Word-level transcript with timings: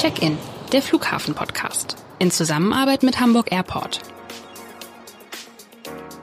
Check-in, 0.00 0.38
der 0.72 0.80
Flughafen-Podcast. 0.80 1.94
In 2.20 2.30
Zusammenarbeit 2.30 3.02
mit 3.02 3.20
Hamburg 3.20 3.52
Airport. 3.52 4.00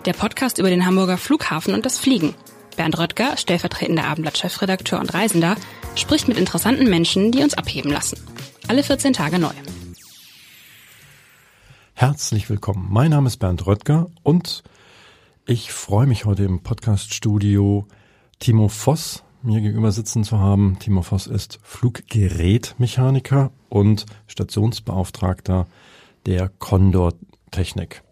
Der 0.08 0.14
Podcast 0.14 0.58
über 0.58 0.72
den 0.72 0.84
Hamburger 0.84 1.20
Flughafen 1.20 1.76
und 1.76 1.86
das 1.86 2.00
Fliegen. 2.00 2.34
Bernd 2.76 2.98
Röttger, 2.98 3.38
stellvertretender 3.38 4.06
Abendblatt-Chefredakteur 4.06 5.00
und 5.00 5.14
Reisender, 5.14 5.58
spricht 5.94 6.28
mit 6.28 6.40
interessanten 6.40 6.90
Menschen, 6.90 7.32
die 7.32 7.44
uns 7.44 7.54
abheben 7.54 7.92
lassen. 7.92 8.20
Alle 8.68 8.82
14 8.82 9.14
Tage 9.14 9.38
neu. 9.38 9.54
Herzlich 11.94 12.50
willkommen. 12.50 12.88
Mein 12.90 13.12
Name 13.12 13.28
ist 13.28 13.38
Bernd 13.38 13.68
Röttger 13.68 14.08
und 14.24 14.64
ich 15.46 15.72
freue 15.72 16.08
mich 16.08 16.26
heute 16.26 16.46
im 16.46 16.64
Podcast-Studio 16.64 17.86
Timo 18.40 18.70
Voss 18.70 19.24
mir 19.48 19.62
gegenüber 19.62 19.92
sitzen 19.92 20.24
zu 20.24 20.40
haben. 20.40 20.78
Timo 20.80 21.02
Voss 21.02 21.26
ist 21.26 21.60
Fluggerätmechaniker 21.64 23.52
und 23.70 24.06
Stationsbeauftragter 24.28 25.68
der 26.26 26.50
Condor 26.60 27.14
Technik. 27.50 28.04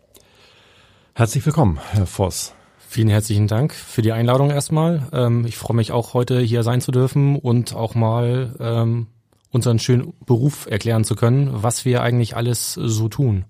Herzlich 1.14 1.46
willkommen, 1.46 1.80
Herr 1.92 2.06
Voss. 2.06 2.54
Vielen 2.78 3.10
herzlichen 3.10 3.48
Dank 3.48 3.74
für 3.74 4.02
die 4.02 4.14
Einladung 4.14 4.50
erstmal. 4.50 5.08
Ähm, 5.12 5.46
ich 5.46 5.58
freue 5.58 5.76
mich 5.76 5.92
auch 5.92 6.14
heute 6.14 6.40
hier 6.40 6.64
sein 6.64 6.80
zu 6.80 6.92
dürfen 6.92 7.36
und 7.38 7.76
auch 7.76 7.96
mal 7.96 8.56
ähm, 8.60 9.08
unseren 9.52 9.80
schönen 9.80 10.14
Beruf 10.26 10.68
erklären 10.70 11.04
zu 11.04 11.16
können, 11.16 11.50
was 11.52 11.84
wir 11.84 12.02
eigentlich 12.02 12.38
alles 12.38 12.74
so 12.74 13.10
tun. 13.10 13.44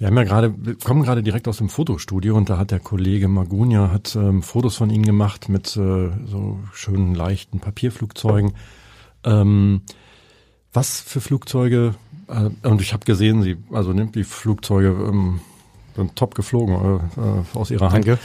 Wir 0.00 0.06
haben 0.06 0.16
ja 0.16 0.24
gerade, 0.24 0.54
wir 0.56 0.78
kommen 0.78 1.02
gerade 1.02 1.22
direkt 1.22 1.46
aus 1.46 1.58
dem 1.58 1.68
Fotostudio 1.68 2.34
und 2.34 2.48
da 2.48 2.56
hat 2.56 2.70
der 2.70 2.80
Kollege 2.80 3.28
Magunia 3.28 3.90
hat 3.92 4.16
ähm, 4.16 4.42
Fotos 4.42 4.74
von 4.76 4.88
Ihnen 4.88 5.04
gemacht 5.04 5.50
mit 5.50 5.76
äh, 5.76 6.08
so 6.24 6.58
schönen 6.72 7.14
leichten 7.14 7.60
Papierflugzeugen. 7.60 8.54
Ähm, 9.24 9.82
was 10.72 11.02
für 11.02 11.20
Flugzeuge? 11.20 11.96
Äh, 12.28 12.48
und 12.66 12.80
ich 12.80 12.94
habe 12.94 13.04
gesehen, 13.04 13.42
Sie, 13.42 13.58
also 13.72 13.92
nimmt 13.92 14.14
die 14.14 14.24
Flugzeuge 14.24 14.88
ähm, 14.88 15.40
sind 15.94 16.16
top 16.16 16.34
geflogen 16.34 16.76
äh, 17.18 17.20
äh 17.20 17.42
aus 17.52 17.70
Ihrer 17.70 17.92
Hand. 17.92 18.06
Danke. 18.06 18.18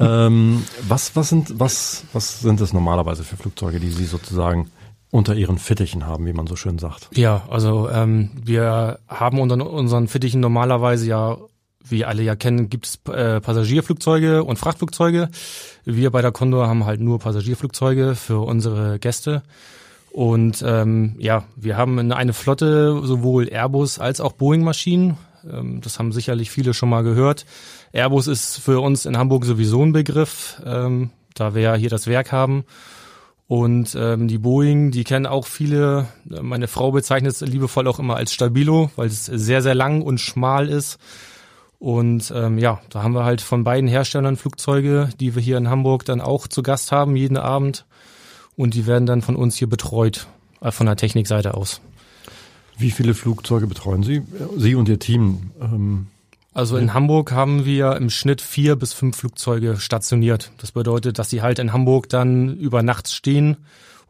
ähm, 0.00 0.64
was, 0.88 1.14
was 1.14 1.28
sind, 1.28 1.60
was, 1.60 2.06
was 2.12 2.40
sind 2.40 2.60
es 2.60 2.72
normalerweise 2.72 3.22
für 3.22 3.36
Flugzeuge, 3.36 3.78
die 3.78 3.90
Sie 3.90 4.06
sozusagen 4.06 4.68
unter 5.10 5.34
ihren 5.34 5.58
Fittichen 5.58 6.06
haben, 6.06 6.26
wie 6.26 6.32
man 6.32 6.46
so 6.46 6.56
schön 6.56 6.78
sagt. 6.78 7.08
Ja, 7.14 7.42
also 7.50 7.88
ähm, 7.90 8.30
wir 8.44 8.98
haben 9.08 9.40
unter 9.40 9.68
unseren 9.68 10.08
Fittichen 10.08 10.40
normalerweise 10.40 11.06
ja, 11.06 11.36
wie 11.84 12.04
alle 12.04 12.22
ja 12.22 12.36
kennen, 12.36 12.70
gibt 12.70 12.86
es 12.86 13.12
äh, 13.12 13.40
Passagierflugzeuge 13.40 14.44
und 14.44 14.58
Frachtflugzeuge. 14.58 15.28
Wir 15.84 16.10
bei 16.10 16.22
der 16.22 16.32
Condor 16.32 16.68
haben 16.68 16.84
halt 16.84 17.00
nur 17.00 17.18
Passagierflugzeuge 17.18 18.14
für 18.14 18.40
unsere 18.40 18.98
Gäste. 18.98 19.42
Und 20.12 20.64
ähm, 20.66 21.14
ja, 21.18 21.44
wir 21.56 21.76
haben 21.76 22.12
eine 22.12 22.32
Flotte 22.32 23.00
sowohl 23.04 23.48
Airbus 23.48 23.98
als 23.98 24.20
auch 24.20 24.32
Boeing-Maschinen. 24.32 25.16
Ähm, 25.48 25.80
das 25.80 25.98
haben 25.98 26.12
sicherlich 26.12 26.50
viele 26.50 26.74
schon 26.74 26.88
mal 26.88 27.02
gehört. 27.02 27.46
Airbus 27.92 28.26
ist 28.26 28.58
für 28.58 28.80
uns 28.80 29.06
in 29.06 29.16
Hamburg 29.16 29.44
sowieso 29.44 29.82
ein 29.82 29.92
Begriff, 29.92 30.60
ähm, 30.64 31.10
da 31.34 31.54
wir 31.54 31.62
ja 31.62 31.74
hier 31.74 31.90
das 31.90 32.06
Werk 32.06 32.32
haben. 32.32 32.64
Und 33.50 33.96
ähm, 33.98 34.28
die 34.28 34.38
Boeing, 34.38 34.92
die 34.92 35.02
kennen 35.02 35.26
auch 35.26 35.44
viele, 35.44 36.06
meine 36.24 36.68
Frau 36.68 36.92
bezeichnet 36.92 37.32
es 37.32 37.40
liebevoll 37.40 37.88
auch 37.88 37.98
immer 37.98 38.14
als 38.14 38.32
Stabilo, 38.32 38.92
weil 38.94 39.08
es 39.08 39.24
sehr, 39.24 39.60
sehr 39.60 39.74
lang 39.74 40.02
und 40.02 40.20
schmal 40.20 40.68
ist. 40.68 41.00
Und 41.80 42.32
ähm, 42.32 42.58
ja, 42.58 42.80
da 42.90 43.02
haben 43.02 43.12
wir 43.12 43.24
halt 43.24 43.40
von 43.40 43.64
beiden 43.64 43.88
Herstellern 43.88 44.36
Flugzeuge, 44.36 45.08
die 45.18 45.34
wir 45.34 45.42
hier 45.42 45.58
in 45.58 45.68
Hamburg 45.68 46.04
dann 46.04 46.20
auch 46.20 46.46
zu 46.46 46.62
Gast 46.62 46.92
haben, 46.92 47.16
jeden 47.16 47.36
Abend. 47.36 47.86
Und 48.54 48.74
die 48.74 48.86
werden 48.86 49.06
dann 49.06 49.20
von 49.20 49.34
uns 49.34 49.56
hier 49.56 49.68
betreut, 49.68 50.28
äh, 50.60 50.70
von 50.70 50.86
der 50.86 50.94
Technikseite 50.94 51.54
aus. 51.54 51.80
Wie 52.78 52.92
viele 52.92 53.14
Flugzeuge 53.14 53.66
betreuen 53.66 54.04
Sie? 54.04 54.22
Sie 54.58 54.76
und 54.76 54.88
Ihr 54.88 55.00
Team? 55.00 55.50
Ähm 55.60 56.06
also 56.52 56.76
in 56.76 56.94
Hamburg 56.94 57.32
haben 57.32 57.64
wir 57.64 57.96
im 57.96 58.10
Schnitt 58.10 58.40
vier 58.40 58.76
bis 58.76 58.92
fünf 58.92 59.16
Flugzeuge 59.16 59.76
stationiert. 59.76 60.50
Das 60.58 60.72
bedeutet, 60.72 61.18
dass 61.18 61.30
sie 61.30 61.42
halt 61.42 61.58
in 61.58 61.72
Hamburg 61.72 62.08
dann 62.08 62.56
über 62.56 62.82
Nachts 62.82 63.14
stehen 63.14 63.58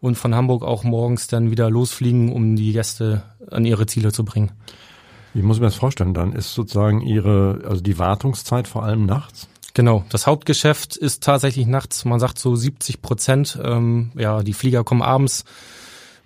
und 0.01 0.17
von 0.17 0.35
Hamburg 0.35 0.63
auch 0.63 0.83
morgens 0.83 1.27
dann 1.27 1.51
wieder 1.51 1.69
losfliegen, 1.69 2.33
um 2.33 2.57
die 2.57 2.73
Gäste 2.73 3.23
an 3.51 3.65
ihre 3.65 3.87
Ziele 3.87 4.13
zu 4.13 4.25
bringen. 4.25 4.53
Wie 5.35 5.43
muss 5.43 5.59
ich 5.59 5.61
mir 5.61 5.69
das 5.69 5.77
vorstellen? 5.77 6.15
Dann 6.15 6.33
ist 6.33 6.55
sozusagen 6.55 7.03
Ihre, 7.03 7.61
also 7.69 7.81
die 7.81 7.99
Wartungszeit 7.99 8.67
vor 8.67 8.83
allem 8.85 9.07
nachts? 9.07 9.49
Genau, 9.75 10.05
das 10.09 10.27
Hauptgeschäft 10.27 10.97
ist 10.97 11.23
tatsächlich 11.23 11.67
nachts. 11.67 12.05
Man 12.05 12.19
sagt 12.19 12.39
so 12.39 12.57
70 12.57 13.03
Prozent. 13.03 13.59
Ähm, 13.63 14.11
ja, 14.17 14.43
die 14.43 14.55
Flieger 14.55 14.83
kommen 14.83 15.03
abends 15.03 15.45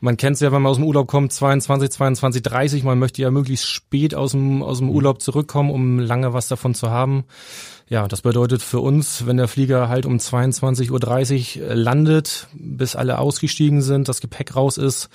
man 0.04 0.18
kennt 0.18 0.34
es 0.34 0.40
ja, 0.40 0.52
wenn 0.52 0.60
man 0.60 0.70
aus 0.70 0.76
dem 0.76 0.84
Urlaub 0.84 1.08
kommt, 1.08 1.32
22, 1.32 1.90
22, 1.90 2.42
30. 2.42 2.84
Man 2.84 2.98
möchte 2.98 3.22
ja 3.22 3.30
möglichst 3.30 3.66
spät 3.66 4.14
aus 4.14 4.32
dem, 4.32 4.62
aus 4.62 4.78
dem 4.78 4.90
Urlaub 4.90 5.22
zurückkommen, 5.22 5.70
um 5.70 5.98
lange 5.98 6.34
was 6.34 6.46
davon 6.46 6.74
zu 6.74 6.90
haben. 6.90 7.24
Ja, 7.88 8.06
das 8.06 8.20
bedeutet 8.20 8.62
für 8.62 8.80
uns, 8.80 9.26
wenn 9.26 9.38
der 9.38 9.48
Flieger 9.48 9.88
halt 9.88 10.04
um 10.04 10.18
22.30 10.18 11.62
Uhr 11.62 11.74
landet, 11.74 12.48
bis 12.52 12.96
alle 12.96 13.18
ausgestiegen 13.18 13.80
sind, 13.80 14.08
das 14.08 14.20
Gepäck 14.20 14.54
raus 14.54 14.76
ist, 14.76 15.08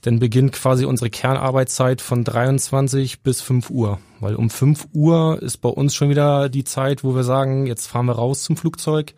dann 0.00 0.18
beginnt 0.18 0.52
quasi 0.52 0.86
unsere 0.86 1.10
Kernarbeitszeit 1.10 2.00
von 2.00 2.24
23 2.24 3.20
bis 3.20 3.42
5 3.42 3.68
Uhr. 3.68 4.00
Weil 4.18 4.34
um 4.34 4.48
5 4.48 4.88
Uhr 4.94 5.42
ist 5.42 5.58
bei 5.58 5.68
uns 5.68 5.94
schon 5.94 6.08
wieder 6.08 6.48
die 6.48 6.64
Zeit, 6.64 7.04
wo 7.04 7.14
wir 7.14 7.24
sagen, 7.24 7.66
jetzt 7.66 7.86
fahren 7.86 8.06
wir 8.06 8.14
raus 8.14 8.42
zum 8.42 8.56
Flugzeug. 8.56 9.14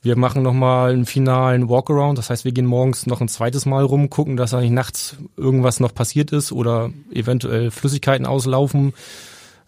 Wir 0.00 0.16
machen 0.16 0.42
nochmal 0.42 0.92
einen 0.92 1.06
finalen 1.06 1.68
Walkaround, 1.68 2.18
das 2.18 2.30
heißt, 2.30 2.44
wir 2.44 2.52
gehen 2.52 2.66
morgens 2.66 3.06
noch 3.06 3.20
ein 3.20 3.28
zweites 3.28 3.66
Mal 3.66 3.82
rum, 3.82 4.10
gucken, 4.10 4.36
dass 4.36 4.52
da 4.52 4.60
nicht 4.60 4.70
nachts 4.70 5.16
irgendwas 5.36 5.80
noch 5.80 5.92
passiert 5.92 6.30
ist 6.32 6.52
oder 6.52 6.90
eventuell 7.12 7.70
Flüssigkeiten 7.70 8.24
auslaufen, 8.26 8.92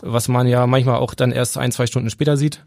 was 0.00 0.28
man 0.28 0.46
ja 0.46 0.66
manchmal 0.66 0.96
auch 0.96 1.14
dann 1.14 1.32
erst 1.32 1.58
ein, 1.58 1.72
zwei 1.72 1.86
Stunden 1.86 2.10
später 2.10 2.36
sieht. 2.36 2.62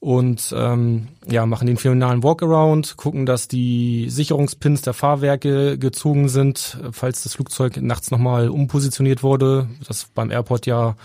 Und 0.00 0.52
ähm, 0.58 1.06
ja, 1.30 1.46
machen 1.46 1.68
den 1.68 1.76
finalen 1.76 2.24
Walkaround, 2.24 2.96
gucken, 2.96 3.24
dass 3.24 3.46
die 3.46 4.10
Sicherungspins 4.10 4.82
der 4.82 4.94
Fahrwerke 4.94 5.78
gezogen 5.78 6.28
sind, 6.28 6.78
falls 6.90 7.22
das 7.22 7.34
Flugzeug 7.34 7.76
nachts 7.80 8.10
nochmal 8.10 8.48
umpositioniert 8.48 9.22
wurde, 9.22 9.68
das 9.86 10.08
beim 10.12 10.32
Airport 10.32 10.66
ja 10.66 10.96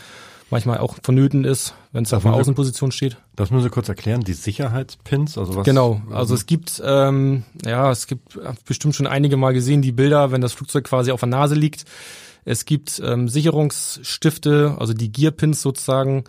manchmal 0.49 0.77
auch 0.77 0.95
vonnöten 1.03 1.43
ist, 1.43 1.73
wenn 1.91 2.03
es 2.03 2.13
auf 2.13 2.25
einer 2.25 2.35
Außenposition 2.35 2.91
steht. 2.91 3.17
Das 3.35 3.51
müssen 3.51 3.63
Sie 3.63 3.69
kurz 3.69 3.89
erklären, 3.89 4.21
die 4.21 4.33
Sicherheitspins, 4.33 5.37
also 5.37 5.55
was? 5.55 5.65
Genau, 5.65 6.01
also 6.11 6.33
es 6.33 6.45
gibt, 6.45 6.81
ähm, 6.85 7.43
ja, 7.65 7.91
es 7.91 8.07
gibt 8.07 8.39
bestimmt 8.65 8.95
schon 8.95 9.07
einige 9.07 9.37
Mal 9.37 9.53
gesehen, 9.53 9.81
die 9.81 9.91
Bilder, 9.91 10.31
wenn 10.31 10.41
das 10.41 10.53
Flugzeug 10.53 10.85
quasi 10.85 11.11
auf 11.11 11.19
der 11.19 11.29
Nase 11.29 11.55
liegt. 11.55 11.85
Es 12.45 12.63
gibt 12.63 13.01
ähm, 13.03 13.27
Sicherungsstifte, 13.27 14.77
also 14.79 14.93
die 14.93 15.11
Gearpins 15.11 15.61
sozusagen, 15.61 16.23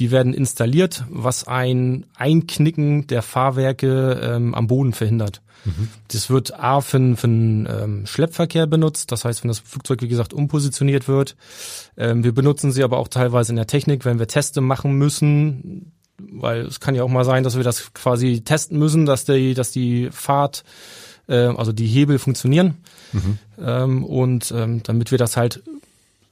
die 0.00 0.10
werden 0.10 0.32
installiert, 0.32 1.04
was 1.10 1.46
ein 1.46 2.06
Einknicken 2.16 3.06
der 3.06 3.20
Fahrwerke 3.20 4.18
ähm, 4.22 4.54
am 4.54 4.66
Boden 4.66 4.94
verhindert. 4.94 5.42
Mhm. 5.66 5.88
Das 6.08 6.30
wird 6.30 6.58
A 6.58 6.80
für, 6.80 7.16
für 7.16 7.28
den 7.28 7.68
ähm, 7.70 8.06
Schleppverkehr 8.06 8.66
benutzt, 8.66 9.12
das 9.12 9.26
heißt, 9.26 9.44
wenn 9.44 9.48
das 9.48 9.58
Flugzeug, 9.58 10.00
wie 10.00 10.08
gesagt, 10.08 10.32
umpositioniert 10.32 11.06
wird. 11.06 11.36
Ähm, 11.98 12.24
wir 12.24 12.32
benutzen 12.32 12.72
sie 12.72 12.82
aber 12.82 12.96
auch 12.96 13.08
teilweise 13.08 13.52
in 13.52 13.56
der 13.56 13.66
Technik, 13.66 14.06
wenn 14.06 14.18
wir 14.18 14.26
Teste 14.26 14.62
machen 14.62 14.94
müssen, 14.94 15.92
weil 16.18 16.62
es 16.62 16.80
kann 16.80 16.94
ja 16.94 17.02
auch 17.02 17.08
mal 17.08 17.26
sein, 17.26 17.44
dass 17.44 17.56
wir 17.56 17.64
das 17.64 17.92
quasi 17.92 18.40
testen 18.40 18.78
müssen, 18.78 19.04
dass 19.04 19.26
die, 19.26 19.52
dass 19.52 19.70
die 19.70 20.08
Fahrt, 20.10 20.64
äh, 21.28 21.34
also 21.34 21.72
die 21.72 21.86
Hebel 21.86 22.18
funktionieren. 22.18 22.78
Mhm. 23.12 23.38
Ähm, 23.62 24.04
und 24.04 24.50
ähm, 24.56 24.82
damit 24.82 25.10
wir 25.10 25.18
das 25.18 25.36
halt 25.36 25.62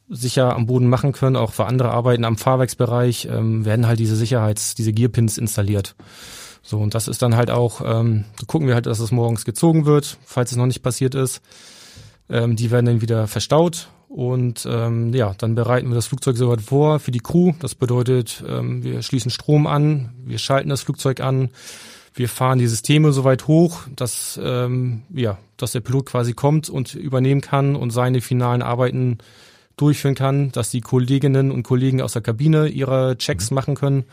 sicher 0.09 0.55
am 0.55 0.67
Boden 0.67 0.89
machen 0.89 1.13
können, 1.13 1.37
auch 1.37 1.53
für 1.53 1.67
andere 1.67 1.91
Arbeiten 1.91 2.25
am 2.25 2.37
Fahrwerksbereich, 2.37 3.29
ähm, 3.31 3.65
werden 3.65 3.87
halt 3.87 3.99
diese 3.99 4.17
Sicherheits-, 4.17 4.75
diese 4.75 4.93
Gearpins 4.93 5.39
installiert. 5.39 5.95
So, 6.63 6.79
und 6.79 6.95
das 6.95 7.09
ist 7.09 7.23
dann 7.23 7.37
halt 7.37 7.51
auch, 7.51 7.81
ähm, 7.85 8.25
gucken 8.47 8.67
wir 8.69 8.75
halt, 8.75 8.87
dass 8.87 9.01
es 9.01 9.11
morgens 9.11 9.45
gezogen 9.45 9.87
wird, 9.87 10.19
falls 10.25 10.50
es 10.50 10.56
noch 10.56 10.67
nicht 10.67 10.82
passiert 10.82 11.15
ist. 11.15 11.41
Ähm, 12.29 12.56
die 12.56 12.71
werden 12.71 12.87
dann 12.87 13.00
wieder 13.00 13.27
verstaut 13.27 13.88
und 14.09 14.67
ähm, 14.71 15.12
ja, 15.15 15.35
dann 15.37 15.55
bereiten 15.55 15.88
wir 15.88 15.94
das 15.94 16.06
Flugzeug 16.06 16.37
soweit 16.37 16.61
vor 16.61 16.99
für 16.99 17.11
die 17.11 17.21
Crew. 17.21 17.53
Das 17.61 17.75
bedeutet, 17.75 18.43
ähm, 18.47 18.82
wir 18.82 19.03
schließen 19.03 19.31
Strom 19.31 19.67
an, 19.67 20.11
wir 20.25 20.38
schalten 20.38 20.71
das 20.71 20.82
Flugzeug 20.82 21.21
an, 21.21 21.50
wir 22.15 22.29
fahren 22.29 22.59
die 22.59 22.67
Systeme 22.67 23.12
soweit 23.12 23.47
hoch, 23.47 23.82
dass 23.94 24.41
ähm, 24.43 25.03
ja, 25.15 25.38
dass 25.56 25.73
der 25.73 25.81
Pilot 25.81 26.06
quasi 26.06 26.32
kommt 26.32 26.69
und 26.69 26.94
übernehmen 26.94 27.41
kann 27.41 27.77
und 27.77 27.91
seine 27.91 28.21
finalen 28.21 28.62
Arbeiten 28.62 29.19
durchführen 29.81 30.15
kann, 30.15 30.53
dass 30.53 30.71
die 30.71 30.81
Kolleginnen 30.81 31.51
und 31.51 31.63
Kollegen 31.63 32.03
aus 32.03 32.13
der 32.13 32.23
Kabine 32.23 32.69
ihre 32.69 33.17
Checks 33.17 33.51
mhm. 33.51 33.55
machen 33.55 33.75
können 33.75 34.05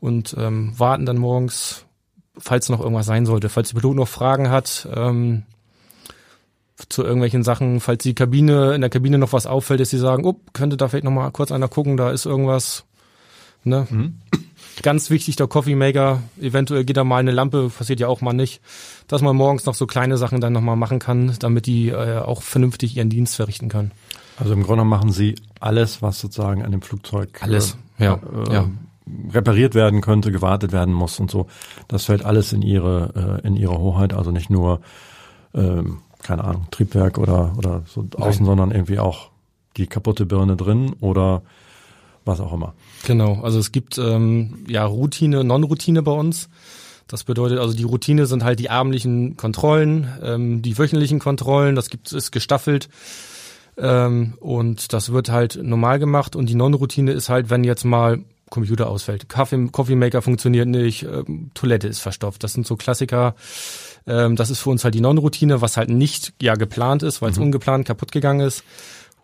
und 0.00 0.34
ähm, 0.38 0.72
warten 0.76 1.06
dann 1.06 1.18
morgens, 1.18 1.84
falls 2.36 2.68
noch 2.68 2.80
irgendwas 2.80 3.06
sein 3.06 3.26
sollte, 3.26 3.48
falls 3.48 3.70
der 3.70 3.80
Pilot 3.80 3.96
noch 3.96 4.08
Fragen 4.08 4.50
hat 4.50 4.88
ähm, 4.94 5.44
zu 6.88 7.02
irgendwelchen 7.02 7.42
Sachen, 7.42 7.80
falls 7.80 8.02
die 8.02 8.14
Kabine 8.14 8.74
in 8.74 8.80
der 8.80 8.90
Kabine 8.90 9.18
noch 9.18 9.32
was 9.32 9.46
auffällt, 9.46 9.80
dass 9.80 9.90
sie 9.90 9.98
sagen, 9.98 10.24
oh, 10.24 10.40
könnte 10.52 10.76
da 10.76 10.88
vielleicht 10.88 11.04
noch 11.04 11.12
mal 11.12 11.30
kurz 11.30 11.52
einer 11.52 11.68
gucken, 11.68 11.96
da 11.96 12.10
ist 12.10 12.26
irgendwas. 12.26 12.84
Ne? 13.62 13.86
Mhm. 13.88 14.20
Ganz 14.82 15.08
wichtig, 15.08 15.36
der 15.36 15.46
Coffee 15.46 15.76
Maker. 15.76 16.22
Eventuell 16.40 16.84
geht 16.84 16.96
da 16.96 17.04
mal 17.04 17.18
eine 17.18 17.30
Lampe, 17.30 17.70
passiert 17.70 18.00
ja 18.00 18.08
auch 18.08 18.20
mal 18.20 18.32
nicht. 18.32 18.60
Dass 19.06 19.22
man 19.22 19.36
morgens 19.36 19.66
noch 19.66 19.74
so 19.74 19.86
kleine 19.86 20.16
Sachen 20.16 20.40
dann 20.40 20.52
nochmal 20.52 20.76
machen 20.76 20.98
kann, 20.98 21.34
damit 21.38 21.66
die 21.66 21.90
äh, 21.90 22.18
auch 22.18 22.42
vernünftig 22.42 22.96
ihren 22.96 23.08
Dienst 23.08 23.36
verrichten 23.36 23.68
können. 23.68 23.92
Also 24.36 24.52
im 24.52 24.62
Grunde 24.62 24.84
machen 24.84 25.12
Sie 25.12 25.34
alles, 25.60 26.02
was 26.02 26.18
sozusagen 26.18 26.62
an 26.62 26.72
dem 26.72 26.82
Flugzeug 26.82 27.40
alles, 27.42 27.76
äh, 27.98 28.04
ja, 28.04 28.14
äh, 28.48 28.52
ja. 28.52 28.70
repariert 29.32 29.74
werden 29.74 30.00
könnte, 30.00 30.32
gewartet 30.32 30.72
werden 30.72 30.92
muss 30.92 31.20
und 31.20 31.30
so. 31.30 31.46
Das 31.88 32.04
fällt 32.04 32.24
alles 32.24 32.52
in 32.52 32.62
Ihre 32.62 33.40
äh, 33.42 33.46
in 33.46 33.56
Ihre 33.56 33.78
Hoheit, 33.78 34.12
also 34.12 34.30
nicht 34.30 34.50
nur 34.50 34.80
ähm, 35.54 35.98
keine 36.22 36.44
Ahnung 36.44 36.66
Triebwerk 36.70 37.18
oder 37.18 37.52
oder 37.56 37.82
so 37.86 38.00
außen, 38.16 38.44
Nein. 38.44 38.44
sondern 38.44 38.70
irgendwie 38.70 38.98
auch 38.98 39.30
die 39.76 39.86
kaputte 39.86 40.26
Birne 40.26 40.56
drin 40.56 40.94
oder 41.00 41.42
was 42.24 42.40
auch 42.40 42.52
immer. 42.52 42.74
Genau, 43.06 43.40
also 43.42 43.58
es 43.58 43.70
gibt 43.70 43.98
ähm, 43.98 44.64
ja 44.66 44.84
Routine, 44.84 45.44
Non-Routine 45.44 46.02
bei 46.02 46.12
uns. 46.12 46.48
Das 47.06 47.24
bedeutet 47.24 47.58
also, 47.58 47.74
die 47.76 47.82
Routine 47.82 48.24
sind 48.26 48.44
halt 48.44 48.58
die 48.60 48.70
abendlichen 48.70 49.36
Kontrollen, 49.36 50.08
ähm, 50.22 50.62
die 50.62 50.78
wöchentlichen 50.78 51.18
Kontrollen, 51.18 51.74
das 51.76 51.90
gibt 51.90 52.12
ist 52.12 52.32
gestaffelt. 52.32 52.88
Ähm, 53.76 54.34
und 54.40 54.92
das 54.92 55.12
wird 55.12 55.30
halt 55.30 55.58
normal 55.62 55.98
gemacht 55.98 56.36
und 56.36 56.48
die 56.48 56.54
Non-Routine 56.54 57.12
ist 57.12 57.28
halt, 57.28 57.50
wenn 57.50 57.64
jetzt 57.64 57.84
mal 57.84 58.24
Computer 58.50 58.88
ausfällt, 58.88 59.28
Kaffee, 59.28 59.68
Coffee 59.72 59.96
Maker 59.96 60.22
funktioniert 60.22 60.68
nicht, 60.68 61.02
ähm, 61.02 61.50
Toilette 61.54 61.88
ist 61.88 61.98
verstopft. 61.98 62.44
Das 62.44 62.52
sind 62.52 62.66
so 62.66 62.76
Klassiker. 62.76 63.34
Ähm, 64.06 64.36
das 64.36 64.50
ist 64.50 64.60
für 64.60 64.70
uns 64.70 64.84
halt 64.84 64.94
die 64.94 65.00
Non-Routine, 65.00 65.60
was 65.60 65.76
halt 65.76 65.88
nicht 65.88 66.34
ja 66.40 66.54
geplant 66.54 67.02
ist, 67.02 67.20
weil 67.20 67.30
es 67.30 67.38
ungeplant 67.38 67.86
kaputt 67.86 68.12
gegangen 68.12 68.40
ist. 68.40 68.62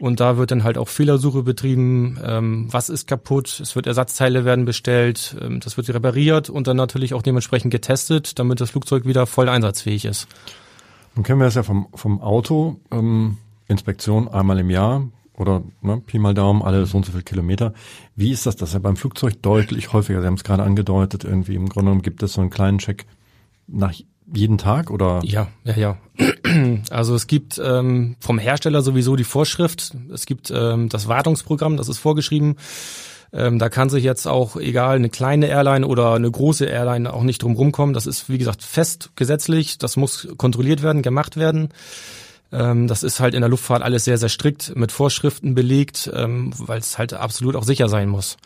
Und 0.00 0.18
da 0.18 0.38
wird 0.38 0.50
dann 0.50 0.64
halt 0.64 0.78
auch 0.78 0.88
Fehlersuche 0.88 1.42
betrieben. 1.42 2.18
Ähm, 2.24 2.68
was 2.70 2.88
ist 2.88 3.06
kaputt? 3.06 3.60
Es 3.60 3.76
wird 3.76 3.86
Ersatzteile 3.86 4.46
werden 4.46 4.64
bestellt. 4.64 5.36
Ähm, 5.40 5.60
das 5.60 5.76
wird 5.76 5.90
repariert 5.90 6.48
und 6.48 6.66
dann 6.66 6.78
natürlich 6.78 7.12
auch 7.12 7.22
dementsprechend 7.22 7.70
getestet, 7.70 8.38
damit 8.38 8.60
das 8.62 8.70
Flugzeug 8.70 9.04
wieder 9.04 9.26
voll 9.26 9.50
einsatzfähig 9.50 10.06
ist. 10.06 10.26
Nun 11.14 11.24
kennen 11.24 11.40
wir 11.40 11.46
es 11.46 11.54
ja 11.54 11.62
vom, 11.62 11.88
vom 11.94 12.20
Auto, 12.22 12.80
ähm, 12.90 13.36
Inspektion 13.70 14.28
einmal 14.28 14.58
im 14.58 14.70
Jahr 14.70 15.08
oder 15.34 15.62
ne, 15.80 16.02
Pi 16.04 16.18
mal 16.18 16.34
Daumen, 16.34 16.62
alle 16.62 16.84
so 16.86 16.98
und 16.98 17.06
so 17.06 17.12
viele 17.12 17.24
Kilometer. 17.24 17.72
Wie 18.14 18.30
ist 18.30 18.46
das? 18.46 18.56
Das 18.56 18.70
ist 18.70 18.74
ja 18.74 18.80
beim 18.80 18.96
Flugzeug 18.96 19.40
deutlich 19.42 19.92
häufiger. 19.92 20.20
Sie 20.20 20.26
haben 20.26 20.34
es 20.34 20.44
gerade 20.44 20.62
angedeutet, 20.62 21.24
irgendwie 21.24 21.54
im 21.54 21.68
Grunde 21.68 21.86
genommen 21.86 22.02
gibt 22.02 22.22
es 22.22 22.34
so 22.34 22.42
einen 22.42 22.50
kleinen 22.50 22.78
Check 22.78 23.06
nach 23.66 23.94
jeden 24.32 24.58
Tag 24.58 24.90
oder? 24.90 25.20
Ja, 25.24 25.48
ja, 25.64 25.76
ja. 25.76 25.98
Also 26.90 27.14
es 27.14 27.26
gibt 27.26 27.60
ähm, 27.64 28.16
vom 28.20 28.38
Hersteller 28.38 28.82
sowieso 28.82 29.14
die 29.16 29.24
Vorschrift. 29.24 29.96
Es 30.12 30.26
gibt 30.26 30.52
ähm, 30.54 30.88
das 30.88 31.06
Wartungsprogramm, 31.08 31.76
das 31.76 31.88
ist 31.88 31.98
vorgeschrieben. 31.98 32.56
Ähm, 33.32 33.58
da 33.60 33.68
kann 33.68 33.88
sich 33.88 34.02
jetzt 34.02 34.26
auch, 34.26 34.56
egal, 34.56 34.96
eine 34.96 35.08
kleine 35.08 35.46
Airline 35.46 35.86
oder 35.86 36.14
eine 36.14 36.30
große 36.30 36.64
Airline 36.66 37.12
auch 37.12 37.22
nicht 37.22 37.42
drum 37.42 37.54
rumkommen. 37.54 37.94
Das 37.94 38.06
ist, 38.06 38.28
wie 38.28 38.38
gesagt, 38.38 38.62
fest 38.62 39.12
gesetzlich. 39.14 39.78
Das 39.78 39.96
muss 39.96 40.28
kontrolliert 40.36 40.82
werden, 40.82 41.02
gemacht 41.02 41.36
werden. 41.36 41.68
Ähm, 42.52 42.88
das 42.88 43.02
ist 43.02 43.20
halt 43.20 43.34
in 43.34 43.40
der 43.40 43.50
Luftfahrt 43.50 43.82
alles 43.82 44.04
sehr, 44.04 44.18
sehr 44.18 44.28
strikt 44.28 44.74
mit 44.76 44.92
Vorschriften 44.92 45.54
belegt, 45.54 46.10
ähm, 46.14 46.52
weil 46.56 46.78
es 46.78 46.98
halt 46.98 47.12
absolut 47.12 47.56
auch 47.56 47.64
sicher 47.64 47.88
sein 47.88 48.08
muss. 48.08 48.36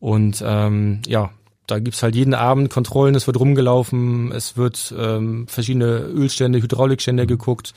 Und 0.00 0.42
ähm, 0.46 1.00
ja, 1.06 1.30
da 1.66 1.78
gibt's 1.78 2.02
halt 2.02 2.14
jeden 2.14 2.34
Abend 2.34 2.70
Kontrollen, 2.70 3.14
es 3.14 3.26
wird 3.26 3.38
rumgelaufen, 3.38 4.32
es 4.32 4.56
wird 4.56 4.94
ähm, 4.96 5.46
verschiedene 5.48 5.98
Ölstände, 5.98 6.62
Hydraulikstände 6.62 7.26
geguckt, 7.26 7.74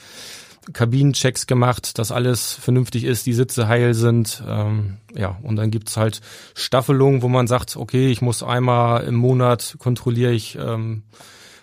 Kabinenchecks 0.74 1.48
gemacht, 1.48 1.98
dass 1.98 2.12
alles 2.12 2.54
vernünftig 2.54 3.04
ist, 3.04 3.26
die 3.26 3.34
Sitze 3.34 3.68
heil 3.68 3.94
sind. 3.94 4.44
Ähm, 4.48 4.98
ja, 5.16 5.38
und 5.42 5.56
dann 5.56 5.72
gibt's 5.72 5.98
halt 5.98 6.22
Staffelungen, 6.54 7.22
wo 7.22 7.28
man 7.28 7.48
sagt, 7.48 7.76
okay, 7.76 8.12
ich 8.12 8.22
muss 8.22 8.44
einmal 8.44 9.04
im 9.04 9.16
Monat 9.16 9.76
kontrolliere 9.80 10.32
ich 10.32 10.58
ähm, 10.58 11.04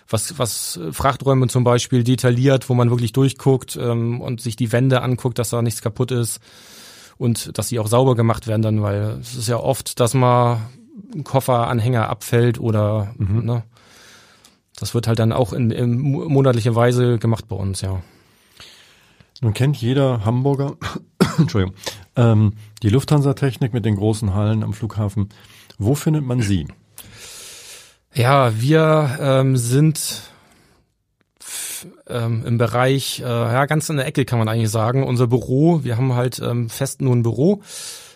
was, 0.09 0.37
was 0.37 0.79
Frachträume 0.91 1.47
zum 1.47 1.63
Beispiel 1.63 2.03
detailliert, 2.03 2.69
wo 2.69 2.73
man 2.73 2.89
wirklich 2.89 3.13
durchguckt 3.13 3.77
ähm, 3.79 4.21
und 4.21 4.41
sich 4.41 4.55
die 4.55 4.71
Wände 4.71 5.01
anguckt, 5.01 5.39
dass 5.39 5.51
da 5.51 5.61
nichts 5.61 5.81
kaputt 5.81 6.11
ist 6.11 6.39
und 7.17 7.57
dass 7.57 7.69
sie 7.69 7.79
auch 7.79 7.87
sauber 7.87 8.15
gemacht 8.15 8.47
werden 8.47 8.61
dann, 8.61 8.81
weil 8.81 9.17
es 9.21 9.35
ist 9.35 9.47
ja 9.47 9.57
oft, 9.57 9.99
dass 9.99 10.13
mal 10.13 10.57
ein 11.13 11.23
Kofferanhänger 11.23 12.09
abfällt 12.09 12.59
oder 12.59 13.13
ne, 13.17 13.63
das 14.79 14.93
wird 14.93 15.07
halt 15.07 15.19
dann 15.19 15.33
auch 15.33 15.53
in, 15.53 15.71
in 15.71 15.99
monatlicher 15.99 16.75
Weise 16.75 17.19
gemacht 17.19 17.47
bei 17.47 17.55
uns, 17.55 17.81
ja. 17.81 18.01
Nun 19.41 19.53
kennt 19.53 19.77
jeder 19.77 20.25
Hamburger, 20.25 20.75
Entschuldigung, 21.37 21.75
ähm, 22.15 22.53
die 22.83 22.89
Lufthansa-Technik 22.89 23.73
mit 23.73 23.85
den 23.85 23.95
großen 23.95 24.33
Hallen 24.33 24.63
am 24.63 24.73
Flughafen. 24.73 25.29
Wo 25.77 25.95
findet 25.95 26.25
man 26.25 26.41
sie? 26.41 26.67
Ja, 28.13 28.59
wir 28.59 29.17
ähm, 29.21 29.57
sind 29.57 30.23
ähm, 32.07 32.43
im 32.45 32.57
Bereich, 32.57 33.19
äh, 33.19 33.23
ja, 33.23 33.65
ganz 33.65 33.89
in 33.89 33.97
der 33.97 34.07
Ecke 34.07 34.25
kann 34.25 34.39
man 34.39 34.49
eigentlich 34.49 34.69
sagen. 34.69 35.03
Unser 35.03 35.27
Büro, 35.27 35.83
wir 35.83 35.97
haben 35.97 36.13
halt 36.13 36.39
ähm, 36.39 36.69
fest 36.69 37.01
nur 37.01 37.15
ein 37.15 37.23
Büro. 37.23 37.61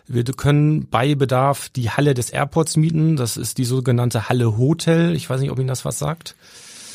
Wir 0.05 0.23
können 0.23 0.87
bei 0.89 1.15
Bedarf 1.15 1.69
die 1.69 1.89
Halle 1.89 2.13
des 2.13 2.29
Airports 2.29 2.75
mieten. 2.75 3.15
Das 3.15 3.37
ist 3.37 3.57
die 3.57 3.65
sogenannte 3.65 4.27
Halle 4.27 4.57
Hotel. 4.57 5.15
Ich 5.15 5.29
weiß 5.29 5.39
nicht, 5.39 5.51
ob 5.51 5.59
Ihnen 5.59 5.67
das 5.67 5.85
was 5.85 5.97
sagt. 5.97 6.35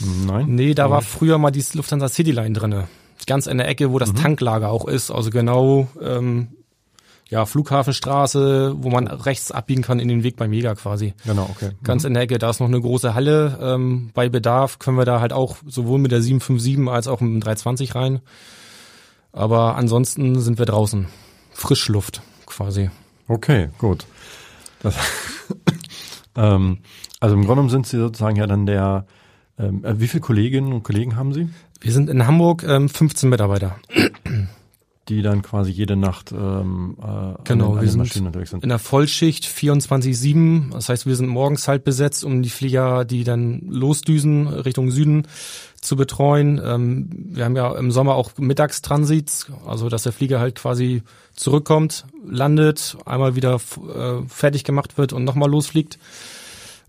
Nein? 0.01 0.47
Nee, 0.49 0.75
da 0.75 0.91
war 0.91 1.03
früher 1.03 1.39
mal 1.39 1.51
die 1.51 1.65
Lufthansa 1.73 2.09
Cityline 2.09 2.53
drinne. 2.53 2.89
Ganz 3.27 3.47
in 3.47 3.59
der 3.59 3.69
Ecke, 3.69 3.91
wo 3.91 3.99
das 3.99 4.13
Tanklager 4.15 4.71
auch 4.71 4.87
ist. 4.87 5.11
Also 5.11 5.31
genau, 5.31 5.89
ähm, 6.01 6.49
ja, 7.29 7.45
Flughafenstraße, 7.45 8.75
wo 8.79 8.89
man 8.89 9.07
rechts 9.07 9.53
abbiegen 9.53 9.83
kann 9.83 10.01
in 10.01 10.09
den 10.09 10.23
Weg 10.23 10.37
beim 10.37 10.51
Mega 10.51 10.75
quasi. 10.75 11.15
Genau, 11.27 11.49
okay. 11.51 11.73
Ganz 11.85 12.05
in 12.05 12.15
der 12.15 12.23
Ecke, 12.23 12.39
da 12.39 12.51
ist 12.51 12.61
noch 12.61 12.69
eine 12.69 12.81
große 12.81 13.15
Halle. 13.15 13.59
Ähm, 13.61 14.11
bei 14.15 14.29
Bedarf 14.29 14.79
können 14.79 14.97
wir 14.97 15.05
da 15.05 15.21
halt 15.21 15.33
auch 15.33 15.57
sowohl 15.67 15.99
mit 15.99 16.11
der 16.11 16.23
757 16.23 16.89
als 16.89 17.07
auch 17.07 17.21
mit 17.21 17.31
dem 17.31 17.41
320 17.41 17.95
rein. 17.95 18.21
Aber 19.33 19.77
ansonsten 19.77 20.41
sind 20.41 20.59
wir 20.59 20.67
draußen. 20.67 21.07
Frischluft 21.53 22.23
quasi. 22.47 22.89
Okay, 23.29 23.69
gut. 23.79 24.07
Das, 24.81 24.97
ähm, 26.37 26.79
also 27.21 27.35
im 27.35 27.43
Grunde 27.43 27.57
genommen 27.57 27.69
sind 27.69 27.87
Sie 27.87 27.99
sozusagen 27.99 28.37
ja 28.37 28.47
dann 28.47 28.65
der, 28.65 29.07
ähm, 29.59 29.85
äh, 29.85 30.01
wie 30.01 30.09
viele 30.09 30.23
Kolleginnen 30.23 30.73
und 30.73 30.83
Kollegen 30.83 31.17
haben 31.17 31.35
Sie, 31.35 31.49
Wir 31.81 31.93
sind 31.93 32.09
in 32.09 32.27
Hamburg 32.27 32.65
ähm, 32.67 32.89
15 32.89 33.29
Mitarbeiter. 33.29 33.77
Die 35.09 35.23
dann 35.23 35.43
quasi 35.43 35.71
jede 35.71 35.97
Nacht 35.97 36.33
ähm, 36.33 36.97
äh, 37.01 37.43
Genau, 37.45 37.75
an 37.75 37.81
wir 37.81 37.89
sind 37.89 37.99
Maschinen 37.99 38.27
unterwegs 38.27 38.51
sind? 38.51 38.63
In 38.63 38.69
der 38.69 38.79
Vollschicht 38.79 39.45
24-7. 39.45 40.73
Das 40.73 40.89
heißt, 40.89 41.07
wir 41.07 41.17
sind 41.17 41.29
morgens 41.29 41.69
halt 41.69 41.85
besetzt, 41.85 42.25
um 42.25 42.43
die 42.43 42.51
Flieger, 42.51 43.05
die 43.05 43.25
dann 43.25 43.63
losdüsen 43.69 44.47
Richtung 44.47 44.91
Süden 44.91 45.27
zu 45.81 45.97
betreuen. 45.97 46.61
Ähm, 46.65 47.09
wir 47.11 47.45
haben 47.45 47.57
ja 47.57 47.75
im 47.77 47.91
Sommer 47.91 48.15
auch 48.15 48.33
Mittagstransits, 48.37 49.51
also 49.67 49.89
dass 49.89 50.03
der 50.03 50.13
Flieger 50.13 50.41
halt 50.41 50.57
quasi 50.57 51.03
zurückkommt, 51.35 52.05
landet, 52.27 52.97
einmal 53.05 53.37
wieder 53.37 53.55
äh, 53.57 54.23
fertig 54.29 54.65
gemacht 54.65 54.99
wird 54.99 55.13
und 55.13 55.25
nochmal 55.25 55.51
losfliegt. 55.51 55.99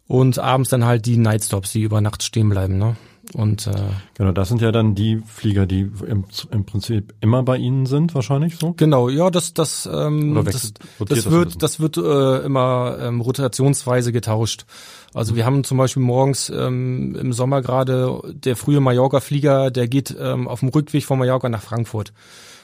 Und 0.08 0.40
abends 0.40 0.72
dann 0.72 0.86
halt 0.86 1.06
die 1.06 1.18
Nightstops, 1.18 1.72
die 1.72 1.84
über 1.84 2.02
Nacht 2.02 2.24
stehen 2.24 2.50
bleiben. 2.50 2.80
Ne? 2.80 2.96
Und 3.34 3.68
äh, 3.68 3.72
Genau, 4.16 4.32
das 4.32 4.50
sind 4.50 4.60
ja 4.62 4.72
dann 4.72 4.96
die 4.96 5.22
Flieger, 5.26 5.66
die 5.68 5.82
im, 6.08 6.26
im 6.52 6.66
Prinzip 6.66 7.14
immer 7.22 7.44
bei 7.44 7.58
Ihnen 7.58 7.86
sind, 7.86 8.16
wahrscheinlich 8.16 8.58
so? 8.58 8.74
Genau, 8.76 9.08
ja, 9.08 9.30
das 9.30 9.54
das 9.54 9.88
ähm, 9.92 10.34
das, 10.36 10.46
wechselt- 10.46 10.80
das 10.80 10.90
das 10.98 11.08
bisschen? 11.10 11.32
wird 11.32 11.62
das 11.64 11.80
wird 11.80 11.98
äh, 11.98 12.38
immer 12.46 12.98
ähm, 13.00 13.22
rotationsweise 13.22 14.12
getauscht. 14.12 14.66
Also 15.14 15.36
wir 15.36 15.46
haben 15.46 15.64
zum 15.64 15.78
Beispiel 15.78 16.02
morgens 16.02 16.50
ähm, 16.50 17.16
im 17.16 17.32
Sommer 17.34 17.62
gerade 17.62 18.20
der 18.34 18.56
frühe 18.56 18.80
Mallorca-Flieger, 18.80 19.70
der 19.72 19.88
geht 19.88 20.16
ähm, 20.20 20.48
auf 20.48 20.62
dem 20.62 20.70
Rückweg 20.70 21.06
von 21.06 21.20
Mallorca 21.20 21.50
nach 21.50 21.62
Frankfurt. 21.62 22.14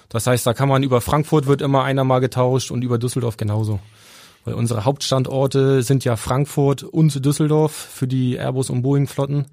Das 0.10 0.28
heißt, 0.28 0.46
da 0.48 0.54
kann 0.54 0.70
man 0.70 0.84
über 0.84 1.02
Frankfurt 1.02 1.48
wird 1.48 1.62
immer 1.62 1.84
einer 1.84 2.04
mal 2.04 2.20
getauscht 2.20 2.72
und 2.72 2.84
über 2.84 2.98
Düsseldorf 2.98 3.38
genauso. 3.38 3.80
Weil 4.46 4.54
unsere 4.54 4.86
Hauptstandorte 4.86 5.82
sind 5.82 6.06
ja 6.06 6.16
Frankfurt 6.16 6.84
und 6.84 7.26
Düsseldorf 7.26 7.72
für 7.74 8.08
die 8.08 8.36
Airbus 8.36 8.70
und 8.70 8.84
Boeing 8.84 9.08
Flotten. 9.08 9.46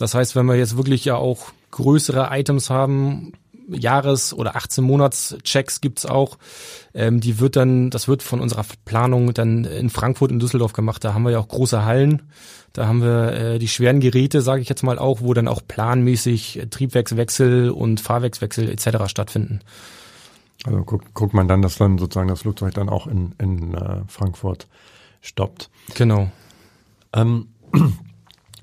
Das 0.00 0.14
heißt, 0.14 0.34
wenn 0.34 0.46
wir 0.46 0.56
jetzt 0.56 0.78
wirklich 0.78 1.04
ja 1.04 1.16
auch 1.16 1.52
größere 1.72 2.28
Items 2.30 2.70
haben, 2.70 3.34
Jahres- 3.68 4.32
oder 4.32 4.56
18 4.56 4.82
Monats-Checks 4.82 5.82
gibt's 5.82 6.06
auch, 6.06 6.38
ähm, 6.94 7.20
die 7.20 7.38
wird 7.38 7.54
dann, 7.54 7.90
das 7.90 8.08
wird 8.08 8.22
von 8.22 8.40
unserer 8.40 8.64
Planung 8.86 9.34
dann 9.34 9.64
in 9.64 9.90
Frankfurt 9.90 10.32
und 10.32 10.40
Düsseldorf 10.40 10.72
gemacht. 10.72 11.04
Da 11.04 11.12
haben 11.12 11.22
wir 11.24 11.32
ja 11.32 11.38
auch 11.38 11.48
große 11.48 11.84
Hallen. 11.84 12.22
Da 12.72 12.86
haben 12.86 13.02
wir 13.02 13.32
äh, 13.32 13.58
die 13.58 13.68
schweren 13.68 14.00
Geräte, 14.00 14.40
sage 14.40 14.62
ich 14.62 14.70
jetzt 14.70 14.82
mal 14.82 14.98
auch, 14.98 15.20
wo 15.20 15.34
dann 15.34 15.48
auch 15.48 15.60
planmäßig 15.68 16.68
Triebwerkswechsel 16.70 17.68
und 17.68 18.00
Fahrwerkswechsel 18.00 18.70
etc. 18.70 19.06
stattfinden. 19.06 19.60
Also 20.64 20.82
guckt, 20.82 21.12
guckt 21.12 21.34
man 21.34 21.46
dann, 21.46 21.60
dass 21.60 21.76
dann 21.76 21.98
sozusagen 21.98 22.28
das 22.28 22.40
Flugzeug 22.40 22.72
dann 22.72 22.88
auch 22.88 23.06
in, 23.06 23.34
in 23.38 23.74
äh, 23.74 24.00
Frankfurt 24.08 24.66
stoppt. 25.20 25.68
Genau. 25.94 26.30
Ähm, 27.12 27.48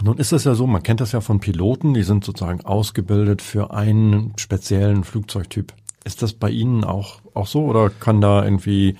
nun 0.03 0.17
ist 0.17 0.31
es 0.31 0.43
ja 0.43 0.53
so, 0.53 0.67
man 0.67 0.83
kennt 0.83 1.01
das 1.01 1.11
ja 1.11 1.21
von 1.21 1.39
Piloten, 1.39 1.93
die 1.93 2.03
sind 2.03 2.23
sozusagen 2.23 2.61
ausgebildet 2.61 3.41
für 3.41 3.71
einen 3.71 4.33
speziellen 4.37 5.03
Flugzeugtyp. 5.03 5.73
Ist 6.03 6.21
das 6.21 6.33
bei 6.33 6.49
Ihnen 6.49 6.83
auch, 6.83 7.19
auch 7.33 7.47
so 7.47 7.65
oder 7.65 7.89
kann 7.89 8.21
da 8.21 8.43
irgendwie, 8.43 8.97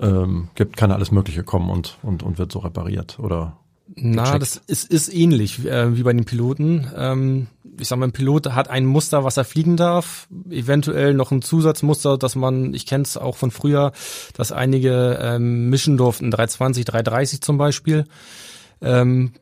ähm, 0.00 0.48
gibt, 0.54 0.76
kann 0.76 0.90
da 0.90 0.96
alles 0.96 1.10
Mögliche 1.10 1.42
kommen 1.42 1.70
und, 1.70 1.98
und, 2.02 2.22
und 2.22 2.38
wird 2.38 2.52
so 2.52 2.60
repariert 2.60 3.18
oder? 3.18 3.56
Na, 3.96 4.22
gecheckt? 4.22 4.42
das 4.42 4.56
ist, 4.66 4.90
ist 4.90 5.12
ähnlich 5.12 5.64
äh, 5.66 5.96
wie 5.96 6.02
bei 6.02 6.12
den 6.12 6.24
Piloten. 6.24 6.88
Ähm, 6.96 7.48
ich 7.78 7.88
sag 7.88 7.98
mal, 7.98 8.06
ein 8.06 8.12
Pilot 8.12 8.52
hat 8.52 8.68
ein 8.68 8.86
Muster, 8.86 9.24
was 9.24 9.36
er 9.36 9.44
fliegen 9.44 9.76
darf, 9.76 10.28
eventuell 10.48 11.14
noch 11.14 11.32
ein 11.32 11.42
Zusatzmuster, 11.42 12.18
dass 12.18 12.36
man, 12.36 12.72
ich 12.74 12.86
kenne 12.86 13.02
es 13.02 13.16
auch 13.16 13.36
von 13.36 13.50
früher, 13.50 13.92
dass 14.34 14.52
einige 14.52 15.18
ähm, 15.20 15.70
mischen 15.70 15.96
durften, 15.96 16.30
320, 16.30 16.84
330 16.84 17.40
zum 17.40 17.58
Beispiel. 17.58 18.04
Ähm, 18.80 19.32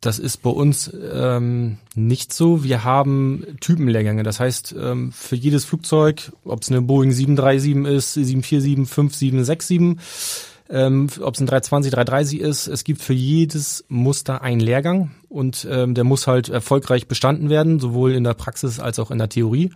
das 0.00 0.18
ist 0.18 0.38
bei 0.38 0.50
uns 0.50 0.90
ähm, 1.12 1.76
nicht 1.94 2.32
so. 2.32 2.64
Wir 2.64 2.84
haben 2.84 3.44
Typenlehrgänge. 3.60 4.22
Das 4.22 4.40
heißt, 4.40 4.74
ähm, 4.78 5.12
für 5.12 5.36
jedes 5.36 5.66
Flugzeug, 5.66 6.32
ob 6.44 6.62
es 6.62 6.70
eine 6.70 6.80
Boeing 6.80 7.12
737 7.12 7.96
ist, 7.96 8.14
747, 8.14 8.88
5767, 8.88 9.98
ähm, 10.70 11.08
ob 11.20 11.34
es 11.34 11.40
ein 11.40 11.46
320, 11.46 11.92
330 11.92 12.40
ist, 12.40 12.66
es 12.66 12.84
gibt 12.84 13.02
für 13.02 13.12
jedes 13.12 13.84
Muster 13.88 14.40
einen 14.40 14.60
Lehrgang 14.60 15.10
und 15.28 15.66
ähm, 15.70 15.94
der 15.94 16.04
muss 16.04 16.26
halt 16.26 16.48
erfolgreich 16.48 17.06
bestanden 17.06 17.50
werden, 17.50 17.78
sowohl 17.78 18.12
in 18.12 18.24
der 18.24 18.34
Praxis 18.34 18.80
als 18.80 18.98
auch 18.98 19.10
in 19.10 19.18
der 19.18 19.28
Theorie. 19.28 19.70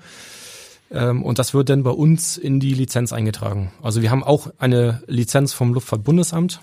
Ähm, 0.90 1.23
und 1.23 1.38
das 1.38 1.52
wird 1.52 1.69
dann 1.69 1.83
bei 1.83 1.90
uns 1.90 2.38
in 2.38 2.61
die 2.61 2.73
Lizenz 2.73 3.12
eingetragen. 3.12 3.73
Also 3.83 4.00
wir 4.00 4.11
haben 4.11 4.25
auch 4.25 4.49
eine 4.59 5.02
Lizenz 5.07 5.52
vom 5.52 5.75
Luftfahrtbundesamt 5.75 6.61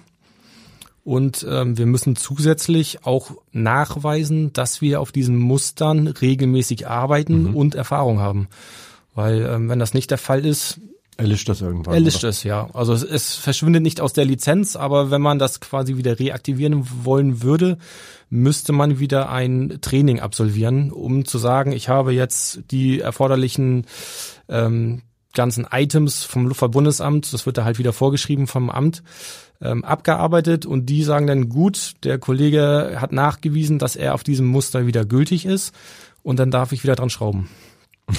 und 1.04 1.46
ähm, 1.50 1.78
wir 1.78 1.86
müssen 1.86 2.16
zusätzlich 2.16 3.06
auch 3.06 3.32
nachweisen, 3.52 4.54
dass 4.54 4.82
wir 4.82 5.02
auf 5.02 5.12
diesen 5.12 5.38
Mustern 5.38 6.08
regelmäßig 6.08 6.88
arbeiten 6.88 7.54
und 7.54 7.76
Erfahrung 7.76 8.20
haben. 8.20 8.48
Weil 9.16 9.42
ähm, 9.42 9.70
wenn 9.70 9.80
das 9.80 9.94
nicht 9.94 10.12
der 10.12 10.18
Fall 10.18 10.46
ist, 10.46 10.80
Erlischt 11.18 11.50
das 11.50 11.62
irgendwann? 11.62 11.94
erlischt 11.94 12.24
es, 12.24 12.44
ja. 12.44 12.70
Also 12.74 12.94
es, 12.94 13.04
es 13.04 13.36
verschwindet 13.36 13.84
nicht 13.84 14.02
aus 14.02 14.14
der 14.14 14.26
Lizenz, 14.26 14.76
aber 14.76 15.12
wenn 15.12 15.22
man 15.22 15.38
das 15.38 15.60
quasi 15.60 15.98
wieder 15.98 16.18
reaktivieren 16.18 16.88
wollen 17.04 17.44
würde, 17.44 17.78
müsste 18.30 18.74
man 18.74 18.98
wieder 18.98 19.30
ein 19.30 19.80
Training 19.82 20.20
absolvieren, 20.20 20.92
um 20.92 21.26
zu 21.26 21.38
sagen, 21.38 21.74
ich 21.74 21.90
habe 21.90 22.14
jetzt 22.14 22.62
die 22.72 23.02
erforderlichen 23.02 23.86
ähm, 24.50 25.02
ganzen 25.34 25.66
Items 25.72 26.24
vom 26.24 26.46
Luftfahrtbundesamt, 26.48 27.32
das 27.34 27.46
wird 27.46 27.58
da 27.58 27.64
halt 27.66 27.80
wieder 27.80 27.94
vorgeschrieben 27.94 28.48
vom 28.48 28.70
Amt, 28.70 29.04
ähm, 29.62 29.84
abgearbeitet 29.86 30.66
und 30.66 30.88
die 30.88 31.04
sagen 31.04 31.28
dann, 31.28 31.50
gut, 31.50 31.94
der 32.04 32.18
Kollege 32.18 32.98
hat 32.98 33.12
nachgewiesen, 33.12 33.80
dass 33.80 33.96
er 33.96 34.14
auf 34.16 34.24
diesem 34.24 34.48
Muster 34.48 34.88
wieder 34.88 35.06
gültig 35.06 35.46
ist 35.46 35.74
und 36.24 36.40
dann 36.40 36.52
darf 36.52 36.72
ich 36.72 36.84
wieder 36.84 36.96
dran 36.96 37.10
schrauben. 37.10 37.50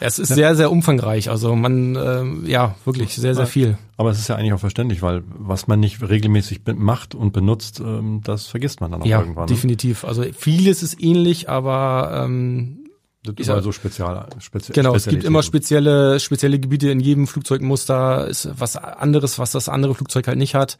Es 0.00 0.18
ist 0.18 0.28
sehr, 0.34 0.56
sehr 0.56 0.72
umfangreich. 0.72 1.30
Also 1.30 1.54
man, 1.54 1.94
ähm, 1.94 2.44
ja, 2.46 2.74
wirklich 2.84 3.14
sehr, 3.14 3.36
sehr 3.36 3.46
viel. 3.46 3.78
Aber 3.96 4.10
es 4.10 4.18
ist 4.18 4.26
ja 4.28 4.34
eigentlich 4.34 4.52
auch 4.52 4.58
verständlich, 4.58 5.02
weil 5.02 5.22
was 5.26 5.68
man 5.68 5.78
nicht 5.78 6.02
regelmäßig 6.02 6.62
macht 6.74 7.14
und 7.14 7.32
benutzt, 7.32 7.78
ähm, 7.78 8.20
das 8.24 8.46
vergisst 8.48 8.80
man 8.80 8.90
dann 8.90 9.02
auch 9.02 9.06
Ja, 9.06 9.20
irgendwann. 9.20 9.44
ne? 9.44 9.54
definitiv. 9.54 10.04
Also 10.04 10.24
vieles 10.36 10.82
ist 10.82 11.00
ähnlich, 11.00 11.48
aber 11.48 12.24
ähm, 12.24 12.83
Das 13.24 13.32
ist 13.34 13.40
ist 13.40 13.46
ja- 13.48 13.54
also 13.54 13.72
spezial, 13.72 14.28
spezi 14.38 14.72
genau, 14.72 14.94
es 14.94 15.06
gibt 15.06 15.24
immer 15.24 15.42
spezielle, 15.42 16.20
spezielle 16.20 16.58
Gebiete 16.58 16.90
in 16.90 17.00
jedem 17.00 17.26
Flugzeugmuster, 17.26 18.28
ist 18.28 18.48
was 18.58 18.76
anderes, 18.76 19.38
was 19.38 19.50
das 19.52 19.68
andere 19.68 19.94
Flugzeug 19.94 20.28
halt 20.28 20.38
nicht 20.38 20.54
hat. 20.54 20.78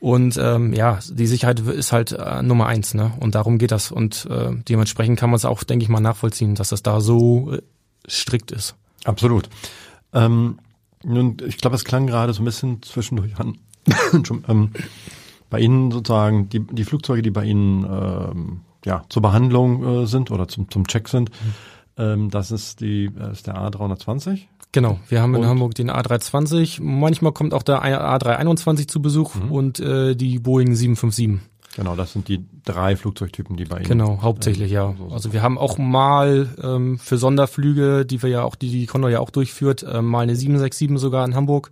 Und 0.00 0.36
ähm, 0.40 0.72
ja, 0.72 1.00
die 1.10 1.26
Sicherheit 1.26 1.60
ist 1.60 1.92
halt 1.92 2.12
äh, 2.12 2.40
Nummer 2.42 2.66
eins, 2.66 2.94
ne? 2.94 3.12
Und 3.18 3.34
darum 3.34 3.58
geht 3.58 3.72
das. 3.72 3.90
Und 3.90 4.26
äh, 4.30 4.50
dementsprechend 4.68 5.18
kann 5.18 5.28
man 5.30 5.36
es 5.36 5.44
auch, 5.44 5.64
denke 5.64 5.82
ich 5.82 5.88
mal, 5.88 6.00
nachvollziehen, 6.00 6.54
dass 6.54 6.68
das 6.68 6.82
da 6.84 7.00
so 7.00 7.52
äh, 7.52 7.62
strikt 8.08 8.52
ist. 8.52 8.76
Absolut. 9.04 9.48
Ähm, 10.12 10.58
nun, 11.04 11.36
ich 11.46 11.58
glaube, 11.58 11.76
es 11.76 11.84
klang 11.84 12.06
gerade 12.06 12.32
so 12.32 12.42
ein 12.42 12.44
bisschen 12.44 12.82
zwischendurch 12.82 13.36
an. 13.38 13.58
Ähm, 14.48 14.70
bei 15.50 15.60
Ihnen 15.60 15.90
sozusagen 15.90 16.48
die, 16.50 16.60
die 16.60 16.84
Flugzeuge, 16.84 17.22
die 17.22 17.30
bei 17.30 17.44
Ihnen 17.44 17.82
ähm, 17.84 18.60
ja 18.84 19.02
zur 19.08 19.22
Behandlung 19.22 20.02
äh, 20.02 20.06
sind 20.06 20.30
oder 20.30 20.48
zum, 20.48 20.70
zum 20.70 20.86
Check 20.86 21.08
sind, 21.08 21.30
ähm, 21.96 22.30
das 22.30 22.50
ist 22.50 22.80
die 22.80 23.06
äh, 23.06 23.32
ist 23.32 23.46
der 23.46 23.56
A320. 23.56 24.40
Genau, 24.72 25.00
wir 25.08 25.22
haben 25.22 25.34
in 25.34 25.42
Und? 25.42 25.46
Hamburg 25.48 25.74
den 25.74 25.90
A320, 25.90 26.82
manchmal 26.82 27.32
kommt 27.32 27.54
auch 27.54 27.62
der 27.62 27.82
A321 27.82 28.86
zu 28.86 29.00
Besuch 29.00 29.34
Mhm. 29.34 29.52
und 29.52 29.80
äh, 29.80 30.14
die 30.14 30.38
Boeing 30.38 30.74
757. 30.74 31.40
Genau, 31.76 31.94
das 31.94 32.12
sind 32.12 32.28
die 32.28 32.44
drei 32.64 32.96
Flugzeugtypen, 32.96 33.56
die 33.56 33.64
bei 33.64 33.78
Ihnen. 33.78 33.88
Genau, 33.88 34.20
hauptsächlich 34.20 34.70
ja. 34.72 34.94
Also 35.10 35.32
wir 35.32 35.42
haben 35.42 35.58
auch 35.58 35.78
mal 35.78 36.48
ähm, 36.62 36.98
für 36.98 37.18
Sonderflüge, 37.18 38.04
die 38.04 38.20
wir 38.22 38.30
ja 38.30 38.42
auch, 38.42 38.56
die 38.56 38.70
die 38.70 38.86
Condor 38.86 39.10
ja 39.10 39.20
auch 39.20 39.30
durchführt, 39.30 39.86
ähm, 39.88 40.06
mal 40.06 40.20
eine 40.22 40.34
767 40.34 40.98
sogar 40.98 41.24
in 41.24 41.34
Hamburg. 41.36 41.70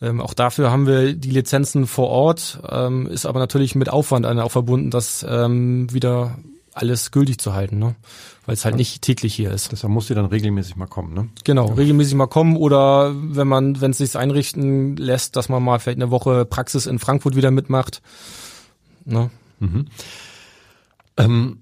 Ähm, 0.00 0.20
auch 0.20 0.34
dafür 0.34 0.70
haben 0.70 0.86
wir 0.86 1.14
die 1.14 1.30
Lizenzen 1.30 1.86
vor 1.86 2.08
Ort, 2.08 2.60
ähm, 2.70 3.06
ist 3.06 3.26
aber 3.26 3.40
natürlich 3.40 3.74
mit 3.74 3.88
Aufwand 3.88 4.26
auch 4.26 4.50
verbunden, 4.50 4.90
das 4.90 5.26
ähm, 5.28 5.92
wieder 5.92 6.38
alles 6.72 7.10
gültig 7.10 7.38
zu 7.38 7.54
halten, 7.54 7.78
ne? 7.78 7.96
weil 8.46 8.54
es 8.54 8.64
halt 8.64 8.76
nicht 8.76 9.02
täglich 9.02 9.34
hier 9.34 9.50
ist. 9.50 9.72
Deshalb 9.72 9.92
muss 9.92 10.06
die 10.06 10.14
dann 10.14 10.24
regelmäßig 10.24 10.76
mal 10.76 10.86
kommen, 10.86 11.12
ne? 11.12 11.28
Genau, 11.44 11.66
regelmäßig 11.66 12.14
mal 12.14 12.28
kommen 12.28 12.56
oder 12.56 13.12
wenn 13.14 13.46
man, 13.46 13.80
wenn 13.80 13.90
es 13.90 13.98
sich 13.98 14.16
einrichten 14.16 14.96
lässt, 14.96 15.36
dass 15.36 15.48
man 15.48 15.62
mal 15.62 15.78
vielleicht 15.80 15.98
eine 15.98 16.10
Woche 16.10 16.44
Praxis 16.44 16.86
in 16.86 16.98
Frankfurt 16.98 17.36
wieder 17.36 17.50
mitmacht. 17.50 18.00
Ne? 19.04 19.30
Ähm, 21.18 21.58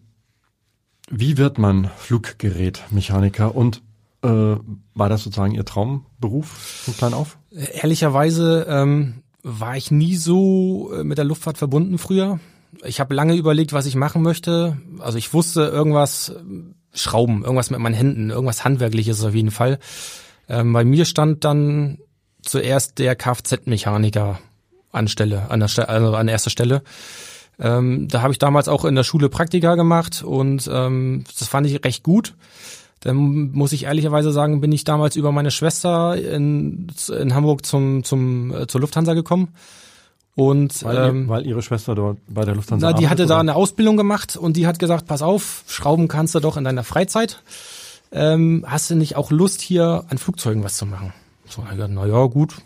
wie 1.09 1.38
wird 1.38 1.59
man 1.59 1.90
Fluggerätmechaniker 1.97 3.55
und 3.55 3.83
äh, 4.23 4.56
war 4.94 5.08
das 5.08 5.23
sozusagen 5.23 5.54
Ihr 5.54 5.64
Traumberuf 5.64 6.46
von 6.46 6.96
klein 6.96 7.14
auf? 7.14 7.38
Ehrlicherweise 7.50 8.66
ähm, 8.68 9.23
war 9.42 9.76
ich 9.76 9.90
nie 9.90 10.16
so 10.16 10.92
äh, 10.92 11.04
mit 11.04 11.18
der 11.18 11.25
Luftfahrt 11.25 11.58
verbunden 11.58 11.99
früher. 11.99 12.40
Ich 12.85 13.00
habe 13.00 13.14
lange 13.14 13.35
überlegt, 13.35 13.73
was 13.73 13.87
ich 13.87 13.94
machen 13.94 14.23
möchte. 14.23 14.76
Also 14.99 15.18
ich 15.18 15.32
wusste 15.32 15.62
irgendwas 15.62 16.32
ähm, 16.37 16.75
Schrauben, 16.92 17.42
irgendwas 17.42 17.70
mit 17.70 17.80
meinen 17.80 17.94
Händen, 17.94 18.30
irgendwas 18.30 18.64
handwerkliches 18.64 19.23
auf 19.25 19.35
jeden 19.35 19.50
Fall. 19.50 19.78
Ähm, 20.49 20.73
bei 20.73 20.85
mir 20.85 21.04
stand 21.04 21.44
dann 21.44 21.99
zuerst 22.42 22.99
der 22.99 23.16
Kfz-Mechaniker 23.16 24.38
an 24.92 25.08
Stelle, 25.08 25.50
an 25.50 25.61
der 25.61 25.68
Stelle, 25.68 25.88
also 25.88 26.14
an 26.14 26.28
erster 26.28 26.50
Stelle. 26.50 26.82
Ähm, 27.58 28.08
da 28.08 28.23
habe 28.23 28.32
ich 28.32 28.38
damals 28.38 28.68
auch 28.68 28.85
in 28.85 28.94
der 28.94 29.04
Schule 29.04 29.28
Praktika 29.28 29.75
gemacht 29.75 30.23
und 30.23 30.68
ähm, 30.73 31.25
das 31.38 31.49
fand 31.49 31.66
ich 31.66 31.85
recht 31.85 32.02
gut. 32.02 32.35
Dann 33.00 33.53
muss 33.53 33.73
ich 33.73 33.85
ehrlicherweise 33.85 34.33
sagen, 34.33 34.61
bin 34.61 34.73
ich 34.73 34.85
damals 34.85 35.17
über 35.17 35.33
meine 35.33 35.50
Schwester 35.50 36.17
in, 36.17 36.88
in 37.09 37.35
Hamburg 37.35 37.67
zum, 37.67 38.05
zum, 38.05 38.55
äh, 38.55 38.67
zur 38.67 38.81
Lufthansa 38.81 39.15
gekommen. 39.15 39.49
Und 40.35 40.85
Weil, 40.85 41.09
ähm, 41.09 41.29
weil 41.29 41.47
Ihre 41.47 41.62
Schwester 41.62 41.95
dort 41.95 42.19
bei 42.29 42.45
der 42.45 42.55
Lufthansa 42.55 42.87
na, 42.87 42.93
die 42.93 43.07
arbeitet, 43.07 43.11
hatte 43.11 43.26
da 43.26 43.35
oder? 43.35 43.41
eine 43.41 43.55
Ausbildung 43.55 43.97
gemacht 43.97 44.37
und 44.37 44.57
die 44.57 44.67
hat 44.67 44.79
gesagt, 44.79 45.07
pass 45.07 45.23
auf, 45.23 45.65
Schrauben 45.67 46.09
kannst 46.09 46.35
du 46.35 46.41
doch 46.41 46.57
in 46.59 46.65
deiner 46.65 46.85
Freizeit. 46.85 47.43
Ähm, 48.12 48.65
hast 48.67 48.91
du 48.91 48.97
nicht 48.97 49.17
auch 49.17 49.31
Lust, 49.31 49.61
hier 49.62 50.05
an 50.09 50.19
Flugzeugen 50.19 50.62
was 50.62 50.76
zu 50.76 50.85
machen? 50.87 51.12
So, 51.49 51.62
na 51.67 52.07
ja, 52.07 52.26
gut, 52.26 52.57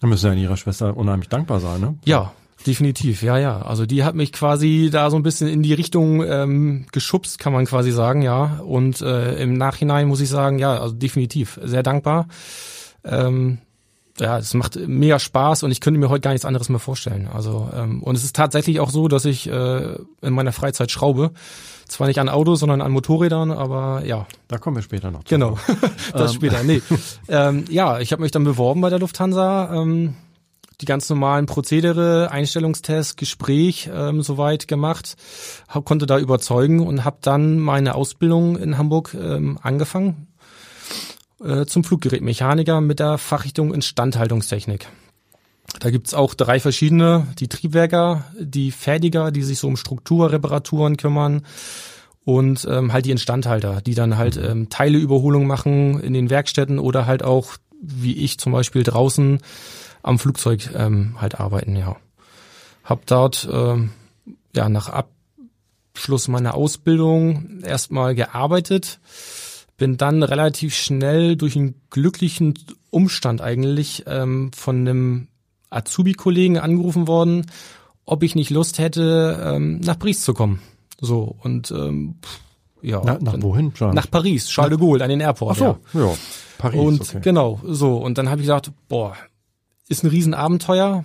Da 0.00 0.06
müssen 0.06 0.26
ja 0.26 0.34
Ihrer 0.34 0.56
Schwester 0.56 0.96
unheimlich 0.96 1.28
dankbar 1.28 1.60
sein, 1.60 1.80
ne? 1.80 1.94
Ja, 2.04 2.32
definitiv, 2.66 3.22
ja, 3.22 3.38
ja. 3.38 3.62
Also 3.62 3.86
die 3.86 4.04
hat 4.04 4.14
mich 4.14 4.32
quasi 4.32 4.90
da 4.92 5.10
so 5.10 5.16
ein 5.16 5.22
bisschen 5.22 5.48
in 5.48 5.62
die 5.62 5.74
Richtung 5.74 6.22
ähm, 6.24 6.86
geschubst, 6.92 7.38
kann 7.38 7.52
man 7.52 7.66
quasi 7.66 7.90
sagen, 7.90 8.22
ja. 8.22 8.60
Und 8.64 9.00
äh, 9.00 9.36
im 9.42 9.54
Nachhinein 9.54 10.08
muss 10.08 10.20
ich 10.20 10.28
sagen, 10.28 10.58
ja, 10.58 10.78
also 10.78 10.94
definitiv 10.94 11.60
sehr 11.62 11.82
dankbar. 11.82 12.28
Ähm, 13.04 13.58
ja, 14.20 14.38
es 14.38 14.54
macht 14.54 14.76
mega 14.76 15.18
Spaß 15.18 15.64
und 15.64 15.72
ich 15.72 15.80
könnte 15.80 15.98
mir 15.98 16.08
heute 16.08 16.20
gar 16.20 16.30
nichts 16.30 16.44
anderes 16.44 16.68
mehr 16.68 16.78
vorstellen. 16.78 17.28
Also 17.32 17.68
ähm, 17.74 18.02
und 18.02 18.16
es 18.16 18.24
ist 18.24 18.36
tatsächlich 18.36 18.78
auch 18.80 18.90
so, 18.90 19.08
dass 19.08 19.24
ich 19.24 19.48
äh, 19.48 19.94
in 20.22 20.32
meiner 20.32 20.52
Freizeit 20.52 20.90
schraube. 20.90 21.32
Zwar 21.88 22.06
nicht 22.06 22.18
an 22.18 22.28
Autos, 22.28 22.60
sondern 22.60 22.80
an 22.80 22.92
Motorrädern, 22.92 23.50
aber 23.50 24.02
ja, 24.06 24.26
Da 24.48 24.58
kommen 24.58 24.76
wir 24.76 24.82
später 24.82 25.10
noch. 25.10 25.24
zu. 25.24 25.34
Genau, 25.34 25.58
das 26.12 26.34
später. 26.34 26.62
Nee. 26.62 26.80
ähm, 27.28 27.64
ja, 27.68 27.98
ich 27.98 28.12
habe 28.12 28.22
mich 28.22 28.30
dann 28.30 28.44
beworben 28.44 28.80
bei 28.80 28.88
der 28.88 29.00
Lufthansa. 29.00 29.74
Ähm, 29.74 30.14
die 30.80 30.86
ganz 30.86 31.08
normalen 31.08 31.46
Prozedere, 31.46 32.30
Einstellungstest, 32.30 33.16
Gespräch 33.16 33.88
ähm, 33.92 34.22
soweit 34.22 34.68
gemacht, 34.68 35.16
hab, 35.68 35.84
konnte 35.84 36.06
da 36.06 36.18
überzeugen 36.18 36.86
und 36.86 37.04
habe 37.04 37.18
dann 37.20 37.58
meine 37.58 37.94
Ausbildung 37.94 38.56
in 38.56 38.78
Hamburg 38.78 39.14
ähm, 39.14 39.58
angefangen 39.62 40.28
äh, 41.42 41.66
zum 41.66 41.84
Fluggerätmechaniker 41.84 42.80
mit 42.80 42.98
der 43.00 43.18
Fachrichtung 43.18 43.72
Instandhaltungstechnik. 43.72 44.88
Da 45.80 45.90
gibt's 45.90 46.14
auch 46.14 46.34
drei 46.34 46.60
verschiedene, 46.60 47.26
die 47.38 47.48
Triebwerker, 47.48 48.24
die 48.38 48.70
Fertiger, 48.70 49.30
die 49.30 49.42
sich 49.42 49.58
so 49.58 49.66
um 49.66 49.76
Strukturreparaturen 49.76 50.96
kümmern 50.96 51.42
und 52.24 52.66
ähm, 52.70 52.92
halt 52.92 53.06
die 53.06 53.10
Instandhalter, 53.10 53.80
die 53.80 53.94
dann 53.94 54.16
halt 54.16 54.36
ähm, 54.36 54.68
Teileüberholung 54.68 55.46
machen 55.46 56.00
in 56.00 56.12
den 56.12 56.30
Werkstätten 56.30 56.78
oder 56.78 57.06
halt 57.06 57.22
auch, 57.22 57.54
wie 57.80 58.14
ich 58.14 58.38
zum 58.38 58.52
Beispiel 58.52 58.82
draußen 58.82 59.40
am 60.04 60.18
Flugzeug 60.18 60.70
ähm, 60.76 61.16
halt 61.20 61.40
arbeiten, 61.40 61.74
ja. 61.74 61.96
Hab 62.84 63.06
dort 63.06 63.48
ähm, 63.50 63.90
ja 64.54 64.68
nach 64.68 64.90
Abschluss 65.94 66.28
meiner 66.28 66.54
Ausbildung 66.54 67.62
erstmal 67.62 68.14
gearbeitet, 68.14 69.00
bin 69.76 69.96
dann 69.96 70.22
relativ 70.22 70.76
schnell 70.76 71.36
durch 71.36 71.56
einen 71.56 71.74
glücklichen 71.90 72.54
Umstand 72.90 73.40
eigentlich 73.40 74.04
ähm, 74.06 74.52
von 74.52 74.80
einem 74.80 75.28
Azubi-Kollegen 75.70 76.58
angerufen 76.58 77.08
worden, 77.08 77.46
ob 78.04 78.22
ich 78.22 78.34
nicht 78.34 78.50
Lust 78.50 78.78
hätte, 78.78 79.42
ähm, 79.42 79.80
nach 79.80 79.98
Paris 79.98 80.22
zu 80.22 80.34
kommen. 80.34 80.60
So, 81.00 81.34
und 81.42 81.70
ähm, 81.70 82.16
ja. 82.82 83.00
Na, 83.02 83.18
nach 83.20 83.40
wohin? 83.40 83.72
Jean? 83.72 83.94
Nach 83.94 84.08
Paris, 84.10 84.48
Charles 84.48 84.76
de 84.76 84.86
Gaulle, 84.86 85.02
an 85.02 85.10
den 85.10 85.20
Airport. 85.20 85.56
Ach 85.62 85.78
so, 85.92 85.98
ja. 85.98 86.06
ja 86.06 86.14
Paris. 86.58 86.78
Und 86.78 87.00
okay. 87.00 87.20
genau, 87.22 87.60
so. 87.64 87.96
Und 87.96 88.18
dann 88.18 88.28
habe 88.28 88.42
ich 88.42 88.46
gesagt, 88.46 88.70
boah, 88.88 89.16
ist 89.88 90.04
ein 90.04 90.10
Riesenabenteuer, 90.10 91.04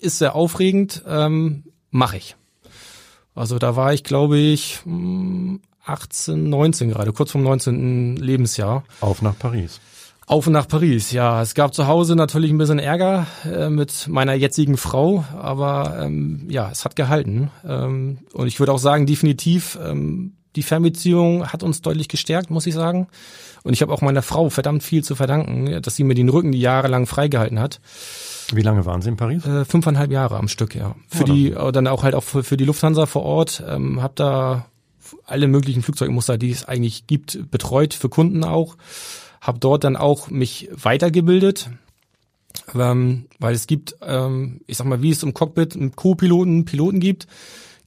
ist 0.00 0.18
sehr 0.18 0.34
aufregend, 0.34 1.02
ähm, 1.06 1.64
mache 1.90 2.16
ich. 2.16 2.36
Also 3.34 3.58
da 3.58 3.74
war 3.76 3.92
ich, 3.92 4.04
glaube 4.04 4.38
ich, 4.38 4.80
18, 5.84 6.48
19 6.48 6.90
gerade, 6.90 7.12
kurz 7.12 7.32
vom 7.32 7.42
19. 7.42 8.16
Lebensjahr. 8.16 8.84
Auf 9.00 9.22
nach 9.22 9.38
Paris. 9.38 9.80
Auf 10.26 10.46
und 10.46 10.54
nach 10.54 10.68
Paris, 10.68 11.10
ja. 11.10 11.42
Es 11.42 11.54
gab 11.54 11.74
zu 11.74 11.86
Hause 11.86 12.16
natürlich 12.16 12.50
ein 12.50 12.56
bisschen 12.56 12.78
Ärger 12.78 13.26
äh, 13.44 13.68
mit 13.68 14.08
meiner 14.08 14.32
jetzigen 14.32 14.78
Frau, 14.78 15.24
aber 15.36 15.98
ähm, 16.00 16.46
ja, 16.48 16.70
es 16.70 16.86
hat 16.86 16.96
gehalten. 16.96 17.50
Ähm, 17.66 18.18
und 18.32 18.46
ich 18.46 18.58
würde 18.58 18.72
auch 18.72 18.78
sagen, 18.78 19.04
definitiv, 19.04 19.78
ähm, 19.84 20.32
die 20.56 20.62
Fernbeziehung 20.62 21.46
hat 21.46 21.62
uns 21.62 21.82
deutlich 21.82 22.08
gestärkt, 22.08 22.50
muss 22.50 22.66
ich 22.66 22.74
sagen. 22.74 23.08
Und 23.62 23.72
ich 23.72 23.82
habe 23.82 23.92
auch 23.92 24.02
meiner 24.02 24.22
Frau 24.22 24.50
verdammt 24.50 24.82
viel 24.82 25.02
zu 25.02 25.14
verdanken, 25.14 25.80
dass 25.82 25.96
sie 25.96 26.04
mir 26.04 26.14
den 26.14 26.28
Rücken 26.28 26.52
die 26.52 26.60
jahrelang 26.60 27.06
freigehalten 27.06 27.58
hat. 27.58 27.80
Wie 28.52 28.62
lange 28.62 28.84
waren 28.84 29.00
Sie 29.00 29.08
in 29.08 29.16
Paris? 29.16 29.44
Äh, 29.46 29.64
fünfeinhalb 29.64 30.10
Jahre 30.10 30.36
am 30.36 30.48
Stück, 30.48 30.74
ja. 30.74 30.94
Für 31.08 31.26
ja, 31.26 31.34
die, 31.34 31.72
dann 31.72 31.86
auch 31.86 32.02
halt 32.02 32.14
auch 32.14 32.24
für, 32.24 32.44
für 32.44 32.56
die 32.56 32.64
Lufthansa 32.64 33.06
vor 33.06 33.22
Ort, 33.22 33.64
ähm, 33.66 34.02
habe 34.02 34.14
da 34.16 34.66
alle 35.26 35.48
möglichen 35.48 35.82
Flugzeugmuster, 35.82 36.36
die 36.36 36.50
es 36.50 36.66
eigentlich 36.66 37.06
gibt, 37.06 37.50
betreut, 37.50 37.94
für 37.94 38.08
Kunden 38.08 38.44
auch 38.44 38.76
habe 39.44 39.58
dort 39.58 39.84
dann 39.84 39.96
auch 39.96 40.30
mich 40.30 40.70
weitergebildet, 40.72 41.68
ähm, 42.74 43.26
weil 43.38 43.54
es 43.54 43.66
gibt, 43.66 43.94
ähm, 44.00 44.62
ich 44.66 44.78
sag 44.78 44.86
mal, 44.86 45.02
wie 45.02 45.10
es 45.10 45.22
im 45.22 45.34
Cockpit 45.34 45.76
einen 45.76 45.94
Co-Piloten, 45.94 46.64
Piloten 46.64 46.98
gibt, 46.98 47.26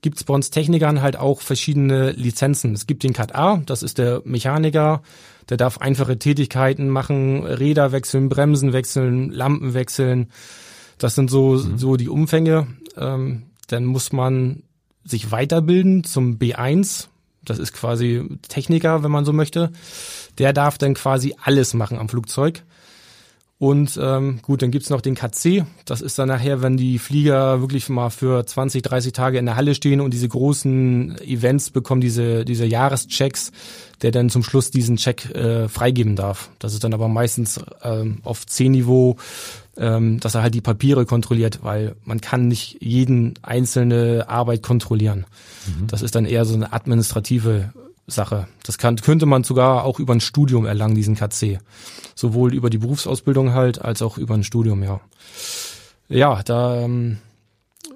gibt 0.02 0.18
es 0.18 0.24
bei 0.24 0.34
uns 0.34 0.50
Technikern 0.50 1.02
halt 1.02 1.18
auch 1.18 1.42
verschiedene 1.42 2.12
Lizenzen. 2.12 2.74
Es 2.74 2.88
gibt 2.88 3.04
den 3.04 3.14
Cat 3.14 3.36
A, 3.36 3.62
das 3.66 3.84
ist 3.84 3.98
der 3.98 4.22
Mechaniker, 4.26 5.02
der 5.50 5.58
darf 5.58 5.80
einfache 5.80 6.20
Tätigkeiten 6.20 6.90
machen, 6.90 7.46
Räder 7.46 7.92
wechseln, 7.92 8.30
Bremsen 8.30 8.74
wechseln, 8.74 9.32
Lampen 9.32 9.74
wechseln. 9.74 10.30
Das 10.98 11.16
sind 11.16 11.30
so, 11.30 11.54
mhm. 11.54 11.78
so 11.78 11.96
die 11.96 12.10
Umfänge. 12.10 12.68
Ähm, 12.98 13.44
dann 13.68 13.86
muss 13.86 14.12
man 14.12 14.64
sich 15.04 15.32
weiterbilden 15.32 16.04
zum 16.04 16.38
B1. 16.38 17.08
Das 17.44 17.60
ist 17.60 17.74
quasi 17.74 18.38
Techniker, 18.50 19.04
wenn 19.04 19.12
man 19.12 19.26
so 19.26 19.34
möchte 19.34 19.72
der 20.38 20.54
darf 20.54 20.78
dann 20.78 20.94
quasi 20.94 21.36
alles 21.42 21.74
machen 21.74 21.98
am 21.98 22.10
Flugzeug. 22.10 22.64
Und 23.60 24.00
ähm, 24.00 24.40
gut, 24.44 24.62
dann 24.62 24.70
gibt's 24.70 24.92
noch 24.92 25.02
den 25.02 25.16
KC. 25.16 25.66
Das 25.86 26.02
ist 26.02 26.20
dann 26.20 26.28
nachher, 26.28 26.62
wenn 26.62 26.78
die 26.78 27.00
Flieger 27.00 27.60
wirklich 27.60 27.90
mal 27.90 28.12
für 28.12 28.46
20, 28.46 28.84
30 28.84 29.14
Tage 29.14 29.40
in 29.40 29.48
der 29.48 29.56
Halle 29.56 29.74
stehen 29.74 30.00
und 30.00 30.14
diese 30.14 30.28
großen 30.28 31.18
Events 31.22 31.72
bekommen, 31.72 32.00
diese, 32.00 32.46
diese 32.46 32.68
Jahreschecks, 32.68 33.52
der 34.04 34.12
dann 34.12 34.30
zum 34.30 34.44
Schluss 34.44 34.70
diesen 34.70 34.98
Check 34.98 35.34
äh, 35.34 35.68
freigeben 35.70 36.16
darf. 36.16 36.52
Das 36.60 36.74
ist 36.74 36.84
dann 36.84 36.94
aber 36.94 37.08
meistens 37.08 37.60
ähm, 37.82 38.20
auf 38.24 38.46
C-Niveau, 38.46 39.18
ähm, 39.76 40.20
dass 40.20 40.36
er 40.36 40.44
halt 40.44 40.54
die 40.54 40.62
Papiere 40.62 41.08
kontrolliert, 41.08 41.60
weil 41.64 41.96
man 42.04 42.22
kann 42.22 42.48
nicht 42.48 42.78
jeden 42.80 43.40
einzelne 43.42 44.26
Arbeit 44.30 44.62
kontrollieren. 44.62 45.26
Mhm. 45.66 45.88
Das 45.88 46.04
ist 46.04 46.14
dann 46.14 46.26
eher 46.26 46.46
so 46.46 46.54
eine 46.54 46.74
administrative 46.74 47.74
Sache. 48.08 48.48
Das 48.64 48.78
kann, 48.78 48.96
könnte 48.96 49.26
man 49.26 49.44
sogar 49.44 49.84
auch 49.84 50.00
über 50.00 50.14
ein 50.14 50.22
Studium 50.22 50.66
erlangen, 50.66 50.96
diesen 50.96 51.16
KC. 51.16 51.60
Sowohl 52.16 52.54
über 52.54 52.70
die 52.70 52.78
Berufsausbildung 52.78 53.54
halt, 53.54 53.82
als 53.82 54.02
auch 54.02 54.18
über 54.18 54.34
ein 54.34 54.46
Studium, 54.46 54.82
ja. 54.82 55.02
Ja, 56.08 56.42
da 56.44 56.78
ähm, 56.78 57.18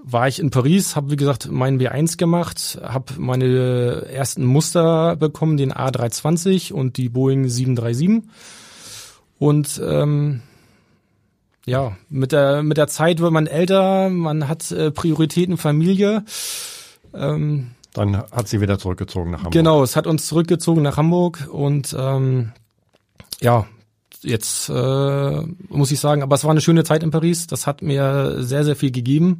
war 0.03 0.27
ich 0.27 0.39
in 0.39 0.49
Paris, 0.49 0.97
habe 0.97 1.11
wie 1.11 1.15
gesagt 1.15 1.49
meinen 1.49 1.79
B1 1.79 2.17
gemacht, 2.17 2.79
habe 2.83 3.13
meine 3.17 4.07
ersten 4.11 4.43
Muster 4.43 5.15
bekommen, 5.15 5.55
den 5.55 5.71
A320 5.71 6.73
und 6.73 6.97
die 6.97 7.07
Boeing 7.07 7.47
737. 7.47 8.29
Und 9.39 9.81
ähm, 9.83 10.41
ja, 11.65 11.95
mit 12.09 12.31
der 12.31 12.63
mit 12.63 12.77
der 12.77 12.87
Zeit 12.87 13.19
wird 13.19 13.31
man 13.31 13.47
älter, 13.47 14.09
man 14.09 14.47
hat 14.47 14.71
äh, 14.71 14.91
Prioritäten 14.91 15.57
Familie. 15.57 16.25
Ähm, 17.13 17.71
dann 17.93 18.17
hat 18.17 18.47
sie 18.47 18.61
wieder 18.61 18.79
zurückgezogen 18.79 19.31
nach 19.31 19.39
Hamburg. 19.39 19.53
Genau, 19.53 19.83
es 19.83 19.95
hat 19.95 20.07
uns 20.07 20.27
zurückgezogen 20.27 20.81
nach 20.81 20.97
Hamburg 20.97 21.47
und 21.51 21.95
ähm, 21.97 22.51
ja, 23.41 23.65
jetzt 24.21 24.69
äh, 24.69 25.41
muss 25.69 25.91
ich 25.91 25.99
sagen, 25.99 26.23
aber 26.23 26.35
es 26.35 26.43
war 26.43 26.51
eine 26.51 26.61
schöne 26.61 26.83
Zeit 26.83 27.03
in 27.03 27.11
Paris. 27.11 27.47
Das 27.47 27.67
hat 27.67 27.81
mir 27.81 28.43
sehr, 28.43 28.63
sehr 28.63 28.75
viel 28.75 28.91
gegeben, 28.91 29.39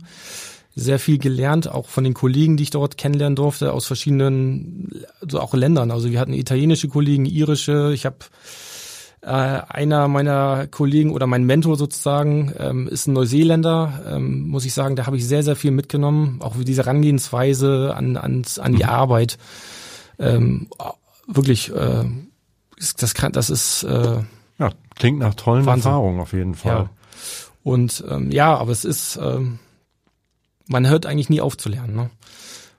sehr 0.75 0.99
viel 0.99 1.17
gelernt, 1.17 1.69
auch 1.69 1.87
von 1.87 2.03
den 2.03 2.13
Kollegen, 2.13 2.57
die 2.57 2.63
ich 2.63 2.69
dort 2.71 2.97
kennenlernen 2.97 3.35
durfte, 3.35 3.73
aus 3.73 3.85
verschiedenen, 3.85 5.05
also 5.21 5.39
auch 5.39 5.53
Ländern. 5.53 5.91
Also 5.91 6.11
wir 6.11 6.19
hatten 6.19 6.33
italienische 6.33 6.87
Kollegen, 6.87 7.25
irische. 7.25 7.91
Ich 7.93 8.05
habe 8.05 8.17
äh, 9.21 9.27
einer 9.27 10.07
meiner 10.07 10.67
Kollegen 10.67 11.11
oder 11.11 11.27
mein 11.27 11.43
Mentor 11.43 11.77
sozusagen 11.77 12.53
ähm, 12.57 12.87
ist 12.87 13.07
ein 13.07 13.13
Neuseeländer, 13.13 14.01
ähm, 14.07 14.47
muss 14.47 14.65
ich 14.65 14.73
sagen, 14.73 14.95
da 14.95 15.05
habe 15.05 15.17
ich 15.17 15.27
sehr, 15.27 15.43
sehr 15.43 15.55
viel 15.55 15.71
mitgenommen, 15.71 16.39
auch 16.41 16.57
wie 16.57 16.65
diese 16.65 16.83
Herangehensweise 16.83 17.93
an, 17.95 18.17
an, 18.17 18.43
an 18.59 18.71
die 18.73 18.83
mhm. 18.83 18.89
Arbeit. 18.89 19.37
Ähm, 20.17 20.67
wirklich, 21.27 21.71
äh, 21.71 22.05
das 22.97 23.13
kann, 23.13 23.31
das 23.31 23.49
ist 23.51 23.83
äh, 23.83 24.19
ja, 24.57 24.69
klingt 24.95 25.19
nach 25.19 25.35
tollen 25.35 25.65
Wahnsinn. 25.65 25.91
Erfahrungen 25.91 26.19
auf 26.19 26.33
jeden 26.33 26.55
Fall. 26.55 26.73
Ja. 26.73 26.89
Und 27.63 28.03
ähm, 28.09 28.31
ja, 28.31 28.55
aber 28.57 28.71
es 28.71 28.85
ist, 28.85 29.19
ähm, 29.21 29.59
man 30.67 30.87
hört 30.87 31.05
eigentlich 31.05 31.29
nie 31.29 31.41
auf 31.41 31.57
zu 31.57 31.69
lernen. 31.69 31.95
Ne? 31.95 32.09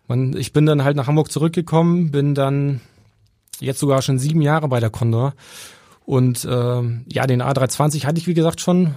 Man, 0.09 0.37
ich 0.37 0.53
bin 0.53 0.67
dann 0.67 0.83
halt 0.83 0.97
nach 0.97 1.07
Hamburg 1.07 1.31
zurückgekommen, 1.31 2.11
bin 2.11 2.35
dann 2.35 2.81
jetzt 3.61 3.79
sogar 3.79 4.03
schon 4.03 4.19
sieben 4.19 4.43
Jahre 4.43 4.67
bei 4.69 4.81
der 4.81 4.91
Condor 4.91 5.35
und 6.13 6.45
äh, 6.45 6.83
ja, 7.11 7.27
den 7.27 7.43
A320 7.43 8.05
hatte 8.05 8.19
ich 8.19 8.27
wie 8.27 8.35
gesagt 8.35 8.61
schon. 8.61 8.95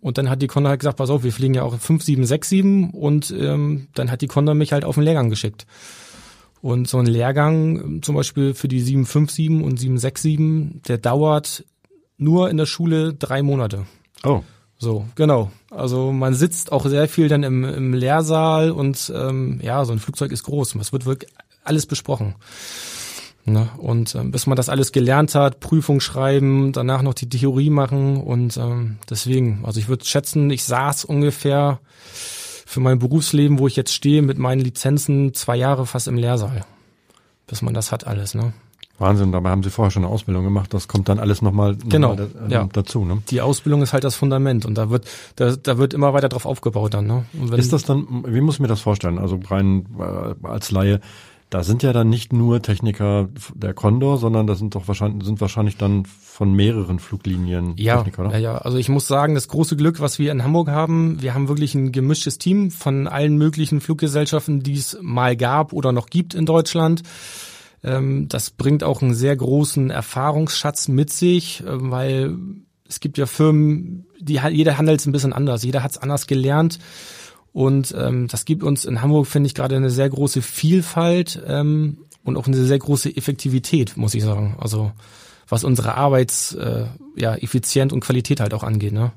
Und 0.00 0.18
dann 0.18 0.28
hat 0.28 0.42
die 0.42 0.48
Condor 0.48 0.68
halt 0.68 0.80
gesagt, 0.80 0.98
pass 0.98 1.08
auf, 1.08 1.24
wir 1.24 1.32
fliegen 1.32 1.54
ja 1.54 1.62
auch 1.62 1.70
5767 1.70 2.92
und 2.92 3.30
ähm, 3.30 3.88
dann 3.94 4.10
hat 4.10 4.20
die 4.20 4.26
Condor 4.26 4.54
mich 4.54 4.74
halt 4.74 4.84
auf 4.84 4.96
den 4.96 5.04
Lehrgang 5.04 5.30
geschickt. 5.30 5.66
Und 6.60 6.86
so 6.86 6.98
ein 6.98 7.06
Lehrgang, 7.06 8.02
zum 8.02 8.14
Beispiel 8.16 8.52
für 8.52 8.68
die 8.68 8.82
757 8.82 9.64
und 9.64 9.80
767, 9.80 10.82
der 10.86 10.98
dauert 10.98 11.64
nur 12.18 12.50
in 12.50 12.58
der 12.58 12.66
Schule 12.66 13.14
drei 13.14 13.42
Monate. 13.42 13.86
Oh. 14.22 14.42
So, 14.76 15.06
genau. 15.14 15.50
Also 15.70 16.12
man 16.12 16.34
sitzt 16.34 16.70
auch 16.70 16.84
sehr 16.84 17.08
viel 17.08 17.28
dann 17.28 17.44
im, 17.44 17.64
im 17.64 17.94
Lehrsaal 17.94 18.72
und 18.72 19.10
ähm, 19.16 19.58
ja, 19.62 19.86
so 19.86 19.94
ein 19.94 20.00
Flugzeug 20.00 20.32
ist 20.32 20.42
groß. 20.42 20.74
Es 20.74 20.92
wird 20.92 21.06
wirklich 21.06 21.32
alles 21.64 21.86
besprochen. 21.86 22.34
Ne? 23.52 23.68
Und 23.78 24.14
ähm, 24.14 24.30
bis 24.30 24.46
man 24.46 24.56
das 24.56 24.68
alles 24.68 24.92
gelernt 24.92 25.34
hat, 25.34 25.60
Prüfung 25.60 26.00
schreiben, 26.00 26.72
danach 26.72 27.02
noch 27.02 27.14
die 27.14 27.28
Theorie 27.28 27.70
machen 27.70 28.18
und 28.18 28.56
ähm, 28.56 28.98
deswegen, 29.08 29.60
also 29.64 29.80
ich 29.80 29.88
würde 29.88 30.04
schätzen, 30.04 30.50
ich 30.50 30.64
saß 30.64 31.04
ungefähr 31.04 31.80
für 32.66 32.80
mein 32.80 32.98
Berufsleben, 32.98 33.58
wo 33.58 33.66
ich 33.66 33.76
jetzt 33.76 33.94
stehe, 33.94 34.22
mit 34.22 34.38
meinen 34.38 34.60
Lizenzen 34.60 35.32
zwei 35.34 35.56
Jahre 35.56 35.86
fast 35.86 36.08
im 36.08 36.16
Lehrsaal, 36.16 36.64
bis 37.46 37.62
man 37.62 37.74
das 37.74 37.92
hat 37.92 38.06
alles. 38.06 38.34
Ne? 38.34 38.52
Wahnsinn, 38.98 39.30
dabei 39.30 39.50
haben 39.50 39.62
Sie 39.62 39.70
vorher 39.70 39.92
schon 39.92 40.04
eine 40.04 40.12
Ausbildung 40.12 40.42
gemacht, 40.42 40.74
das 40.74 40.88
kommt 40.88 41.08
dann 41.08 41.20
alles 41.20 41.40
nochmal 41.40 41.74
noch 41.74 41.88
genau, 41.88 42.16
mal, 42.16 42.28
äh, 42.48 42.52
ja. 42.52 42.68
dazu. 42.72 43.04
Ne? 43.04 43.22
Die 43.30 43.40
Ausbildung 43.40 43.80
ist 43.82 43.92
halt 43.92 44.02
das 44.02 44.16
Fundament 44.16 44.66
und 44.66 44.74
da 44.74 44.90
wird, 44.90 45.06
da, 45.36 45.54
da 45.54 45.78
wird 45.78 45.94
immer 45.94 46.14
weiter 46.14 46.28
drauf 46.28 46.46
aufgebaut 46.46 46.94
dann. 46.94 47.06
Ne? 47.06 47.24
ist 47.56 47.72
das 47.72 47.84
dann, 47.84 48.24
wie 48.26 48.40
muss 48.40 48.56
ich 48.56 48.60
mir 48.60 48.66
das 48.66 48.80
vorstellen? 48.80 49.18
Also 49.18 49.38
rein 49.48 49.86
äh, 49.98 50.46
als 50.46 50.72
Laie, 50.72 51.00
da 51.50 51.64
sind 51.64 51.82
ja 51.82 51.92
dann 51.92 52.10
nicht 52.10 52.32
nur 52.32 52.60
Techniker 52.60 53.28
der 53.54 53.72
Condor, 53.72 54.18
sondern 54.18 54.46
das 54.46 54.58
sind 54.58 54.74
doch 54.74 54.86
wahrscheinlich, 54.86 55.24
sind 55.24 55.40
wahrscheinlich 55.40 55.76
dann 55.76 56.04
von 56.04 56.52
mehreren 56.52 56.98
Fluglinien 56.98 57.74
ja, 57.76 57.96
Techniker, 57.96 58.26
oder? 58.26 58.32
Ja, 58.32 58.38
ja, 58.38 58.58
also 58.58 58.76
ich 58.76 58.88
muss 58.88 59.08
sagen, 59.08 59.34
das 59.34 59.48
große 59.48 59.76
Glück, 59.76 60.00
was 60.00 60.18
wir 60.18 60.30
in 60.30 60.44
Hamburg 60.44 60.68
haben, 60.68 61.22
wir 61.22 61.34
haben 61.34 61.48
wirklich 61.48 61.74
ein 61.74 61.90
gemischtes 61.90 62.38
Team 62.38 62.70
von 62.70 63.06
allen 63.06 63.38
möglichen 63.38 63.80
Fluggesellschaften, 63.80 64.62
die 64.62 64.74
es 64.74 64.98
mal 65.00 65.36
gab 65.36 65.72
oder 65.72 65.92
noch 65.92 66.10
gibt 66.10 66.34
in 66.34 66.44
Deutschland. 66.44 67.02
Ähm, 67.82 68.28
das 68.28 68.50
bringt 68.50 68.84
auch 68.84 69.00
einen 69.00 69.14
sehr 69.14 69.36
großen 69.36 69.90
Erfahrungsschatz 69.90 70.88
mit 70.88 71.10
sich, 71.10 71.62
äh, 71.62 71.64
weil 71.68 72.36
es 72.88 73.00
gibt 73.00 73.18
ja 73.18 73.26
Firmen, 73.26 74.06
die 74.20 74.40
jeder 74.50 74.78
handelt 74.78 75.00
es 75.00 75.06
ein 75.06 75.12
bisschen 75.12 75.32
anders, 75.32 75.62
jeder 75.62 75.82
hat 75.82 75.92
es 75.92 75.98
anders 75.98 76.26
gelernt. 76.26 76.78
Und 77.52 77.94
ähm, 77.98 78.28
das 78.28 78.44
gibt 78.44 78.62
uns 78.62 78.84
in 78.84 79.02
Hamburg, 79.02 79.26
finde 79.26 79.46
ich, 79.46 79.54
gerade 79.54 79.76
eine 79.76 79.90
sehr 79.90 80.08
große 80.08 80.42
Vielfalt 80.42 81.42
ähm, 81.46 81.98
und 82.24 82.36
auch 82.36 82.46
eine 82.46 82.56
sehr 82.56 82.78
große 82.78 83.16
Effektivität, 83.16 83.96
muss 83.96 84.14
ich 84.14 84.22
sagen. 84.22 84.56
Also 84.60 84.92
was 85.48 85.64
unsere 85.64 85.94
Arbeits, 85.94 86.54
äh, 86.54 86.84
ja, 87.16 87.34
Effizient 87.34 87.92
und 87.92 88.00
Qualität 88.00 88.40
halt 88.40 88.54
auch 88.54 88.62
angeht. 88.62 88.92
Ne? 88.92 89.12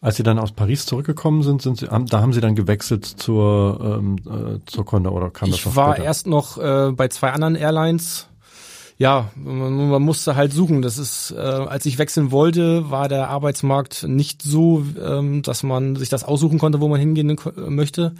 Als 0.00 0.16
Sie 0.16 0.22
dann 0.22 0.38
aus 0.38 0.52
Paris 0.52 0.86
zurückgekommen 0.86 1.42
sind, 1.42 1.62
sind 1.62 1.78
Sie, 1.78 1.86
da 1.86 2.20
haben 2.20 2.32
Sie 2.32 2.40
dann 2.40 2.54
gewechselt 2.54 3.04
zur 3.04 3.98
ähm, 3.98 4.16
äh, 4.26 4.60
zur 4.66 4.84
Condor 4.84 5.12
oder 5.14 5.30
kam 5.30 5.48
ich 5.48 5.62
das 5.62 5.72
Ich 5.72 5.76
war 5.76 5.98
erst 5.98 6.26
noch 6.26 6.58
äh, 6.58 6.92
bei 6.92 7.08
zwei 7.08 7.30
anderen 7.32 7.56
Airlines 7.56 8.28
ja, 8.96 9.30
man, 9.34 9.88
man 9.88 10.02
musste 10.02 10.36
halt 10.36 10.52
suchen. 10.52 10.82
Das 10.82 10.98
ist, 10.98 11.32
äh, 11.32 11.38
als 11.38 11.86
ich 11.86 11.98
wechseln 11.98 12.30
wollte, 12.30 12.90
war 12.90 13.08
der 13.08 13.28
Arbeitsmarkt 13.28 14.04
nicht 14.04 14.42
so, 14.42 14.84
ähm, 15.04 15.42
dass 15.42 15.62
man 15.62 15.96
sich 15.96 16.08
das 16.08 16.24
aussuchen 16.24 16.58
konnte, 16.58 16.80
wo 16.80 16.88
man 16.88 17.00
hingehen 17.00 17.36
möchte. 17.68 18.14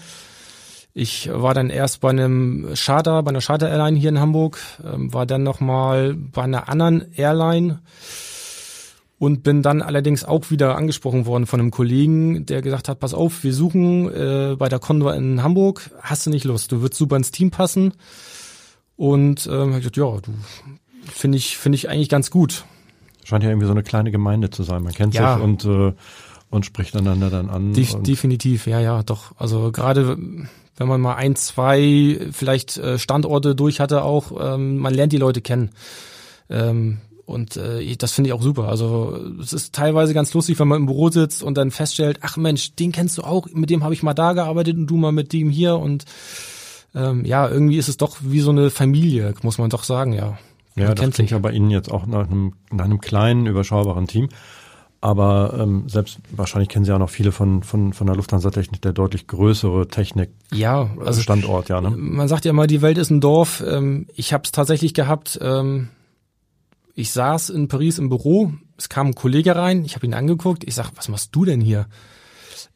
Ich 0.97 1.29
war 1.33 1.55
dann 1.55 1.71
erst 1.71 2.01
bei 2.01 2.11
einem 2.11 2.69
Charter, 2.75 3.23
bei 3.23 3.31
einer 3.31 3.41
Charter-Airline 3.41 3.99
hier 3.99 4.11
in 4.11 4.21
Hamburg, 4.21 4.59
ähm, 4.85 5.13
war 5.13 5.27
dann 5.27 5.43
nochmal 5.43 6.15
bei 6.15 6.43
einer 6.43 6.69
anderen 6.69 7.13
Airline 7.15 7.81
und 9.19 9.43
bin 9.43 9.63
dann 9.63 9.83
allerdings 9.83 10.25
auch 10.25 10.51
wieder 10.51 10.77
angesprochen 10.77 11.27
worden 11.27 11.47
von 11.47 11.61
einem 11.61 11.71
Kollegen, 11.71 12.47
der 12.47 12.63
gesagt 12.63 12.89
hat, 12.89 13.01
pass 13.01 13.15
auf, 13.15 13.43
wir 13.43 13.53
suchen 13.53 14.09
äh, 14.13 14.57
bei 14.57 14.69
der 14.69 14.79
Condor 14.79 15.15
in 15.15 15.43
Hamburg, 15.43 15.91
hast 16.01 16.27
du 16.27 16.31
nicht 16.31 16.45
Lust, 16.45 16.71
du 16.73 16.81
würdest 16.81 16.99
super 16.99 17.17
ins 17.17 17.31
Team 17.31 17.51
passen. 17.51 17.95
Und 18.97 19.47
ähm, 19.47 19.53
habe 19.53 19.71
ich 19.71 19.77
gesagt, 19.79 19.97
ja, 19.97 20.21
du 20.21 20.33
finde 21.11 21.39
ich 21.39 21.59
finde 21.59 21.77
ich 21.77 21.89
eigentlich 21.89 22.09
ganz 22.09 22.31
gut. 22.31 22.65
Scheint 23.25 23.43
ja 23.43 23.51
irgendwie 23.51 23.67
so 23.67 23.73
eine 23.73 23.83
kleine 23.83 24.11
Gemeinde 24.11 24.51
zu 24.51 24.63
sein. 24.63 24.83
Man 24.83 24.93
kennt 24.93 25.15
ja. 25.15 25.35
sich 25.35 25.45
und 25.45 25.65
äh, 25.65 25.93
und 26.51 26.65
spricht 26.65 26.97
einander 26.97 27.31
dann 27.31 27.51
an. 27.51 27.73
De 27.73 27.87
definitiv, 28.03 28.67
ja, 28.67 28.81
ja, 28.81 29.03
doch. 29.03 29.33
Also 29.39 29.73
gerade 29.73 30.17
wenn 30.77 30.89
man 30.89 31.01
mal 31.01 31.15
ein, 31.15 31.37
zwei 31.37 32.21
vielleicht 32.31 32.77
äh, 32.77 32.99
Standorte 32.99 33.55
durch 33.55 33.81
hatte 33.81 34.05
auch, 34.05 34.33
ähm, 34.39 34.79
man 34.79 34.95
lernt 34.95 35.13
die 35.13 35.19
Leute 35.19 35.41
kennen. 35.41 35.71
Ähm, 36.49 36.99
und 37.27 37.57
äh, 37.57 37.97
das 37.97 38.13
finde 38.13 38.29
ich 38.29 38.35
auch 38.35 38.43
super. 38.43 38.69
Also 38.69 39.19
es 39.41 39.53
ist 39.53 39.75
teilweise 39.75 40.15
ganz 40.15 40.35
lustig, 40.35 40.59
wenn 40.59 40.69
man 40.69 40.81
im 40.81 40.87
Büro 40.87 41.11
sitzt 41.11 41.43
und 41.43 41.57
dann 41.57 41.71
feststellt, 41.71 42.19
ach 42.21 42.37
Mensch, 42.37 42.75
den 42.77 42.93
kennst 42.93 43.19
du 43.19 43.23
auch, 43.23 43.47
mit 43.53 43.71
dem 43.71 43.83
habe 43.83 43.95
ich 43.95 44.03
mal 44.03 44.15
da 44.15 44.33
gearbeitet 44.33 44.77
und 44.77 44.87
du 44.87 44.97
mal 44.97 45.13
mit 45.13 45.33
dem 45.33 45.49
hier 45.49 45.77
und 45.77 46.05
ähm, 46.95 47.25
ja, 47.25 47.49
irgendwie 47.49 47.77
ist 47.77 47.89
es 47.89 47.97
doch 47.97 48.19
wie 48.21 48.41
so 48.41 48.51
eine 48.51 48.71
Familie, 48.71 49.35
muss 49.43 49.59
man 49.59 49.71
doch 49.71 49.85
sagen, 49.85 50.13
ja. 50.13 50.39
Ja, 50.77 50.93
das 50.95 51.11
klingt 51.11 51.31
ja 51.31 51.39
bei 51.39 51.53
Ihnen 51.53 51.71
jetzt 51.71 51.91
auch 51.91 52.07
nach 52.07 52.29
einem, 52.29 52.55
nach 52.73 52.85
einem 52.85 53.01
kleinen, 53.01 53.47
überschaubaren 53.47 54.07
Team. 54.07 54.29
Aber 55.01 55.55
ähm, 55.61 55.87
selbst 55.87 56.19
wahrscheinlich 56.35 56.71
kennen 56.71 56.87
Sie 56.87 56.93
auch 56.93 56.99
noch 56.99 57.11
viele 57.11 57.31
von, 57.31 57.63
von, 57.63 57.93
von 57.93 58.07
der 58.07 58.17
Lufthansa-Technik, 58.17 58.81
der 58.81 58.95
deutlich 58.95 59.27
größere 59.27 59.87
Technik. 59.87 60.31
Ja, 60.51 60.89
also 60.99 61.21
Standort, 61.21 61.69
ja. 61.69 61.83
Ne? 61.83 61.91
Man 61.91 62.27
sagt 62.27 62.47
ja 62.47 62.51
immer, 62.51 62.67
die 62.67 62.81
Welt 62.81 62.97
ist 62.97 63.11
ein 63.11 63.21
Dorf. 63.21 63.63
Ähm, 63.67 64.07
ich 64.15 64.33
habe 64.33 64.45
es 64.45 64.53
tatsächlich 64.53 64.95
gehabt. 64.95 65.39
Ähm, 65.43 65.91
ich 66.95 67.13
saß 67.13 67.51
in 67.51 67.69
Paris 67.69 67.99
im 67.99 68.09
Büro, 68.09 68.53
es 68.79 68.89
kam 68.89 69.09
ein 69.09 69.15
Kollege 69.15 69.55
rein, 69.55 69.85
ich 69.85 69.95
habe 69.95 70.07
ihn 70.07 70.15
angeguckt, 70.15 70.65
ich 70.65 70.75
sag, 70.75 70.93
was 70.97 71.09
machst 71.09 71.37
du 71.37 71.45
denn 71.45 71.61
hier? 71.61 71.87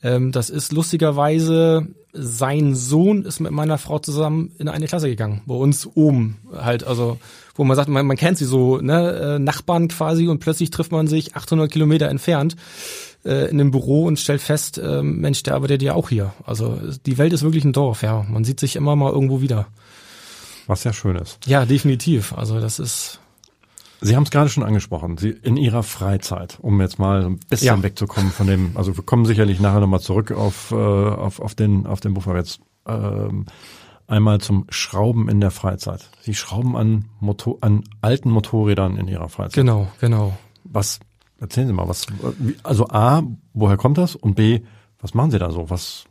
Ähm, 0.03 0.33
das 0.33 0.51
ist 0.51 0.73
lustigerweise, 0.73 1.87
sein 2.13 2.75
Sohn 2.75 3.25
ist 3.25 3.41
mit 3.41 3.53
meiner 3.53 3.79
Frau 3.79 3.99
zusammen 3.99 4.53
in 4.59 4.69
eine 4.69 4.87
Klasse 4.87 5.09
gegangen, 5.09 5.43
bei 5.47 5.55
uns 5.55 5.87
oben 5.95 6.39
halt, 6.53 6.85
also 6.85 7.19
wo 7.55 7.65
man 7.65 7.77
sagt, 7.77 7.89
man, 7.89 8.07
man 8.07 8.17
kennt 8.17 8.39
sie 8.39 8.45
so, 8.45 8.79
ne, 8.79 9.13
äh, 9.13 9.39
Nachbarn 9.39 9.89
quasi 9.89 10.29
und 10.29 10.39
plötzlich 10.39 10.71
trifft 10.71 10.93
man 10.93 11.07
sich 11.07 11.37
800 11.37 11.71
Kilometer 11.71 12.09
entfernt 12.09 12.57
äh, 13.25 13.51
in 13.51 13.61
einem 13.61 13.71
Büro 13.71 14.05
und 14.05 14.19
stellt 14.19 14.41
fest, 14.41 14.79
äh, 14.79 15.03
Mensch, 15.03 15.43
der 15.43 15.55
arbeitet 15.55 15.83
ja 15.83 15.95
auch 15.95 16.09
hier. 16.09 16.33
Also 16.45 16.79
die 17.05 17.19
Welt 17.19 17.33
ist 17.33 17.43
wirklich 17.43 17.65
ein 17.65 17.73
Dorf, 17.73 18.03
ja. 18.03 18.25
Man 18.29 18.45
sieht 18.45 18.61
sich 18.61 18.77
immer 18.77 18.97
mal 18.97 19.13
irgendwo 19.13 19.41
wieder. 19.41 19.67
Was 20.67 20.85
ja 20.85 20.93
schön 20.93 21.17
ist. 21.17 21.39
Ja, 21.47 21.65
definitiv. 21.65 22.33
Also 22.33 22.61
das 22.61 22.79
ist 22.79 23.21
Sie 24.01 24.15
haben 24.15 24.23
es 24.23 24.31
gerade 24.31 24.49
schon 24.49 24.63
angesprochen, 24.63 25.19
Sie 25.19 25.31
in 25.31 25.57
Ihrer 25.57 25.83
Freizeit, 25.83 26.59
um 26.61 26.81
jetzt 26.81 26.99
mal 26.99 27.25
ein 27.25 27.39
bisschen 27.39 27.79
ja. 27.79 27.83
wegzukommen 27.83 28.31
von 28.31 28.47
dem, 28.47 28.77
also 28.77 28.97
wir 28.97 29.05
kommen 29.05 29.25
sicherlich 29.25 29.61
nachher 29.61 29.81
nochmal 29.81 30.01
zurück 30.01 30.31
auf, 30.31 30.71
äh, 30.71 30.75
auf, 30.77 31.41
auf 31.41 31.55
den, 31.55 31.87
auf 31.87 32.01
den 32.01 32.15
Buffer 32.15 32.37
jetzt, 32.37 32.61
ähm, 32.87 33.47
einmal 34.07 34.41
zum 34.41 34.67
Schrauben 34.71 35.29
in 35.29 35.41
der 35.41 35.51
Freizeit. 35.51 36.09
Sie 36.23 36.35
schrauben 36.35 36.77
an, 36.77 37.07
Motor, 37.21 37.59
an 37.61 37.85
alten 38.01 38.31
Motorrädern 38.31 38.97
in 38.97 39.09
Ihrer 39.09 39.29
Freizeit. 39.29 39.55
Genau, 39.55 39.89
genau. 40.01 40.37
Was, 40.65 41.01
erzählen 41.41 41.67
Sie 41.67 41.73
mal, 41.73 41.89
was, 41.89 42.07
also 42.63 42.89
A, 42.89 43.23
woher 43.53 43.77
kommt 43.77 43.99
das? 43.99 44.15
Und 44.15 44.37
B, 44.37 44.61
was 45.01 45.13
machen 45.13 45.31
Sie 45.31 45.39
da 45.39 45.51
so? 45.51 45.71
Was, 45.71 46.05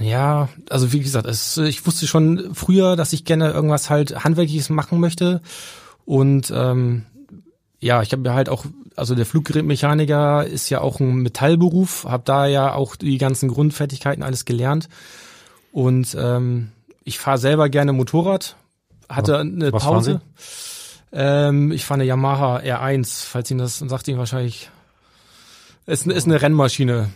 ja, 0.00 0.48
also 0.70 0.92
wie 0.92 1.00
gesagt, 1.00 1.26
es, 1.26 1.56
ich 1.58 1.86
wusste 1.86 2.06
schon 2.06 2.54
früher, 2.54 2.96
dass 2.96 3.12
ich 3.12 3.24
gerne 3.24 3.50
irgendwas 3.50 3.90
halt 3.90 4.24
handwerkliches 4.24 4.70
machen 4.70 4.98
möchte 4.98 5.40
und 6.10 6.52
ähm, 6.52 7.06
ja, 7.78 8.02
ich 8.02 8.10
habe 8.10 8.24
ja 8.24 8.34
halt 8.34 8.48
auch, 8.48 8.64
also 8.96 9.14
der 9.14 9.24
Fluggerätmechaniker 9.24 10.44
ist 10.44 10.68
ja 10.68 10.80
auch 10.80 10.98
ein 10.98 11.18
Metallberuf, 11.18 12.04
habe 12.04 12.24
da 12.26 12.46
ja 12.46 12.74
auch 12.74 12.96
die 12.96 13.16
ganzen 13.16 13.48
Grundfertigkeiten 13.48 14.24
alles 14.24 14.44
gelernt. 14.44 14.88
Und 15.70 16.16
ähm, 16.18 16.72
ich 17.04 17.20
fahre 17.20 17.38
selber 17.38 17.68
gerne 17.68 17.92
Motorrad, 17.92 18.56
hatte 19.08 19.38
eine 19.38 19.72
Was 19.72 19.84
Pause. 19.84 20.20
Ähm, 21.12 21.70
ich 21.70 21.84
fahre 21.84 22.00
eine 22.00 22.08
Yamaha 22.08 22.56
R1, 22.56 23.26
falls 23.26 23.48
Ihnen 23.52 23.60
das 23.60 23.78
sagt 23.78 24.08
Ihnen 24.08 24.18
wahrscheinlich. 24.18 24.68
Ist, 25.86 26.08
ist 26.08 26.26
eine 26.26 26.42
Rennmaschine. 26.42 27.10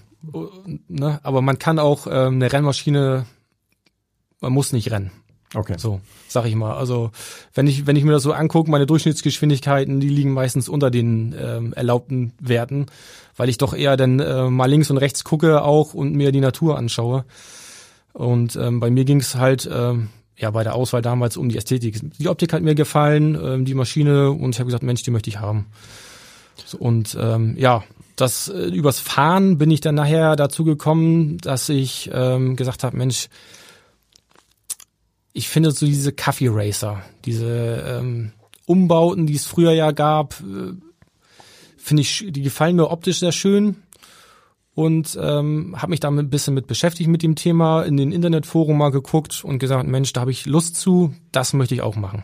Ne? 0.86 1.18
Aber 1.24 1.42
man 1.42 1.58
kann 1.58 1.80
auch 1.80 2.06
ähm, 2.06 2.34
eine 2.34 2.52
Rennmaschine, 2.52 3.26
man 4.38 4.52
muss 4.52 4.72
nicht 4.72 4.92
rennen. 4.92 5.10
Okay. 5.54 5.74
So, 5.78 6.00
sag 6.28 6.46
ich 6.46 6.54
mal. 6.54 6.74
Also 6.74 7.10
wenn 7.54 7.66
ich, 7.66 7.86
wenn 7.86 7.96
ich 7.96 8.04
mir 8.04 8.12
das 8.12 8.22
so 8.22 8.32
angucke, 8.32 8.70
meine 8.70 8.86
Durchschnittsgeschwindigkeiten, 8.86 10.00
die 10.00 10.08
liegen 10.08 10.32
meistens 10.32 10.68
unter 10.68 10.90
den 10.90 11.34
ähm, 11.38 11.72
erlaubten 11.72 12.32
Werten, 12.40 12.86
weil 13.36 13.48
ich 13.48 13.58
doch 13.58 13.74
eher 13.74 13.96
dann 13.96 14.20
äh, 14.20 14.50
mal 14.50 14.66
links 14.66 14.90
und 14.90 14.98
rechts 14.98 15.24
gucke 15.24 15.62
auch 15.62 15.94
und 15.94 16.14
mir 16.14 16.32
die 16.32 16.40
Natur 16.40 16.76
anschaue. 16.76 17.24
Und 18.12 18.56
ähm, 18.56 18.80
bei 18.80 18.90
mir 18.90 19.04
ging 19.04 19.20
es 19.20 19.36
halt 19.36 19.68
ähm, 19.72 20.08
ja 20.36 20.50
bei 20.50 20.64
der 20.64 20.74
Auswahl 20.74 21.02
damals 21.02 21.36
um 21.36 21.48
die 21.48 21.56
Ästhetik. 21.56 22.00
Die 22.18 22.28
Optik 22.28 22.52
hat 22.52 22.62
mir 22.62 22.74
gefallen, 22.74 23.38
ähm, 23.40 23.64
die 23.64 23.74
Maschine 23.74 24.30
und 24.30 24.54
ich 24.54 24.58
habe 24.58 24.66
gesagt, 24.66 24.82
Mensch, 24.84 25.02
die 25.02 25.10
möchte 25.10 25.30
ich 25.30 25.38
haben. 25.38 25.66
So, 26.64 26.78
und 26.78 27.16
ähm, 27.20 27.56
ja, 27.58 27.84
das 28.16 28.48
äh, 28.48 28.66
übers 28.66 29.00
Fahren 29.00 29.58
bin 29.58 29.70
ich 29.70 29.80
dann 29.80 29.94
nachher 29.94 30.36
dazu 30.36 30.64
gekommen, 30.64 31.38
dass 31.38 31.68
ich 31.68 32.10
ähm, 32.12 32.56
gesagt 32.56 32.84
habe, 32.84 32.96
Mensch, 32.96 33.28
ich 35.34 35.48
finde 35.48 35.72
so 35.72 35.84
diese 35.84 36.12
Kaffee 36.12 36.48
Racer, 36.50 37.02
diese 37.24 38.00
ähm, 38.00 38.32
Umbauten, 38.66 39.26
die 39.26 39.34
es 39.34 39.44
früher 39.44 39.72
ja 39.72 39.90
gab, 39.90 40.40
äh, 40.40 40.72
finde 41.76 42.00
ich, 42.00 42.24
die 42.28 42.40
gefallen 42.40 42.76
mir 42.76 42.90
optisch 42.90 43.18
sehr 43.18 43.32
schön 43.32 43.76
und 44.74 45.18
ähm, 45.20 45.74
habe 45.76 45.90
mich 45.90 46.00
damit 46.00 46.26
ein 46.26 46.30
bisschen 46.30 46.54
mit 46.54 46.68
beschäftigt 46.68 47.10
mit 47.10 47.22
dem 47.22 47.34
Thema, 47.34 47.82
in 47.82 47.96
den 47.96 48.12
Internetforen 48.12 48.78
mal 48.78 48.90
geguckt 48.90 49.44
und 49.44 49.58
gesagt, 49.58 49.86
Mensch, 49.88 50.12
da 50.12 50.22
habe 50.22 50.30
ich 50.30 50.46
Lust 50.46 50.76
zu, 50.76 51.12
das 51.32 51.52
möchte 51.52 51.74
ich 51.74 51.82
auch 51.82 51.96
machen. 51.96 52.22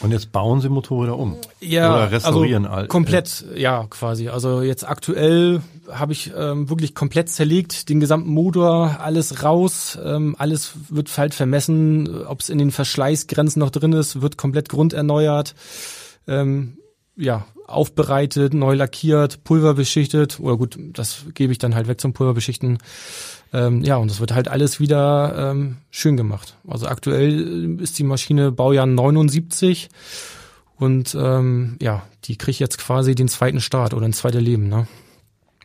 Und 0.00 0.12
jetzt 0.12 0.32
bauen 0.32 0.60
Sie 0.60 0.68
Motorräder 0.70 1.18
um? 1.18 1.36
Ja, 1.60 1.92
Oder 1.92 2.10
restaurieren 2.10 2.66
also 2.66 2.88
komplett, 2.88 3.44
ja, 3.54 3.86
quasi. 3.90 4.28
Also 4.28 4.62
jetzt 4.62 4.88
aktuell 4.88 5.60
habe 5.90 6.12
ich 6.12 6.32
ähm, 6.34 6.70
wirklich 6.70 6.94
komplett 6.94 7.28
zerlegt, 7.28 7.88
den 7.88 8.00
gesamten 8.00 8.30
Motor, 8.30 8.96
alles 9.00 9.42
raus, 9.42 9.98
ähm, 10.02 10.36
alles 10.38 10.72
wird 10.88 11.16
halt 11.18 11.34
vermessen, 11.34 12.24
ob 12.24 12.40
es 12.40 12.48
in 12.48 12.58
den 12.58 12.70
Verschleißgrenzen 12.70 13.60
noch 13.60 13.70
drin 13.70 13.92
ist, 13.92 14.22
wird 14.22 14.38
komplett 14.38 14.70
grunderneuert, 14.70 15.54
ähm, 16.26 16.78
ja, 17.16 17.44
aufbereitet, 17.66 18.54
neu 18.54 18.74
lackiert, 18.74 19.44
pulverbeschichtet, 19.44 20.40
oder 20.40 20.56
gut, 20.56 20.78
das 20.92 21.26
gebe 21.34 21.52
ich 21.52 21.58
dann 21.58 21.74
halt 21.74 21.88
weg 21.88 22.00
zum 22.00 22.14
Pulverbeschichten. 22.14 22.78
Ähm, 23.52 23.82
ja, 23.82 23.96
und 23.96 24.10
es 24.10 24.20
wird 24.20 24.32
halt 24.32 24.48
alles 24.48 24.78
wieder 24.80 25.50
ähm, 25.50 25.78
schön 25.90 26.16
gemacht. 26.16 26.56
Also 26.68 26.86
aktuell 26.86 27.80
ist 27.80 27.98
die 27.98 28.04
Maschine 28.04 28.52
Baujahr 28.52 28.86
79 28.86 29.88
und 30.76 31.16
ähm, 31.18 31.76
ja, 31.80 32.02
die 32.24 32.36
kriegt 32.36 32.60
jetzt 32.60 32.78
quasi 32.78 33.14
den 33.14 33.28
zweiten 33.28 33.60
Start 33.60 33.92
oder 33.92 34.06
ein 34.06 34.12
zweites 34.12 34.40
Leben. 34.40 34.68
Ne? 34.68 34.86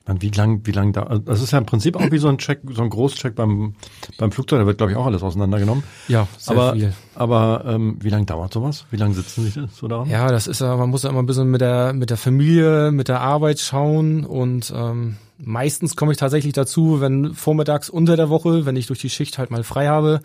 Wie 0.08 0.30
lang, 0.30 0.62
wie 0.65 0.72
lang 0.72 0.94
da? 0.94 1.20
Das 1.26 1.41
ist 1.41 1.52
ja 1.52 1.58
im 1.58 1.65
Prinzip 1.65 1.96
auch 1.96 2.12
wie 2.12 2.20
so 2.20 2.28
ein 2.28 2.38
Check, 2.38 2.60
so 2.70 2.84
ein 2.84 2.91
Großcheck 2.91 3.34
beim 3.34 3.74
beim 4.20 4.32
Flugzeug. 4.32 4.60
Da 4.60 4.68
wird 4.68 4.78
glaube 4.78 4.91
ich 4.91 4.98
auch 4.98 5.08
alles 5.08 5.24
auseinandergenommen. 5.24 5.84
Ja, 6.08 6.28
sehr 6.38 6.56
aber, 6.56 6.74
viel. 6.74 6.94
Aber 7.15 7.63
ähm, 7.65 7.98
wie 8.02 8.10
lange 8.10 8.26
dauert 8.26 8.54
sowas? 8.54 8.86
Wie 8.91 8.98
lange 8.98 9.15
sitzen 9.15 9.46
Sie 9.46 9.68
so 9.74 9.88
da? 9.88 10.04
Ja, 10.04 10.28
das 10.28 10.46
ist 10.46 10.62
ja, 10.62 10.76
man 10.78 10.91
muss 10.91 11.04
ja 11.04 11.10
immer 11.10 11.24
ein 11.24 11.26
bisschen 11.26 11.50
mit 11.50 11.62
der 11.62 11.94
mit 11.94 12.12
der 12.12 12.18
Familie, 12.18 12.91
mit 12.91 13.08
der 13.08 13.22
Arbeit 13.22 13.60
schauen 13.60 14.26
und 14.26 14.72
ähm, 14.76 15.18
meistens 15.39 15.96
komme 15.96 16.12
ich 16.12 16.20
tatsächlich 16.20 16.54
dazu, 16.54 17.02
wenn 17.02 17.34
vormittags 17.34 17.89
unter 17.89 18.15
der 18.15 18.30
Woche, 18.30 18.68
wenn 18.68 18.76
ich 18.76 18.86
durch 18.86 19.00
die 19.00 19.10
Schicht 19.10 19.39
halt 19.39 19.50
mal 19.50 19.63
frei 19.63 19.88
habe, 19.88 20.22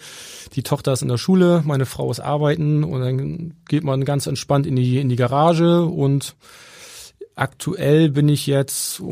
die 0.54 0.62
Tochter 0.62 0.92
ist 0.92 1.02
in 1.02 1.08
der 1.08 1.16
Schule, 1.16 1.62
meine 1.64 1.86
Frau 1.86 2.10
ist 2.10 2.20
arbeiten 2.20 2.84
und 2.84 3.00
dann 3.00 3.54
geht 3.66 3.84
man 3.84 4.04
ganz 4.04 4.26
entspannt 4.26 4.66
in 4.66 4.76
die 4.76 4.98
in 4.98 5.08
die 5.08 5.16
Garage 5.16 5.84
und 5.84 6.36
Aktuell 7.40 8.10
bin 8.10 8.28
ich 8.28 8.46
jetzt 8.46 9.02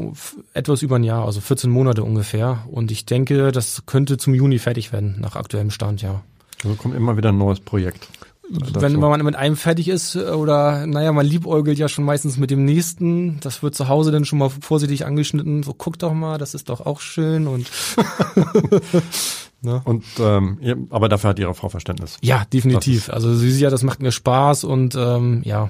etwas 0.53 0.83
über 0.83 0.97
ein 0.97 1.03
Jahr, 1.03 1.25
also 1.25 1.41
14 1.41 1.71
Monate 1.71 2.05
ungefähr. 2.05 2.65
Und 2.71 2.91
ich 2.91 3.07
denke, 3.07 3.53
das 3.53 3.85
könnte 3.87 4.19
zum 4.19 4.35
Juni 4.35 4.59
fertig 4.59 4.93
werden, 4.93 5.17
nach 5.19 5.35
aktuellem 5.35 5.71
Stand, 5.71 6.03
ja. 6.03 6.21
Also 6.63 6.77
kommt 6.77 6.95
immer 6.95 7.17
wieder 7.17 7.31
ein 7.31 7.39
neues 7.39 7.61
Projekt. 7.61 8.07
Dazu. 8.51 8.83
Wenn 8.83 9.01
man 9.01 9.25
mit 9.25 9.35
einem 9.35 9.57
fertig 9.57 9.89
ist 9.89 10.15
oder 10.15 10.87
naja, 10.87 11.13
man 11.13 11.25
liebäugelt 11.25 11.79
ja 11.79 11.89
schon 11.89 12.05
meistens 12.05 12.37
mit 12.37 12.51
dem 12.51 12.67
nächsten, 12.67 13.41
das 13.41 13.63
wird 13.63 13.75
zu 13.75 13.89
Hause 13.89 14.11
dann 14.11 14.27
schon 14.27 14.39
mal 14.39 14.51
vorsichtig 14.51 15.07
angeschnitten, 15.07 15.63
so 15.63 15.73
guck 15.73 15.99
doch 15.99 16.13
mal, 16.13 16.37
das 16.37 16.53
ist 16.53 16.69
doch 16.69 16.85
auch 16.85 17.01
schön 17.01 17.47
und 17.47 17.71
Ne? 19.61 19.81
Und 19.85 20.05
ähm, 20.21 20.87
aber 20.91 21.09
dafür 21.09 21.31
hat 21.31 21.39
ihre 21.39 21.53
Frau 21.55 21.69
Verständnis. 21.69 22.19
Ja, 22.23 22.45
definitiv. 22.53 23.11
Also 23.11 23.35
sie 23.35 23.51
sieht 23.51 23.63
ja, 23.63 23.71
das 23.71 23.83
macht 23.83 24.01
mir 24.01 24.13
Spaß 24.13 24.65
und 24.65 24.95
ähm, 24.95 25.43
ja, 25.45 25.69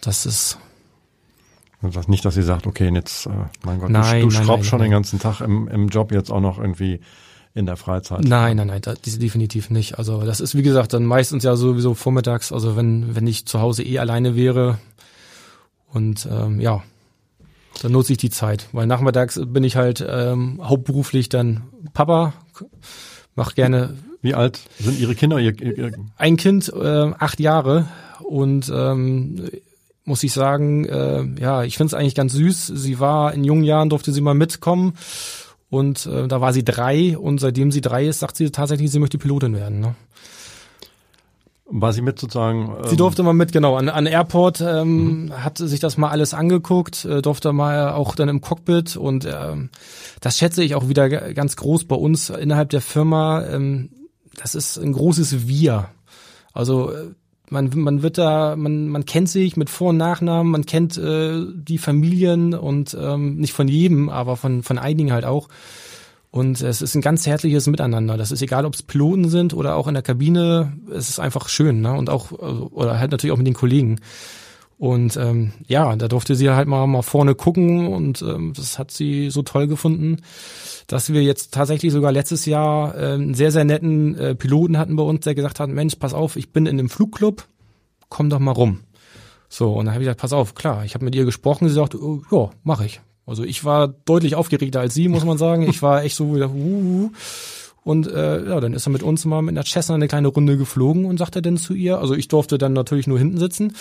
das 0.00 0.24
ist 0.24 0.58
das 1.92 2.08
nicht, 2.08 2.24
dass 2.24 2.34
sie 2.34 2.42
sagt, 2.42 2.66
okay, 2.66 2.90
jetzt, 2.92 3.26
äh, 3.26 3.30
mein 3.64 3.80
Gott, 3.80 3.90
nein, 3.90 4.22
du, 4.22 4.28
du 4.28 4.34
nein, 4.34 4.44
schraubst 4.44 4.64
nein, 4.64 4.70
schon 4.70 4.80
den 4.80 4.90
ganzen 4.90 5.18
Tag 5.18 5.40
im, 5.40 5.68
im 5.68 5.88
Job 5.88 6.12
jetzt 6.12 6.30
auch 6.30 6.40
noch 6.40 6.58
irgendwie 6.58 7.00
in 7.54 7.66
der 7.66 7.76
Freizeit. 7.76 8.22
Nein, 8.24 8.56
nein, 8.56 8.66
nein, 8.66 8.82
das, 8.82 9.00
definitiv 9.00 9.70
nicht. 9.70 9.98
Also 9.98 10.22
das 10.24 10.40
ist 10.40 10.56
wie 10.56 10.62
gesagt 10.62 10.92
dann 10.92 11.04
meistens 11.04 11.44
ja 11.44 11.54
sowieso 11.54 11.94
vormittags, 11.94 12.52
also 12.52 12.76
wenn 12.76 13.14
wenn 13.14 13.26
ich 13.26 13.46
zu 13.46 13.60
Hause 13.60 13.84
eh 13.84 13.98
alleine 13.98 14.34
wäre 14.34 14.78
und 15.86 16.28
ähm, 16.30 16.60
ja, 16.60 16.82
dann 17.82 17.92
nutze 17.92 18.12
ich 18.12 18.18
die 18.18 18.30
Zeit, 18.30 18.68
weil 18.72 18.86
nachmittags 18.86 19.40
bin 19.46 19.62
ich 19.62 19.76
halt 19.76 20.04
ähm, 20.06 20.60
hauptberuflich 20.62 21.28
dann 21.28 21.62
Papa, 21.92 22.34
mach 23.36 23.54
gerne. 23.54 23.96
Wie 24.20 24.34
alt 24.34 24.58
sind 24.78 24.98
Ihre 24.98 25.14
Kinder? 25.14 25.38
Ihr, 25.38 25.60
ihr, 25.60 25.92
ein 26.16 26.36
Kind, 26.36 26.72
äh, 26.72 27.12
acht 27.18 27.40
Jahre 27.40 27.88
und 28.20 28.72
ähm, 28.74 29.50
muss 30.04 30.22
ich 30.22 30.32
sagen, 30.32 30.84
äh, 30.84 31.24
ja, 31.40 31.64
ich 31.64 31.76
finde 31.76 31.88
es 31.88 31.94
eigentlich 31.94 32.14
ganz 32.14 32.32
süß. 32.32 32.66
Sie 32.66 33.00
war 33.00 33.32
in 33.32 33.44
jungen 33.44 33.64
Jahren 33.64 33.88
durfte 33.88 34.12
sie 34.12 34.20
mal 34.20 34.34
mitkommen 34.34 34.94
und 35.70 36.06
äh, 36.06 36.28
da 36.28 36.40
war 36.40 36.52
sie 36.52 36.64
drei 36.64 37.16
und 37.16 37.38
seitdem 37.38 37.72
sie 37.72 37.80
drei 37.80 38.06
ist, 38.06 38.20
sagt 38.20 38.36
sie 38.36 38.50
tatsächlich, 38.50 38.90
sie 38.90 38.98
möchte 38.98 39.18
Pilotin 39.18 39.54
werden. 39.54 39.80
Ne? 39.80 39.94
War 41.66 41.92
sie 41.94 42.02
mit 42.02 42.18
sozusagen? 42.18 42.76
Ähm, 42.84 42.90
sie 42.90 42.96
durfte 42.96 43.22
mal 43.22 43.32
mit, 43.32 43.50
genau. 43.52 43.76
An, 43.76 43.88
an 43.88 44.06
Airport 44.06 44.60
ähm, 44.60 45.24
mhm. 45.24 45.44
hat 45.44 45.58
sich 45.58 45.80
das 45.80 45.96
mal 45.96 46.10
alles 46.10 46.34
angeguckt, 46.34 47.06
äh, 47.06 47.22
durfte 47.22 47.52
mal 47.52 47.92
auch 47.92 48.14
dann 48.14 48.28
im 48.28 48.42
Cockpit 48.42 48.96
und 48.96 49.26
ähm, 49.26 49.70
das 50.20 50.38
schätze 50.38 50.62
ich 50.62 50.74
auch 50.74 50.88
wieder 50.88 51.08
ganz 51.08 51.56
groß 51.56 51.86
bei 51.86 51.96
uns 51.96 52.28
innerhalb 52.28 52.68
der 52.68 52.82
Firma. 52.82 53.44
Ähm, 53.46 53.90
das 54.36 54.54
ist 54.54 54.76
ein 54.76 54.92
großes 54.92 55.48
Wir. 55.48 55.88
Also 56.52 56.92
äh, 56.92 57.10
man, 57.50 57.70
man 57.74 58.02
wird 58.02 58.18
da, 58.18 58.56
man, 58.56 58.88
man 58.88 59.04
kennt 59.04 59.28
sich 59.28 59.56
mit 59.56 59.70
Vor- 59.70 59.90
und 59.90 59.96
Nachnamen, 59.96 60.50
man 60.50 60.66
kennt 60.66 60.96
äh, 60.96 61.44
die 61.54 61.78
Familien 61.78 62.54
und 62.54 62.96
ähm, 62.98 63.36
nicht 63.36 63.52
von 63.52 63.68
jedem, 63.68 64.08
aber 64.08 64.36
von, 64.36 64.62
von 64.62 64.78
einigen 64.78 65.12
halt 65.12 65.24
auch. 65.24 65.48
Und 66.30 66.60
es 66.62 66.82
ist 66.82 66.96
ein 66.96 67.00
ganz 67.00 67.26
herzliches 67.26 67.68
Miteinander. 67.68 68.16
Das 68.16 68.32
ist 68.32 68.42
egal, 68.42 68.64
ob 68.64 68.74
es 68.74 68.82
Piloten 68.82 69.28
sind 69.28 69.54
oder 69.54 69.76
auch 69.76 69.86
in 69.86 69.94
der 69.94 70.02
Kabine. 70.02 70.72
Es 70.90 71.08
ist 71.08 71.20
einfach 71.20 71.48
schön, 71.48 71.80
ne? 71.80 71.92
Und 71.92 72.10
auch, 72.10 72.32
also, 72.32 72.70
oder 72.72 72.98
halt 72.98 73.12
natürlich 73.12 73.32
auch 73.32 73.38
mit 73.38 73.46
den 73.46 73.54
Kollegen. 73.54 74.00
Und 74.76 75.16
ähm, 75.16 75.52
ja, 75.66 75.94
da 75.94 76.08
durfte 76.08 76.34
sie 76.34 76.50
halt 76.50 76.66
mal, 76.66 76.86
mal 76.86 77.02
vorne 77.02 77.34
gucken 77.34 77.86
und 77.86 78.22
ähm, 78.22 78.52
das 78.56 78.78
hat 78.78 78.90
sie 78.90 79.30
so 79.30 79.42
toll 79.42 79.68
gefunden, 79.68 80.18
dass 80.88 81.12
wir 81.12 81.22
jetzt 81.22 81.54
tatsächlich 81.54 81.92
sogar 81.92 82.10
letztes 82.10 82.44
Jahr 82.44 82.94
äh, 82.96 83.12
einen 83.12 83.34
sehr, 83.34 83.52
sehr 83.52 83.64
netten 83.64 84.18
äh, 84.18 84.34
Piloten 84.34 84.76
hatten 84.76 84.96
bei 84.96 85.04
uns, 85.04 85.24
der 85.24 85.36
gesagt 85.36 85.60
hat, 85.60 85.68
Mensch, 85.70 85.96
pass 85.96 86.12
auf, 86.12 86.36
ich 86.36 86.52
bin 86.52 86.66
in 86.66 86.78
einem 86.78 86.88
Flugclub, 86.88 87.46
komm 88.08 88.30
doch 88.30 88.40
mal 88.40 88.50
rum. 88.50 88.80
So, 89.48 89.72
und 89.74 89.86
dann 89.86 89.94
habe 89.94 90.02
ich 90.02 90.06
gesagt, 90.06 90.20
pass 90.20 90.32
auf, 90.32 90.54
klar, 90.56 90.84
ich 90.84 90.94
habe 90.94 91.04
mit 91.04 91.14
ihr 91.14 91.24
gesprochen, 91.24 91.68
sie 91.68 91.74
sagte, 91.74 92.02
oh, 92.02 92.22
ja, 92.32 92.50
mache 92.64 92.86
ich. 92.86 93.00
Also 93.26 93.44
ich 93.44 93.64
war 93.64 93.88
deutlich 93.88 94.34
aufgeregter 94.34 94.80
als 94.80 94.94
sie, 94.94 95.08
muss 95.08 95.24
man 95.24 95.38
sagen. 95.38 95.62
Ich 95.62 95.80
war 95.80 96.02
echt 96.02 96.16
so 96.16 96.34
wieder, 96.34 96.50
uh, 96.50 96.52
uh. 97.04 97.10
Und 97.84 98.06
äh, 98.06 98.48
ja, 98.48 98.60
dann 98.60 98.74
ist 98.74 98.86
er 98.86 98.90
mit 98.90 99.02
uns 99.02 99.24
mal 99.24 99.42
mit 99.42 99.54
einer 99.54 99.64
Cessna 99.64 99.94
eine 99.94 100.08
kleine 100.08 100.28
Runde 100.28 100.56
geflogen 100.56 101.04
und 101.04 101.18
sagte 101.18 101.40
dann 101.42 101.56
zu 101.56 101.74
ihr, 101.74 101.98
also 101.98 102.14
ich 102.14 102.28
durfte 102.28 102.58
dann 102.58 102.72
natürlich 102.72 103.06
nur 103.06 103.18
hinten 103.18 103.38
sitzen 103.38 103.74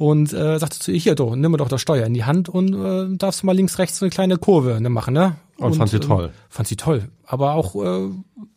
und 0.00 0.32
äh, 0.32 0.58
sagte 0.58 0.78
zu 0.78 0.92
ihr, 0.92 0.98
hier 0.98 1.14
doch, 1.14 1.36
nimm 1.36 1.50
mir 1.50 1.58
doch 1.58 1.68
das 1.68 1.82
Steuer 1.82 2.06
in 2.06 2.14
die 2.14 2.24
Hand 2.24 2.48
und 2.48 2.74
äh, 2.74 3.14
darfst 3.18 3.44
mal 3.44 3.54
links, 3.54 3.78
rechts 3.78 4.02
eine 4.02 4.08
kleine 4.08 4.38
Kurve 4.38 4.80
ne, 4.80 4.88
machen, 4.88 5.12
ne? 5.12 5.36
Und, 5.58 5.72
und 5.72 5.74
fand 5.74 5.90
sie 5.90 6.00
toll. 6.00 6.24
Äh, 6.28 6.30
fand 6.48 6.68
sie 6.68 6.76
toll. 6.76 7.10
Aber 7.26 7.52
auch 7.52 7.74
äh, 7.74 8.08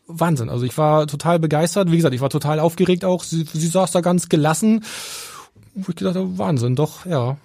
Wahnsinn. 0.07 0.47
Also 0.47 0.63
ich 0.63 0.77
war 0.77 1.05
total 1.05 1.39
begeistert. 1.39 1.91
Wie 1.91 1.97
gesagt, 1.97 2.15
ich 2.15 2.21
war 2.21 2.29
total 2.29 2.61
aufgeregt 2.61 3.03
auch. 3.03 3.23
Sie, 3.23 3.43
sie 3.43 3.67
saß 3.67 3.91
da 3.91 3.99
ganz 3.99 4.29
gelassen. 4.29 4.85
Wo 5.75 5.89
ich 5.89 5.97
gedacht 5.97 6.15
Wahnsinn, 6.15 6.77
doch, 6.77 7.05
ja. 7.05 7.35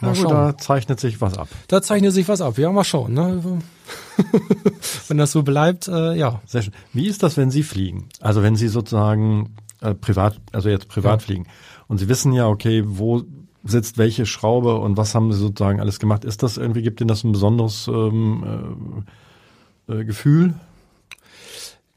Mal 0.00 0.14
gut, 0.16 0.28
da 0.28 0.58
zeichnet 0.58 0.98
sich 0.98 1.20
was 1.20 1.38
ab. 1.38 1.46
Da 1.68 1.82
zeichnet 1.82 2.12
sich 2.12 2.26
was 2.26 2.40
ab. 2.40 2.58
Ja, 2.58 2.72
mal 2.72 2.82
schauen. 2.82 3.14
Ne? 3.14 3.62
wenn 5.06 5.16
das 5.16 5.30
so 5.30 5.44
bleibt, 5.44 5.86
äh, 5.86 6.14
ja. 6.14 6.40
Sehr 6.44 6.62
schön. 6.62 6.74
Wie 6.92 7.06
ist 7.06 7.22
das, 7.22 7.36
wenn 7.36 7.52
Sie 7.52 7.62
fliegen? 7.62 8.08
Also 8.20 8.42
wenn 8.42 8.56
Sie 8.56 8.66
sozusagen 8.66 9.54
äh, 9.80 9.94
privat, 9.94 10.40
also 10.50 10.68
jetzt 10.68 10.88
privat 10.88 11.20
ja. 11.20 11.24
fliegen 11.24 11.46
und 11.88 11.98
Sie 11.98 12.08
wissen 12.08 12.32
ja, 12.32 12.48
okay, 12.48 12.82
wo 12.86 13.22
sitzt 13.64 13.98
welche 13.98 14.26
Schraube 14.26 14.76
und 14.76 14.96
was 14.96 15.14
haben 15.14 15.32
Sie 15.32 15.38
sozusagen 15.38 15.80
alles 15.80 15.98
gemacht? 15.98 16.24
Ist 16.24 16.42
das 16.42 16.56
irgendwie, 16.56 16.82
gibt 16.82 17.00
Ihnen 17.00 17.08
das 17.08 17.24
ein 17.24 17.32
besonderes 17.32 17.88
ähm, 17.88 19.04
äh, 19.88 20.04
Gefühl? 20.04 20.54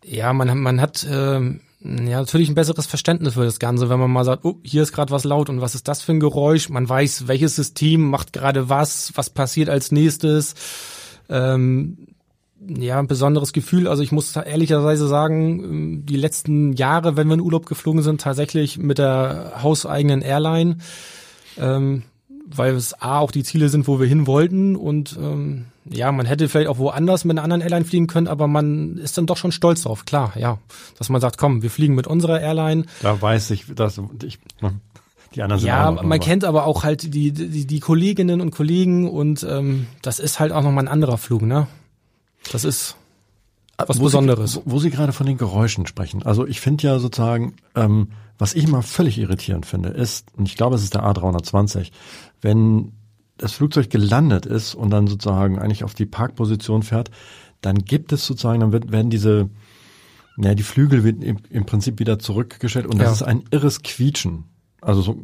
Ja, 0.04 0.34
man, 0.34 0.60
man 0.60 0.82
hat 0.82 1.06
ähm, 1.10 1.62
ja, 1.82 2.19
natürlich 2.19 2.49
ein 2.49 2.56
besseres 2.56 2.88
Verständnis 2.88 3.36
für 3.36 3.45
das 3.45 3.60
Ganze, 3.60 3.89
wenn 3.89 3.99
man 3.99 4.12
mal 4.12 4.25
sagt, 4.25 4.43
oh, 4.43 4.60
hier 4.63 4.84
ist 4.84 4.91
gerade 4.91 5.12
was 5.12 5.23
laut 5.23 5.49
und 5.49 5.62
was 5.62 5.75
ist 5.75 5.88
das 5.88 6.02
für 6.02 6.12
ein 6.12 6.19
Geräusch? 6.19 6.69
Man 6.69 6.89
weiß, 6.89 7.28
welches 7.28 7.56
System 7.56 8.10
macht 8.10 8.34
gerade 8.34 8.67
was, 8.67 9.13
was 9.15 9.30
passiert 9.30 9.69
als 9.69 9.91
nächstes. 9.91 10.56
Ähm, 11.30 12.08
ja, 12.67 13.00
ein 13.00 13.08
besonderes 13.08 13.54
Gefühl. 13.54 13.88
Also 13.88 14.04
ich 14.04 14.12
muss 14.12 14.36
ehrlicherweise 14.36 15.08
sagen, 15.08 15.63
ähm, 15.63 16.06
die 16.06 16.17
letzten 16.17 16.74
Jahre, 16.74 17.15
wenn 17.15 17.28
wir 17.28 17.36
in 17.36 17.41
Urlaub 17.41 17.65
geflogen 17.65 18.02
sind, 18.02 18.22
tatsächlich 18.22 18.78
mit 18.78 18.98
der 18.98 19.54
hauseigenen 19.62 20.22
Airline, 20.22 20.78
ähm, 21.58 22.04
weil 22.45 22.74
es 22.76 23.00
A 23.02 23.19
auch 23.19 23.32
die 23.32 23.43
Ziele 23.43 23.69
sind, 23.69 23.88
wo 23.88 24.00
wir 24.00 24.08
hin 24.08 24.28
wollten 24.28 24.76
und 24.76 25.17
ähm, 25.22 25.65
ja, 25.91 26.12
man 26.12 26.26
hätte 26.26 26.50
vielleicht 26.50 26.69
auch 26.69 26.78
woanders 26.78 27.26
mit 27.26 27.38
einer 27.38 27.43
anderen 27.43 27.62
Airline 27.62 27.86
fliegen 27.86 28.08
können, 28.08 28.28
aber 28.28 28.48
man 28.48 28.98
ist 28.98 29.17
dann 29.17 29.26
doch 29.26 29.38
schon 29.38 29.52
stolz 29.52 29.84
drauf, 29.84 30.06
klar, 30.06 30.34
ja. 30.36 30.60
Dass 30.98 31.10
man 31.10 31.22
sagt, 31.22 31.38
komm, 31.38 31.62
wir 31.63 31.72
fliegen 31.72 31.95
mit 31.95 32.08
unserer 32.08 32.39
Airline. 32.39 32.86
Da 33.02 33.19
weiß 33.22 33.52
ich, 33.52 33.65
dass 33.74 34.00
ich, 34.24 34.39
ne, 34.62 34.80
die 35.36 35.41
anderen 35.41 35.60
sind 35.60 35.67
Ja, 35.67 35.91
man 35.91 36.19
kennt 36.19 36.43
aber 36.43 36.65
auch 36.65 36.84
halt 36.84 37.13
die, 37.13 37.32
die, 37.32 37.65
die 37.65 37.80
Kolleginnen 37.80 38.41
und 38.41 38.52
Kollegen 38.52 39.10
und 39.10 39.45
ähm, 39.50 39.88
das 40.02 40.19
ist 40.19 40.39
halt 40.39 40.52
auch 40.52 40.63
nochmal 40.63 40.86
ein 40.86 40.89
anderer 40.89 41.17
Flug, 41.17 41.41
ne? 41.41 41.67
Das 42.52 42.64
ist 42.64 42.96
was 43.78 44.00
wo 44.00 44.04
Besonderes. 44.06 44.54
Sie, 44.54 44.62
wo, 44.66 44.80
Sie 44.80 44.90
gerade 44.90 45.14
von 45.14 45.26
den 45.26 45.38
Geräuschen 45.38 45.86
sprechen. 45.88 46.24
Also 46.24 46.46
ich 46.46 46.60
finde 46.60 46.86
ja 46.88 47.00
sozusagen, 47.00 47.54
ähm, 47.76 48.10
was 48.38 48.54
ich 48.54 48.66
immer 48.66 48.82
völlig 48.84 49.18
irritierend 49.18 49.66
finde, 49.66 49.90
ist, 49.90 50.28
und 50.36 50.48
ich 50.48 50.56
glaube, 50.58 50.76
es 50.76 50.84
ist 50.84 50.94
der 50.96 51.04
A320, 51.04 51.92
wenn 52.42 52.92
das 53.38 53.54
Flugzeug 53.54 53.90
gelandet 53.90 54.46
ist 54.46 54.76
und 54.76 54.90
dann 54.90 55.08
sozusagen 55.08 55.60
eigentlich 55.60 55.84
auf 55.86 55.94
die 55.94 56.06
Parkposition 56.06 56.84
fährt, 56.84 57.10
dann 57.62 57.78
gibt 57.80 58.12
es 58.12 58.26
sozusagen, 58.26 58.60
dann 58.60 58.72
wird, 58.74 58.92
werden 58.92 59.10
diese, 59.10 59.50
ja, 60.38 60.56
die 60.56 60.64
Flügel 60.64 61.06
im, 61.06 61.38
im 61.50 61.66
Prinzip 61.66 62.00
wieder 62.00 62.20
zurückgestellt 62.20 62.86
und 62.86 62.98
das 63.00 63.08
Ja. 63.08 63.14
ist 63.14 63.24
ein 63.24 63.44
irres 63.52 63.82
Quietschen. 63.82 64.44
Also 64.82 65.02
so, 65.02 65.18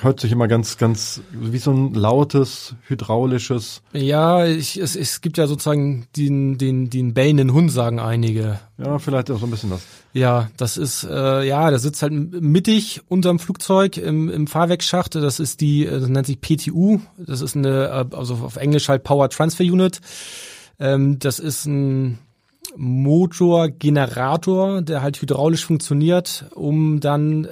hört 0.00 0.20
sich 0.20 0.32
immer 0.32 0.48
ganz, 0.48 0.78
ganz 0.78 1.20
wie 1.32 1.58
so 1.58 1.72
ein 1.72 1.92
lautes, 1.92 2.74
hydraulisches. 2.86 3.82
Ja, 3.92 4.46
ich, 4.46 4.78
es, 4.78 4.96
es 4.96 5.20
gibt 5.20 5.36
ja 5.36 5.46
sozusagen 5.46 6.06
den, 6.16 6.56
den, 6.56 6.88
den 6.88 7.12
bellenden 7.12 7.52
Hund, 7.52 7.70
sagen 7.70 8.00
einige. 8.00 8.60
Ja, 8.78 8.98
vielleicht 8.98 9.30
auch 9.30 9.38
so 9.38 9.46
ein 9.46 9.50
bisschen 9.50 9.70
das. 9.70 9.82
Ja, 10.14 10.48
das 10.56 10.78
ist, 10.78 11.04
äh, 11.04 11.46
ja, 11.46 11.68
der 11.68 11.78
sitzt 11.78 12.02
halt 12.02 12.12
mittig 12.12 13.02
unterm 13.08 13.38
Flugzeug 13.38 13.98
im, 13.98 14.30
im 14.30 14.46
Fahrwerksschacht. 14.46 15.14
Das 15.16 15.38
ist 15.38 15.60
die, 15.60 15.84
äh, 15.84 16.00
das 16.00 16.08
nennt 16.08 16.26
sich 16.26 16.40
PTU. 16.40 17.00
Das 17.18 17.42
ist 17.42 17.56
eine, 17.56 17.88
äh, 17.88 18.16
also 18.16 18.34
auf 18.36 18.56
Englisch 18.56 18.88
halt 18.88 19.04
Power 19.04 19.28
Transfer 19.28 19.64
Unit. 19.64 20.00
Ähm, 20.80 21.18
das 21.18 21.40
ist 21.40 21.66
ein 21.66 22.20
Motorgenerator, 22.76 24.82
der 24.82 25.02
halt 25.02 25.20
hydraulisch 25.20 25.64
funktioniert, 25.64 26.46
um 26.54 27.00
dann 27.00 27.48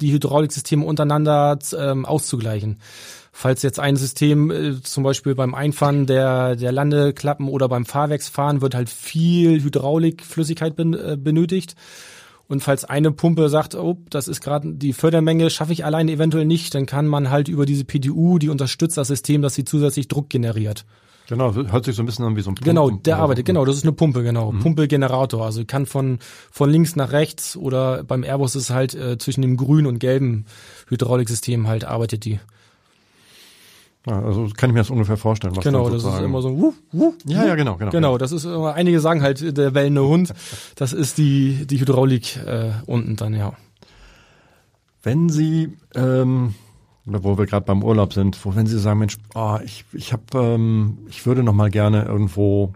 die 0.00 0.12
Hydrauliksysteme 0.12 0.84
untereinander 0.84 1.58
ähm, 1.76 2.04
auszugleichen. 2.04 2.78
Falls 3.32 3.62
jetzt 3.62 3.78
ein 3.78 3.96
System 3.96 4.50
äh, 4.50 4.82
zum 4.82 5.04
Beispiel 5.04 5.34
beim 5.34 5.54
Einfahren 5.54 6.06
der, 6.06 6.56
der 6.56 6.72
Landeklappen 6.72 7.48
oder 7.48 7.68
beim 7.68 7.86
Fahrwerksfahren 7.86 8.60
wird 8.60 8.74
halt 8.74 8.90
viel 8.90 9.62
Hydraulikflüssigkeit 9.62 10.76
ben, 10.76 10.94
äh, 10.94 11.16
benötigt. 11.18 11.76
Und 12.48 12.64
falls 12.64 12.84
eine 12.84 13.12
Pumpe 13.12 13.48
sagt, 13.48 13.76
oh, 13.76 13.98
das 14.10 14.26
ist 14.26 14.40
gerade 14.40 14.74
die 14.74 14.92
Fördermenge, 14.92 15.50
schaffe 15.50 15.72
ich 15.72 15.84
alleine 15.84 16.10
eventuell 16.10 16.44
nicht, 16.44 16.74
dann 16.74 16.84
kann 16.84 17.06
man 17.06 17.30
halt 17.30 17.46
über 17.46 17.64
diese 17.64 17.84
PTU, 17.84 18.38
die 18.38 18.48
unterstützt 18.48 18.96
das 18.98 19.06
System, 19.06 19.40
dass 19.40 19.54
sie 19.54 19.64
zusätzlich 19.64 20.08
Druck 20.08 20.28
generiert. 20.28 20.84
Genau, 21.30 21.54
hört 21.54 21.84
sich 21.84 21.94
so 21.94 22.02
ein 22.02 22.06
bisschen 22.06 22.24
an 22.24 22.34
wie 22.36 22.40
so 22.42 22.50
ein 22.50 22.56
Genau, 22.56 22.88
Pumpen- 22.88 23.04
der 23.04 23.14
oder 23.14 23.22
arbeitet, 23.22 23.46
genau, 23.46 23.64
das 23.64 23.76
ist 23.76 23.84
eine 23.84 23.92
Pumpe, 23.92 24.24
genau. 24.24 24.52
Pumpegenerator. 24.60 25.44
Also 25.46 25.64
kann 25.64 25.86
von, 25.86 26.18
von 26.50 26.68
links 26.68 26.96
nach 26.96 27.12
rechts 27.12 27.56
oder 27.56 28.02
beim 28.02 28.24
Airbus 28.24 28.56
ist 28.56 28.70
halt 28.70 28.94
äh, 28.96 29.16
zwischen 29.16 29.40
dem 29.42 29.56
grünen 29.56 29.86
und 29.86 30.00
gelben 30.00 30.44
Hydrauliksystem 30.88 31.68
halt 31.68 31.84
arbeitet 31.84 32.24
die. 32.24 32.40
Ja, 34.06 34.20
also 34.24 34.48
kann 34.56 34.70
ich 34.70 34.74
mir 34.74 34.80
das 34.80 34.90
ungefähr 34.90 35.16
vorstellen. 35.16 35.54
Was 35.56 35.62
Genau, 35.62 35.88
das 35.88 36.02
ist 36.02 36.18
immer 36.18 36.42
so, 36.42 36.58
wuh, 36.58 36.72
wuh, 36.90 37.12
Ja, 37.26 37.46
ja, 37.46 37.54
genau, 37.54 37.76
genau. 37.76 37.90
Genau, 37.92 38.18
das 38.18 38.32
ist 38.32 38.44
immer, 38.44 38.74
einige 38.74 38.98
sagen 38.98 39.22
halt, 39.22 39.56
der 39.56 39.70
bellende 39.70 40.04
Hund, 40.04 40.32
das 40.74 40.92
ist 40.92 41.16
die, 41.18 41.64
die 41.66 41.78
Hydraulik 41.80 42.38
äh, 42.38 42.70
unten 42.86 43.16
dann, 43.16 43.34
ja. 43.34 43.52
Wenn 45.02 45.28
Sie, 45.28 45.76
ähm, 45.94 46.54
oder 47.10 47.24
wo 47.24 47.36
wir 47.36 47.46
gerade 47.46 47.66
beim 47.66 47.82
Urlaub 47.82 48.12
sind, 48.12 48.42
wo 48.44 48.54
wenn 48.54 48.66
Sie 48.66 48.78
sagen, 48.78 49.00
Mensch, 49.00 49.16
oh, 49.34 49.58
ich, 49.64 49.84
ich 49.92 50.12
hab, 50.12 50.34
ähm, 50.34 50.98
ich 51.08 51.26
würde 51.26 51.42
noch 51.42 51.52
mal 51.52 51.70
gerne 51.70 52.04
irgendwo 52.04 52.72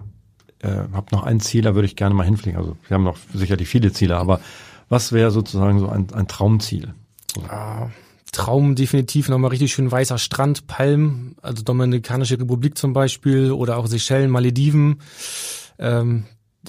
äh, 0.65 0.93
habe 0.93 1.07
noch 1.13 1.25
ein 1.25 1.41
Ziel, 1.41 1.63
da 1.63 1.75
würde 1.75 1.87
ich 1.87 1.97
gerne 1.97 2.15
mal 2.15 2.25
hinfliegen. 2.25 2.59
Also 2.59 2.77
wir 2.89 2.95
haben 2.95 3.05
noch 3.05 3.19
sicherlich 3.33 3.69
viele 3.69 3.93
Ziele, 3.93 4.17
aber 4.17 4.41
was 4.89 5.13
wäre 5.13 5.31
sozusagen 5.31 5.79
so 5.79 5.89
ein, 5.89 6.07
ein 6.13 6.27
Traumziel? 6.27 6.95
Ah, 7.49 7.89
Traum 8.33 8.75
definitiv 8.75 9.29
nochmal 9.29 9.51
richtig 9.51 9.73
schön 9.73 9.91
weißer 9.91 10.19
Strand, 10.19 10.67
Palmen, 10.67 11.37
also 11.41 11.63
Dominikanische 11.63 12.39
Republik 12.39 12.77
zum 12.77 12.93
Beispiel 12.93 13.53
oder 13.53 13.77
auch 13.77 13.87
Seychellen, 13.87 14.31
Malediven. 14.31 15.01
Ähm, 15.79 16.25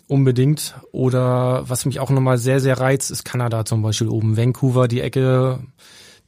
unbedingt. 0.08 0.76
Oder 0.92 1.68
was 1.70 1.86
mich 1.86 2.00
auch 2.00 2.10
nochmal 2.10 2.38
sehr, 2.38 2.60
sehr 2.60 2.80
reizt, 2.80 3.12
ist 3.12 3.24
Kanada 3.24 3.66
zum 3.66 3.82
Beispiel 3.82 4.10
oben. 4.10 4.38
Vancouver, 4.38 4.88
die 4.88 5.02
Ecke, 5.02 5.60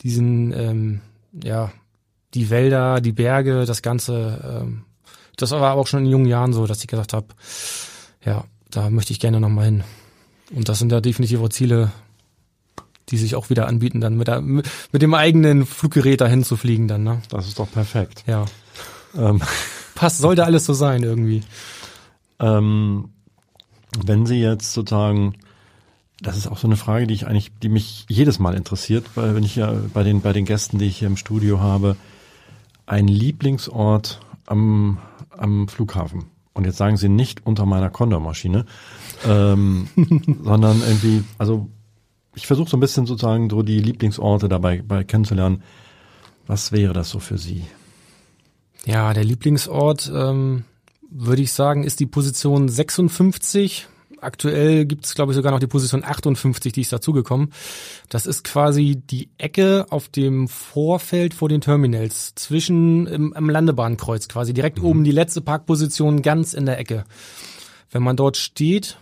diesen, 0.02 0.54
ähm, 0.54 1.02
ja, 1.44 1.72
die 2.34 2.50
Wälder, 2.50 3.02
die 3.02 3.12
Berge, 3.12 3.66
das 3.66 3.82
Ganze. 3.82 4.62
Ähm, 4.64 4.84
das 5.36 5.52
war 5.52 5.62
aber 5.62 5.82
auch 5.82 5.88
schon 5.88 6.06
in 6.06 6.12
jungen 6.12 6.26
Jahren 6.26 6.54
so, 6.54 6.66
dass 6.66 6.82
ich 6.82 6.88
gesagt 6.88 7.14
habe, 7.14 7.28
ja, 8.26 8.46
da 8.72 8.90
möchte 8.90 9.14
ich 9.14 9.20
gerne 9.20 9.40
nochmal 9.40 9.66
hin. 9.66 9.84
Und 10.54 10.70
das 10.70 10.80
sind 10.80 10.92
ja 10.92 11.02
definitiv 11.02 11.42
auch 11.42 11.50
Ziele, 11.50 11.92
die 13.10 13.18
sich 13.18 13.36
auch 13.36 13.50
wieder 13.50 13.68
anbieten, 13.68 14.02
dann 14.02 14.18
mit, 14.18 14.28
der, 14.28 14.42
mit 14.42 14.66
dem 14.94 15.14
eigenen 15.14 15.66
Fluggerät 15.66 16.22
dahin 16.22 16.44
zu 16.44 16.58
fliegen 16.58 16.88
dann. 16.88 17.04
Ne? 17.04 17.22
Das 17.30 17.48
ist 17.48 17.60
doch 17.60 17.72
perfekt. 17.72 18.24
Ja. 18.28 18.46
Ähm. 19.16 19.42
Passt, 19.98 20.20
sollte 20.20 20.46
alles 20.46 20.64
so 20.66 20.74
sein 20.74 21.02
irgendwie. 21.02 21.42
Ähm, 22.40 23.10
wenn 24.06 24.28
Sie 24.28 24.40
jetzt 24.40 24.74
sozusagen, 24.74 25.34
das 26.22 26.38
ist 26.38 26.48
auch 26.48 26.58
so 26.58 26.68
eine 26.68 26.78
Frage, 26.78 27.08
die 27.08 27.14
ich 27.14 27.28
eigentlich, 27.28 27.52
die 27.62 27.70
mich 27.70 28.06
jedes 28.10 28.40
Mal 28.40 28.56
interessiert, 28.56 29.06
weil 29.16 29.36
wenn 29.36 29.44
ich 29.44 29.56
ja 29.56 29.74
bei 29.94 30.04
den 30.04 30.22
bei 30.22 30.34
den 30.34 30.46
Gästen, 30.46 30.80
die 30.80 30.86
ich 30.86 30.98
hier 30.98 31.08
im 31.08 31.18
Studio 31.18 31.60
habe, 31.60 31.96
ein 32.86 33.08
Lieblingsort 33.08 34.20
am 34.46 34.98
am 35.30 35.68
Flughafen. 35.68 36.26
Und 36.54 36.66
jetzt 36.66 36.78
sagen 36.78 36.98
Sie 36.98 37.08
nicht 37.08 37.46
unter 37.46 37.68
meiner 37.68 37.92
Condor-Maschine, 37.92 38.66
ähm, 39.28 39.88
sondern 40.44 40.82
irgendwie, 40.82 41.24
also 41.38 41.70
ich 42.34 42.48
versuche 42.48 42.70
so 42.70 42.78
ein 42.78 42.80
bisschen 42.80 43.06
sozusagen 43.06 43.50
so 43.50 43.62
die 43.62 43.80
Lieblingsorte 43.80 44.50
dabei 44.50 44.82
bei 44.82 45.04
kennenzulernen. 45.04 45.62
Was 46.48 46.72
wäre 46.72 46.94
das 46.94 47.10
so 47.12 47.20
für 47.20 47.38
Sie? 47.38 47.66
Ja, 48.86 49.14
der 49.14 49.24
Lieblingsort, 49.24 50.12
ähm, 50.14 50.64
würde 51.10 51.42
ich 51.42 51.52
sagen, 51.52 51.84
ist 51.84 52.00
die 52.00 52.06
Position 52.06 52.70
56. 52.70 53.88
Aktuell 54.22 54.86
gibt 54.86 55.06
es, 55.06 55.16
glaube 55.16 55.32
ich, 55.32 55.36
sogar 55.36 55.52
noch 55.52 55.60
die 55.60 55.68
Position 55.68 56.04
58, 56.04 56.74
die 56.74 56.82
ist 56.82 56.94
dazugekommen. 56.94 57.54
Das 58.10 58.26
ist 58.26 58.44
quasi 58.44 59.02
die 59.10 59.30
Ecke 59.38 59.86
auf 59.90 60.10
dem 60.10 60.48
Vorfeld 60.48 61.34
vor 61.34 61.50
den 61.50 61.62
Terminals, 61.62 62.34
zwischen 62.36 63.08
im, 63.08 63.34
am 63.34 63.50
Landebahnkreuz 63.50 64.28
quasi, 64.28 64.54
direkt 64.54 64.80
mhm. 64.80 64.86
oben 64.86 65.04
die 65.04 65.12
letzte 65.12 65.42
Parkposition 65.42 66.22
ganz 66.22 66.54
in 66.54 66.66
der 66.66 66.80
Ecke. 66.80 67.06
Wenn 67.92 68.04
man 68.04 68.16
dort 68.16 68.38
steht, 68.38 68.98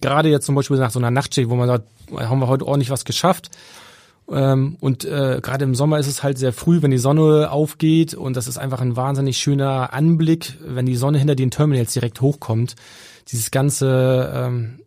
gerade 0.00 0.28
jetzt 0.28 0.46
zum 0.46 0.54
Beispiel 0.54 0.78
nach 0.78 0.90
so 0.90 0.98
einer 0.98 1.10
Nachtschicht, 1.10 1.48
wo 1.48 1.54
man 1.54 1.68
sagt, 1.68 1.86
haben 2.10 2.40
wir 2.40 2.48
heute 2.48 2.66
ordentlich 2.66 2.90
was 2.90 3.04
geschafft, 3.04 3.50
ähm, 4.30 4.76
und 4.80 5.04
äh, 5.04 5.40
gerade 5.42 5.64
im 5.64 5.74
Sommer 5.74 5.98
ist 5.98 6.06
es 6.06 6.22
halt 6.22 6.38
sehr 6.38 6.52
früh, 6.52 6.82
wenn 6.82 6.90
die 6.90 6.98
Sonne 6.98 7.50
aufgeht 7.50 8.14
und 8.14 8.36
das 8.36 8.48
ist 8.48 8.58
einfach 8.58 8.80
ein 8.80 8.96
wahnsinnig 8.96 9.38
schöner 9.38 9.92
Anblick, 9.92 10.58
wenn 10.64 10.86
die 10.86 10.96
Sonne 10.96 11.18
hinter 11.18 11.34
den 11.34 11.50
Terminals 11.50 11.92
direkt 11.92 12.20
hochkommt, 12.20 12.76
dieses 13.28 13.50
ganze 13.50 14.32
ähm, 14.34 14.80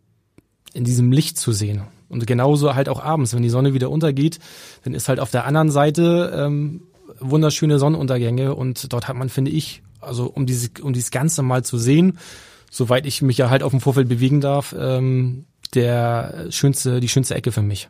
in 0.72 0.84
diesem 0.84 1.12
Licht 1.12 1.38
zu 1.38 1.52
sehen. 1.52 1.82
Und 2.08 2.26
genauso 2.26 2.74
halt 2.74 2.88
auch 2.88 3.02
abends, 3.02 3.34
wenn 3.34 3.42
die 3.42 3.48
Sonne 3.48 3.74
wieder 3.74 3.90
untergeht, 3.90 4.38
dann 4.84 4.94
ist 4.94 5.08
halt 5.08 5.20
auf 5.20 5.30
der 5.30 5.44
anderen 5.44 5.70
Seite 5.70 6.32
ähm, 6.34 6.82
wunderschöne 7.18 7.78
Sonnenuntergänge 7.78 8.54
und 8.54 8.92
dort 8.92 9.08
hat 9.08 9.16
man, 9.16 9.28
finde 9.28 9.50
ich, 9.50 9.82
also 10.00 10.26
um 10.26 10.46
dieses, 10.46 10.70
um 10.82 10.92
dieses 10.92 11.10
Ganze 11.10 11.42
mal 11.42 11.64
zu 11.64 11.78
sehen, 11.78 12.18
soweit 12.70 13.06
ich 13.06 13.22
mich 13.22 13.38
ja 13.38 13.50
halt 13.50 13.62
auf 13.62 13.72
dem 13.72 13.80
Vorfeld 13.80 14.08
bewegen 14.08 14.40
darf, 14.40 14.74
ähm, 14.78 15.46
der 15.74 16.46
schönste, 16.50 17.00
die 17.00 17.08
schönste 17.08 17.34
Ecke 17.34 17.52
für 17.52 17.62
mich. 17.62 17.88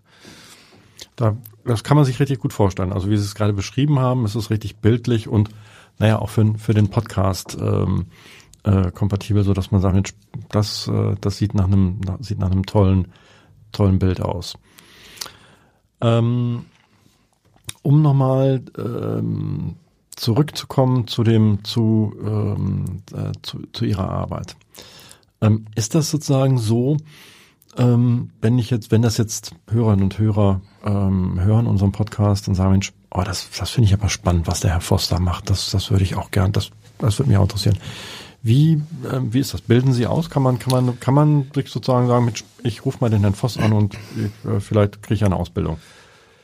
Da, 1.16 1.36
das 1.64 1.82
kann 1.82 1.96
man 1.96 2.04
sich 2.04 2.20
richtig 2.20 2.38
gut 2.38 2.52
vorstellen. 2.52 2.92
Also 2.92 3.10
wie 3.10 3.16
Sie 3.16 3.24
es 3.24 3.34
gerade 3.34 3.54
beschrieben 3.54 3.98
haben, 3.98 4.24
ist 4.24 4.34
es 4.34 4.50
richtig 4.50 4.76
bildlich 4.76 5.28
und 5.28 5.48
naja, 5.98 6.18
auch 6.18 6.28
für, 6.28 6.54
für 6.58 6.74
den 6.74 6.88
Podcast 6.88 7.56
ähm, 7.58 8.06
äh, 8.64 8.90
kompatibel, 8.90 9.42
so 9.42 9.54
dass 9.54 9.70
man 9.70 9.80
sagt, 9.80 9.94
Mensch, 9.94 10.14
das, 10.50 10.88
äh, 10.88 11.14
das 11.20 11.38
sieht 11.38 11.54
nach 11.54 11.66
einem, 11.66 12.00
sieht 12.20 12.38
nach 12.38 12.50
einem 12.50 12.66
tollen, 12.66 13.08
tollen 13.72 13.98
Bild 13.98 14.20
aus. 14.20 14.58
Ähm, 16.00 16.66
um 17.82 18.02
nochmal 18.02 18.62
ähm, 18.76 19.76
zurückzukommen 20.16 21.06
zu 21.06 21.22
dem, 21.22 21.64
zu, 21.64 22.14
ähm, 22.20 23.02
äh, 23.14 23.32
zu, 23.42 23.62
zu 23.72 23.84
Ihrer 23.84 24.10
Arbeit. 24.10 24.56
Ähm, 25.40 25.66
ist 25.74 25.94
das 25.94 26.10
sozusagen 26.10 26.58
so, 26.58 26.96
ähm, 27.78 28.30
wenn 28.40 28.58
ich 28.58 28.70
jetzt, 28.70 28.90
wenn 28.90 29.02
das 29.02 29.16
jetzt 29.16 29.54
Hörerinnen 29.68 30.04
und 30.04 30.18
Hörer 30.18 30.60
ähm, 30.84 31.40
hören 31.40 31.66
unseren 31.66 31.92
Podcast 31.92 32.48
und 32.48 32.54
sagen, 32.54 32.72
Mensch, 32.72 32.92
oh, 33.10 33.22
das, 33.24 33.48
das 33.58 33.70
finde 33.70 33.88
ich 33.88 33.94
aber 33.94 34.08
spannend, 34.08 34.46
was 34.46 34.60
der 34.60 34.70
Herr 34.70 34.80
Foster 34.80 35.20
macht. 35.20 35.50
Das, 35.50 35.70
das 35.70 35.90
würde 35.90 36.04
ich 36.04 36.16
auch 36.16 36.30
gern, 36.30 36.52
das, 36.52 36.70
das 36.98 37.18
würde 37.18 37.28
mich 37.28 37.38
auch 37.38 37.42
interessieren. 37.42 37.78
Wie, 38.42 38.74
äh, 39.04 39.20
wie 39.20 39.40
ist 39.40 39.54
das? 39.54 39.60
Bilden 39.60 39.92
Sie 39.92 40.06
aus? 40.06 40.30
Kann 40.30 40.42
man, 40.42 40.58
kann 40.58 40.70
man, 40.70 41.00
kann 41.00 41.14
man 41.14 41.50
sich 41.54 41.68
sozusagen 41.70 42.06
sagen, 42.06 42.24
Mensch, 42.24 42.44
ich 42.62 42.84
rufe 42.84 42.98
mal 43.00 43.10
den 43.10 43.20
Herrn 43.20 43.34
Voss 43.34 43.58
an 43.58 43.72
und 43.72 43.94
äh, 43.94 44.60
vielleicht 44.60 45.02
kriege 45.02 45.14
ich 45.14 45.24
eine 45.24 45.36
Ausbildung? 45.36 45.78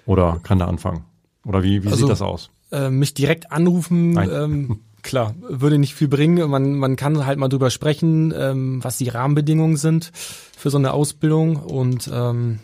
Oder 0.05 0.41
kann 0.43 0.59
der 0.59 0.69
anfangen? 0.69 1.05
Oder 1.47 1.63
wie, 1.63 1.83
wie 1.83 1.89
also, 1.89 1.99
sieht 1.99 2.09
das 2.09 2.23
aus? 2.23 2.51
Äh, 2.71 2.91
mich 2.91 3.15
direkt 3.15 3.53
anrufen, 3.53 4.19
ähm, 4.19 4.81
klar, 5.03 5.35
würde 5.41 5.79
nicht 5.79 5.95
viel 5.95 6.09
bringen. 6.09 6.49
Man, 6.51 6.75
man 6.75 6.97
kann 6.97 7.27
halt 7.27 7.39
mal 7.39 7.49
drüber 7.49 7.71
sprechen, 7.71 8.33
ähm, 8.37 8.83
was 8.83 8.99
die 8.99 9.09
Rahmenbedingungen 9.09 9.77
sind 9.77 10.13
für 10.57 10.71
so 10.71 10.79
eine 10.79 10.93
Ausbildung 10.93 11.57
und 11.57 12.11
ähm, 12.13 12.61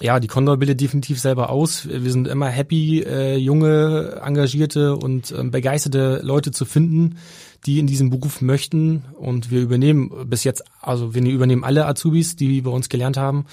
ja, 0.00 0.18
die 0.18 0.26
Condor 0.26 0.56
bildet 0.56 0.80
definitiv 0.80 1.20
selber 1.20 1.50
aus. 1.50 1.86
Wir 1.88 2.10
sind 2.10 2.26
immer 2.26 2.48
happy, 2.48 3.02
äh, 3.02 3.36
junge, 3.36 4.20
engagierte 4.24 4.96
und 4.96 5.30
äh, 5.30 5.44
begeisterte 5.44 6.20
Leute 6.24 6.50
zu 6.50 6.64
finden, 6.64 7.18
die 7.66 7.78
in 7.78 7.86
diesem 7.86 8.10
Beruf 8.10 8.40
möchten. 8.40 9.04
Und 9.18 9.50
wir 9.50 9.60
übernehmen 9.60 10.10
bis 10.28 10.42
jetzt, 10.42 10.64
also 10.80 11.14
wir 11.14 11.22
übernehmen 11.22 11.62
alle 11.62 11.86
Azubis, 11.86 12.34
die 12.34 12.62
bei 12.62 12.70
uns 12.70 12.88
gelernt 12.88 13.16
haben. 13.16 13.46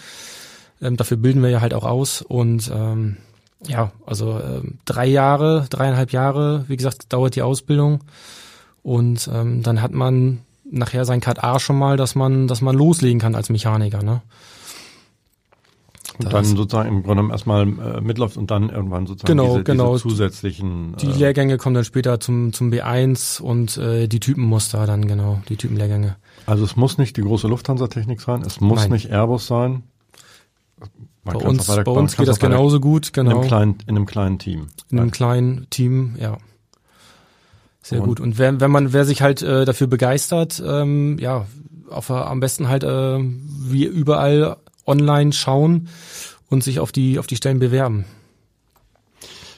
Ähm, 0.82 0.98
dafür 0.98 1.18
bilden 1.18 1.44
wir 1.44 1.50
ja 1.50 1.62
halt 1.62 1.74
auch 1.74 1.86
aus. 1.86 2.24
Und 2.24 2.72
ähm, 2.74 3.18
ja, 3.68 3.92
also 4.06 4.40
ähm, 4.40 4.78
drei 4.86 5.06
Jahre, 5.06 5.66
dreieinhalb 5.70 6.12
Jahre, 6.12 6.66
wie 6.68 6.78
gesagt, 6.78 7.12
dauert 7.12 7.36
die 7.36 7.42
Ausbildung. 7.42 8.02
Und 8.84 9.30
ähm, 9.34 9.64
dann 9.64 9.82
hat 9.82 9.92
man 9.92 10.40
nachher 10.70 11.06
sein 11.06 11.20
Cut 11.20 11.44
A 11.44 11.60
schon 11.60 11.78
mal, 11.78 11.98
dass 11.98 12.16
man, 12.16 12.48
dass 12.48 12.62
man 12.62 12.76
loslegen 12.76 13.20
kann 13.20 13.36
als 13.36 13.50
Mechaniker. 13.50 14.02
Ne? 14.02 14.22
Und 16.20 16.34
dann 16.34 16.44
sozusagen 16.44 16.90
im 16.90 17.04
Grunde 17.04 17.32
erstmal 17.32 17.64
äh, 17.64 18.02
mitläuft 18.02 18.36
und 18.36 18.52
dann 18.52 18.70
irgendwann 18.70 19.08
sozusagen 19.08 19.38
genau, 19.38 19.54
diese, 19.54 19.64
genau. 19.64 19.94
diese 19.94 20.04
zusätzlichen. 20.10 20.96
Die 20.98 21.08
äh, 21.08 21.18
Lehrgänge 21.18 21.58
kommen 21.58 21.76
dann 21.76 21.86
später 21.86 22.20
zum, 22.20 22.52
zum 22.52 22.72
B1 22.72 23.42
und 23.42 23.78
äh, 23.78 24.08
die 24.08 24.20
Typenmuster 24.20 24.86
dann, 24.86 25.08
genau, 25.08 25.42
die 25.48 25.56
Typenlehrgänge. 25.56 26.18
Also 26.46 26.66
es 26.66 26.76
muss 26.76 26.98
nicht 26.98 27.16
die 27.16 27.22
große 27.22 27.48
Lufthansa-Technik 27.48 28.20
sein, 28.20 28.42
es 28.42 28.60
muss 28.60 28.82
Nein. 28.82 28.92
nicht 28.92 29.12
Airbus 29.12 29.48
sein. 29.48 29.84
Man 31.24 31.38
bei 31.38 31.46
uns, 31.46 31.68
bei 31.68 31.84
uns 31.84 32.16
geht 32.16 32.28
das 32.28 32.40
genauso 32.40 32.80
gut, 32.80 33.14
genau. 33.14 33.32
In 33.32 33.38
einem 33.38 33.48
kleinen, 33.48 33.78
in 33.88 33.96
einem 33.96 34.06
kleinen 34.06 34.40
Team. 34.40 34.68
In 34.90 35.00
einem 35.00 35.12
kleinen 35.12 35.70
Team, 35.70 36.16
ja. 36.20 36.38
Sehr 37.82 38.02
und 38.02 38.08
gut. 38.08 38.20
Und 38.20 38.38
wer, 38.38 38.60
wenn 38.60 38.72
man, 38.72 38.94
wer 38.94 39.06
sich 39.06 39.22
halt 39.22 39.42
äh, 39.42 39.66
dafür 39.66 39.88
begeistert, 39.88 40.62
ähm, 40.66 41.18
ja, 41.20 41.46
auf, 41.90 42.12
am 42.12 42.40
besten 42.40 42.68
halt 42.68 42.84
äh, 42.84 43.20
wie 43.20 43.86
überall 43.86 44.58
online 44.86 45.34
schauen 45.34 45.90
und 46.50 46.64
sich 46.64 46.80
auf 46.80 46.92
die, 46.92 47.20
auf 47.20 47.28
die 47.28 47.36
Stellen 47.36 47.60
bewerben. 47.60 48.06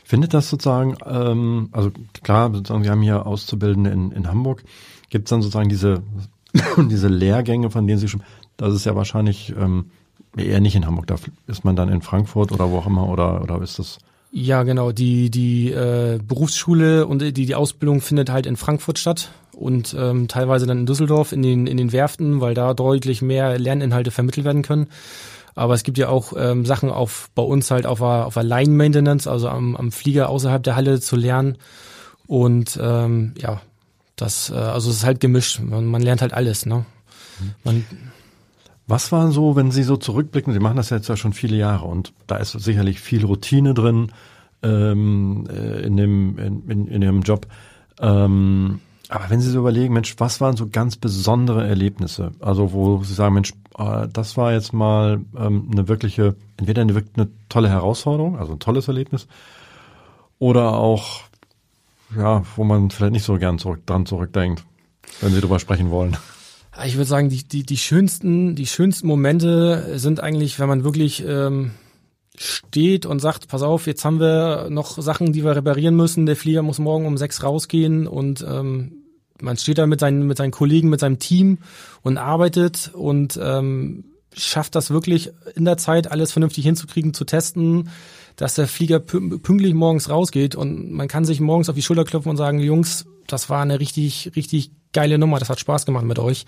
Findet 0.03 0.33
das 0.33 0.49
sozusagen, 0.49 0.97
ähm, 1.05 1.69
also 1.71 1.91
klar, 2.23 2.53
sozusagen, 2.53 2.83
wir 2.83 2.91
haben 2.91 3.01
hier 3.01 3.25
Auszubildende 3.25 3.91
in, 3.91 4.11
in 4.11 4.27
Hamburg. 4.27 4.63
Gibt 5.09 5.27
es 5.27 5.29
dann 5.29 5.41
sozusagen 5.41 5.69
diese, 5.69 6.03
diese 6.77 7.07
Lehrgänge, 7.07 7.69
von 7.71 7.87
denen 7.87 7.99
Sie 7.99 8.09
schon, 8.09 8.23
das 8.57 8.73
ist 8.73 8.85
ja 8.85 8.95
wahrscheinlich 8.95 9.53
ähm, 9.57 9.91
eher 10.37 10.59
nicht 10.59 10.75
in 10.75 10.85
Hamburg, 10.85 11.07
da 11.07 11.15
ist 11.47 11.65
man 11.65 11.75
dann 11.75 11.89
in 11.89 12.01
Frankfurt 12.01 12.51
oder 12.51 12.69
wo 12.69 12.77
auch 12.77 12.87
immer 12.87 13.09
oder, 13.09 13.41
oder 13.41 13.61
ist 13.61 13.79
das? 13.79 13.99
Ja, 14.31 14.63
genau. 14.63 14.93
Die, 14.93 15.29
die 15.29 15.71
äh, 15.71 16.19
Berufsschule 16.25 17.05
und 17.05 17.21
die, 17.21 17.33
die 17.33 17.55
Ausbildung 17.55 17.99
findet 17.99 18.29
halt 18.29 18.45
in 18.45 18.55
Frankfurt 18.55 18.97
statt 18.97 19.31
und 19.51 19.93
ähm, 19.97 20.29
teilweise 20.29 20.65
dann 20.65 20.79
in 20.79 20.85
Düsseldorf 20.85 21.33
in 21.33 21.41
den, 21.41 21.67
in 21.67 21.75
den 21.75 21.91
Werften, 21.91 22.39
weil 22.39 22.53
da 22.53 22.73
deutlich 22.73 23.21
mehr 23.21 23.59
Lerninhalte 23.59 24.11
vermittelt 24.11 24.45
werden 24.45 24.61
können. 24.61 24.87
Aber 25.53 25.73
es 25.73 25.83
gibt 25.83 25.97
ja 25.97 26.07
auch 26.07 26.31
ähm, 26.37 26.65
Sachen 26.65 26.89
auf 26.89 27.29
bei 27.35 27.43
uns 27.43 27.69
halt 27.71 27.85
auf 27.85 27.99
der, 27.99 28.25
auf 28.25 28.35
der 28.35 28.43
Line 28.43 28.71
Maintenance, 28.71 29.27
also 29.27 29.49
am, 29.49 29.75
am 29.75 29.91
Flieger 29.91 30.29
außerhalb 30.29 30.63
der 30.63 30.77
Halle 30.77 31.01
zu 31.01 31.17
lernen. 31.17 31.57
Und 32.25 32.79
ähm, 32.81 33.33
ja, 33.37 33.61
das, 34.15 34.49
äh, 34.49 34.53
also 34.53 34.89
es 34.89 34.97
ist 34.97 35.03
halt 35.03 35.19
gemischt. 35.19 35.59
Man, 35.59 35.85
man 35.85 36.01
lernt 36.01 36.21
halt 36.21 36.31
alles, 36.31 36.65
ne? 36.65 36.85
Man, 37.65 37.85
was 38.91 39.11
war 39.11 39.31
so, 39.31 39.55
wenn 39.55 39.71
Sie 39.71 39.83
so 39.83 39.97
zurückblicken? 39.97 40.53
Sie 40.53 40.59
machen 40.59 40.77
das 40.77 40.89
jetzt 40.89 41.07
ja 41.07 41.15
schon 41.17 41.33
viele 41.33 41.57
Jahre 41.57 41.85
und 41.85 42.13
da 42.27 42.35
ist 42.35 42.51
sicherlich 42.51 42.99
viel 42.99 43.25
Routine 43.25 43.73
drin 43.73 44.11
ähm, 44.61 45.47
äh, 45.49 45.81
in 45.81 45.97
dem 45.97 46.37
in, 46.37 46.69
in, 46.69 46.87
in 46.87 47.01
Ihrem 47.01 47.21
Job. 47.21 47.47
Ähm, 47.99 48.79
Aber 49.09 49.29
wenn 49.29 49.41
Sie 49.41 49.49
so 49.49 49.59
überlegen, 49.59 49.93
Mensch, 49.93 50.15
was 50.19 50.39
waren 50.39 50.55
so 50.55 50.67
ganz 50.69 50.95
besondere 50.95 51.67
Erlebnisse? 51.67 52.31
Also 52.39 52.71
wo 52.71 53.03
Sie 53.03 53.13
sagen, 53.13 53.33
Mensch, 53.33 53.53
äh, 53.77 54.07
das 54.11 54.37
war 54.37 54.53
jetzt 54.53 54.71
mal 54.71 55.19
ähm, 55.37 55.69
eine 55.71 55.87
wirkliche, 55.87 56.35
entweder 56.57 56.81
eine, 56.81 57.03
eine 57.15 57.27
tolle 57.49 57.69
Herausforderung, 57.69 58.39
also 58.39 58.53
ein 58.53 58.59
tolles 58.59 58.87
Erlebnis, 58.87 59.27
oder 60.39 60.73
auch, 60.73 61.21
ja, 62.17 62.43
wo 62.55 62.63
man 62.63 62.89
vielleicht 62.89 63.13
nicht 63.13 63.25
so 63.25 63.37
gern 63.37 63.59
zurück, 63.59 63.85
dran 63.85 64.05
zurückdenkt, 64.05 64.63
wenn 65.19 65.33
Sie 65.33 65.41
drüber 65.41 65.59
sprechen 65.59 65.91
wollen. 65.91 66.17
Ich 66.85 66.95
würde 66.95 67.05
sagen, 67.05 67.29
die, 67.29 67.43
die, 67.43 67.63
die 67.63 67.77
schönsten, 67.77 68.55
die 68.55 68.65
schönsten 68.65 69.07
Momente 69.07 69.99
sind 69.99 70.21
eigentlich, 70.21 70.57
wenn 70.59 70.69
man 70.69 70.83
wirklich 70.83 71.23
ähm, 71.27 71.71
steht 72.37 73.05
und 73.05 73.19
sagt, 73.19 73.47
pass 73.49 73.61
auf, 73.61 73.87
jetzt 73.87 74.05
haben 74.05 74.19
wir 74.19 74.67
noch 74.69 75.01
Sachen, 75.01 75.33
die 75.33 75.43
wir 75.43 75.55
reparieren 75.55 75.95
müssen. 75.95 76.25
Der 76.25 76.35
Flieger 76.35 76.61
muss 76.61 76.79
morgen 76.79 77.05
um 77.05 77.17
sechs 77.17 77.43
rausgehen 77.43 78.07
und 78.07 78.45
ähm, 78.47 79.03
man 79.41 79.57
steht 79.57 79.79
da 79.79 79.85
mit 79.85 79.99
seinen, 79.99 80.27
mit 80.27 80.37
seinen 80.37 80.51
Kollegen, 80.51 80.89
mit 80.89 80.99
seinem 80.99 81.19
Team 81.19 81.57
und 82.03 82.17
arbeitet 82.17 82.91
und 82.93 83.39
ähm, 83.41 84.05
schafft 84.33 84.75
das 84.75 84.91
wirklich 84.91 85.31
in 85.55 85.65
der 85.65 85.77
Zeit 85.77 86.09
alles 86.09 86.31
vernünftig 86.31 86.63
hinzukriegen, 86.63 87.13
zu 87.13 87.25
testen, 87.25 87.89
dass 88.37 88.55
der 88.55 88.67
Flieger 88.67 88.99
pünktlich 88.99 89.73
morgens 89.73 90.09
rausgeht 90.09 90.55
und 90.55 90.91
man 90.91 91.07
kann 91.07 91.25
sich 91.25 91.41
morgens 91.41 91.69
auf 91.69 91.75
die 91.75 91.81
Schulter 91.81 92.05
klopfen 92.05 92.29
und 92.29 92.37
sagen, 92.37 92.59
Jungs, 92.59 93.05
das 93.27 93.49
war 93.49 93.61
eine 93.61 93.79
richtig, 93.79 94.31
richtig 94.35 94.71
geile 94.93 95.17
Nummer, 95.17 95.39
das 95.39 95.49
hat 95.49 95.59
Spaß 95.59 95.85
gemacht 95.85 96.05
mit 96.05 96.19
euch. 96.19 96.45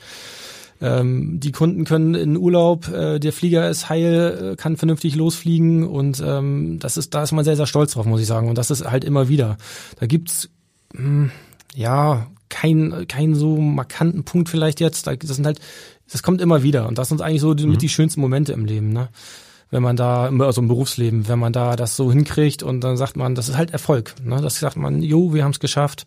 Ähm, 0.82 1.40
die 1.40 1.52
Kunden 1.52 1.86
können 1.86 2.14
in 2.14 2.36
Urlaub, 2.36 2.90
äh, 2.90 3.20
der 3.20 3.32
Flieger 3.32 3.70
ist 3.70 3.90
heil, 3.90 4.54
äh, 4.54 4.56
kann 4.56 4.76
vernünftig 4.76 5.16
losfliegen 5.16 5.88
und 5.88 6.22
ähm, 6.26 6.78
das 6.80 6.98
ist, 6.98 7.14
da 7.14 7.24
ist 7.24 7.32
man 7.32 7.46
sehr, 7.46 7.56
sehr 7.56 7.68
stolz 7.68 7.94
drauf, 7.94 8.06
muss 8.06 8.22
ich 8.22 8.28
sagen. 8.28 8.50
Und 8.50 8.58
das 8.58 8.70
ist 8.72 8.84
halt 8.84 9.04
immer 9.06 9.30
wieder. 9.30 9.58
Da 10.00 10.08
gibt's 10.08 10.50
mh, 10.94 11.00
hm, 11.00 11.32
ja 11.76 12.28
kein, 12.50 13.08
kein 13.08 13.34
so 13.34 13.58
markanten 13.58 14.26
Punkt 14.26 14.50
vielleicht 14.50 14.80
jetzt. 14.80 15.08
Das 15.08 15.18
sind 15.22 15.46
halt, 15.46 15.60
das 16.12 16.22
kommt 16.22 16.42
immer 16.42 16.64
wieder. 16.64 16.88
Und 16.88 16.98
das 16.98 17.10
sind 17.10 17.22
eigentlich 17.22 17.42
so 17.42 17.54
die, 17.54 17.66
mhm. 17.66 17.72
mit 17.72 17.82
die 17.82 17.90
schönsten 17.90 18.22
Momente 18.22 18.54
im 18.54 18.66
Leben, 18.66 18.90
ne? 18.94 19.10
Wenn 19.72 19.82
man 19.82 19.96
da, 19.96 20.26
also 20.26 20.62
im 20.62 20.68
Berufsleben, 20.68 21.28
wenn 21.28 21.40
man 21.40 21.52
da 21.52 21.76
das 21.76 21.96
so 21.96 22.12
hinkriegt 22.12 22.62
und 22.62 22.82
dann 22.82 22.96
sagt 22.96 23.18
man, 23.18 23.34
das 23.34 23.50
ist 23.50 23.58
halt 23.58 23.72
Erfolg. 23.72 24.14
Ne? 24.24 24.40
Das 24.40 24.60
sagt 24.60 24.76
man, 24.76 25.02
jo, 25.02 25.34
wir 25.34 25.44
haben 25.44 25.50
es 25.50 25.60
geschafft. 25.60 26.06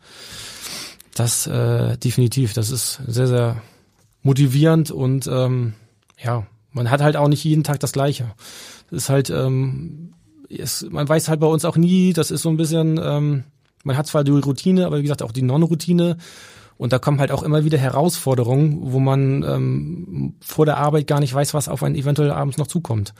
Das 1.16 1.46
äh, 1.46 1.96
definitiv, 1.96 2.52
das 2.52 2.70
ist 2.70 3.00
sehr, 3.06 3.26
sehr 3.26 3.62
motivierend 4.22 4.90
und 4.90 5.26
ähm, 5.26 5.72
ja, 6.22 6.46
man 6.72 6.90
hat 6.90 7.00
halt 7.00 7.16
auch 7.16 7.28
nicht 7.28 7.42
jeden 7.42 7.64
Tag 7.64 7.80
das 7.80 7.92
Gleiche. 7.92 8.34
Das 8.90 9.04
ist 9.04 9.08
halt, 9.08 9.30
ähm, 9.30 10.12
ist, 10.50 10.92
man 10.92 11.08
weiß 11.08 11.28
halt 11.28 11.40
bei 11.40 11.46
uns 11.46 11.64
auch 11.64 11.78
nie, 11.78 12.12
das 12.12 12.30
ist 12.30 12.42
so 12.42 12.50
ein 12.50 12.58
bisschen, 12.58 13.00
ähm, 13.02 13.44
man 13.82 13.96
hat 13.96 14.06
zwar 14.06 14.24
die 14.24 14.30
Routine, 14.30 14.84
aber 14.84 14.98
wie 14.98 15.02
gesagt 15.02 15.22
auch 15.22 15.32
die 15.32 15.40
Non-Routine. 15.40 16.18
Und 16.76 16.92
da 16.92 16.98
kommen 16.98 17.18
halt 17.18 17.32
auch 17.32 17.42
immer 17.42 17.64
wieder 17.64 17.78
Herausforderungen, 17.78 18.92
wo 18.92 19.00
man 19.00 19.42
ähm, 19.42 20.34
vor 20.40 20.66
der 20.66 20.76
Arbeit 20.76 21.06
gar 21.06 21.20
nicht 21.20 21.32
weiß, 21.32 21.54
was 21.54 21.70
auf 21.70 21.82
einen 21.82 21.94
eventuell 21.94 22.30
abends 22.30 22.58
noch 22.58 22.66
zukommt. 22.66 23.14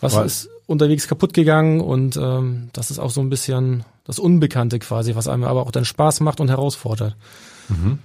Was 0.00 0.14
was? 0.14 0.24
ist 0.24 0.50
unterwegs 0.64 1.08
kaputt 1.08 1.34
gegangen 1.34 1.82
und 1.82 2.16
ähm, 2.16 2.70
das 2.72 2.90
ist 2.90 2.98
auch 2.98 3.10
so 3.10 3.20
ein 3.20 3.28
bisschen 3.28 3.84
das 4.08 4.18
Unbekannte 4.18 4.78
quasi, 4.78 5.14
was 5.14 5.28
einem 5.28 5.44
aber 5.44 5.62
auch 5.62 5.70
dann 5.70 5.84
Spaß 5.84 6.20
macht 6.20 6.40
und 6.40 6.48
herausfordert. 6.48 7.16
Mhm. 7.68 7.98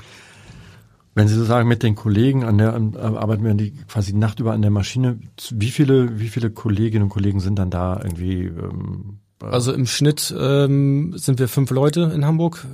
Wenn 1.16 1.28
Sie 1.28 1.36
so 1.36 1.46
sagen, 1.46 1.70
mit 1.70 1.82
den 1.82 1.96
Kollegen 1.96 2.44
an 2.44 2.58
der 2.58 2.74
an, 2.74 2.96
arbeiten 2.98 3.46
wir 3.46 3.54
die 3.54 3.72
quasi 3.88 4.14
Nacht 4.14 4.40
über 4.40 4.52
an 4.52 4.62
der 4.62 4.72
Maschine. 4.72 5.20
Wie 5.52 5.72
viele, 5.72 6.20
wie 6.20 6.28
viele 6.28 6.52
Kolleginnen 6.52 7.04
und 7.04 7.10
Kollegen 7.10 7.40
sind 7.40 7.58
dann 7.58 7.70
da 7.70 8.00
irgendwie? 8.04 8.46
Ähm, 8.48 9.20
äh 9.42 9.46
also 9.46 9.72
im 9.72 9.86
Schnitt 9.86 10.36
ähm, 10.38 11.14
sind 11.18 11.40
wir 11.40 11.48
fünf 11.48 11.72
Leute 11.72 12.12
in 12.14 12.26
Hamburg. 12.26 12.66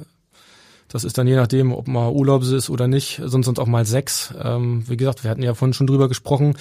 Das 0.89 1.03
ist 1.03 1.17
dann 1.17 1.27
je 1.27 1.35
nachdem, 1.35 1.71
ob 1.71 1.87
mal 1.87 2.11
Urlaub 2.11 2.41
ist 2.43 2.69
oder 2.69 2.87
nicht, 2.87 3.21
sonst 3.23 3.45
sind 3.45 3.59
auch 3.59 3.67
mal 3.67 3.85
sechs. 3.85 4.33
Ähm, 4.43 4.83
wie 4.87 4.97
gesagt, 4.97 5.23
wir 5.23 5.31
hatten 5.31 5.43
ja 5.43 5.53
vorhin 5.53 5.73
schon 5.73 5.87
drüber 5.87 6.07
gesprochen. 6.07 6.55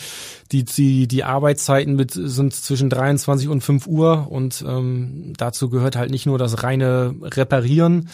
Die, 0.52 0.64
die, 0.64 1.08
die 1.08 1.24
Arbeitszeiten 1.24 1.96
mit, 1.96 2.12
sind 2.12 2.54
zwischen 2.54 2.90
23 2.90 3.48
und 3.48 3.62
5 3.62 3.86
Uhr 3.86 4.30
und 4.30 4.64
ähm, 4.68 5.32
dazu 5.36 5.70
gehört 5.70 5.96
halt 5.96 6.10
nicht 6.10 6.26
nur 6.26 6.38
das 6.38 6.62
reine 6.62 7.14
Reparieren, 7.22 8.10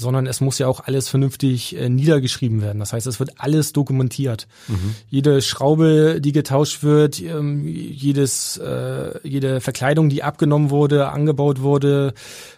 sondern 0.00 0.26
es 0.26 0.40
muss 0.40 0.58
ja 0.58 0.66
auch 0.66 0.80
alles 0.80 1.08
vernünftig 1.08 1.76
äh, 1.76 1.88
niedergeschrieben 1.88 2.62
werden. 2.62 2.80
Das 2.80 2.92
heißt, 2.92 3.06
es 3.06 3.20
wird 3.20 3.32
alles 3.38 3.72
dokumentiert. 3.72 4.48
Mhm. 4.66 4.94
Jede 5.08 5.42
Schraube, 5.42 6.20
die 6.20 6.32
getauscht 6.32 6.82
wird, 6.82 7.20
ähm, 7.20 7.66
jedes, 7.66 8.56
äh, 8.56 9.18
jede 9.22 9.60
Verkleidung, 9.60 10.08
die 10.08 10.22
abgenommen 10.22 10.70
wurde, 10.70 11.10
angebaut 11.10 11.60
wurde, 11.60 12.14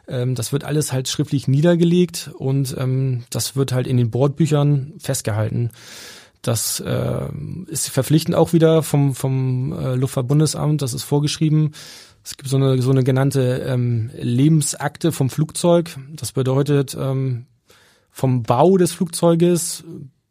ähm, 0.08 0.34
das 0.34 0.52
wird 0.52 0.64
alles 0.64 0.92
halt 0.92 1.08
schriftlich 1.08 1.48
niedergelegt 1.48 2.30
und 2.38 2.74
ähm, 2.78 3.24
das 3.30 3.56
wird 3.56 3.72
halt 3.72 3.86
in 3.86 3.96
den 3.96 4.10
Bordbüchern 4.10 4.94
festgehalten. 4.98 5.70
Das 6.42 6.80
äh, 6.80 7.28
ist 7.68 7.88
verpflichtend 7.88 8.34
auch 8.36 8.52
wieder 8.52 8.82
vom, 8.82 9.14
vom 9.14 9.72
äh, 9.72 9.94
Luftfahrtbundesamt, 9.94 10.82
das 10.82 10.92
ist 10.92 11.04
vorgeschrieben. 11.04 11.72
Es 12.24 12.36
gibt 12.36 12.48
so 12.48 12.56
eine, 12.56 12.80
so 12.80 12.90
eine 12.90 13.04
genannte 13.04 13.64
ähm, 13.66 14.10
Lebensakte 14.14 15.12
vom 15.12 15.30
Flugzeug. 15.30 15.96
Das 16.14 16.32
bedeutet, 16.32 16.96
ähm, 16.98 17.46
vom 18.10 18.42
Bau 18.42 18.76
des 18.76 18.92
Flugzeuges 18.92 19.84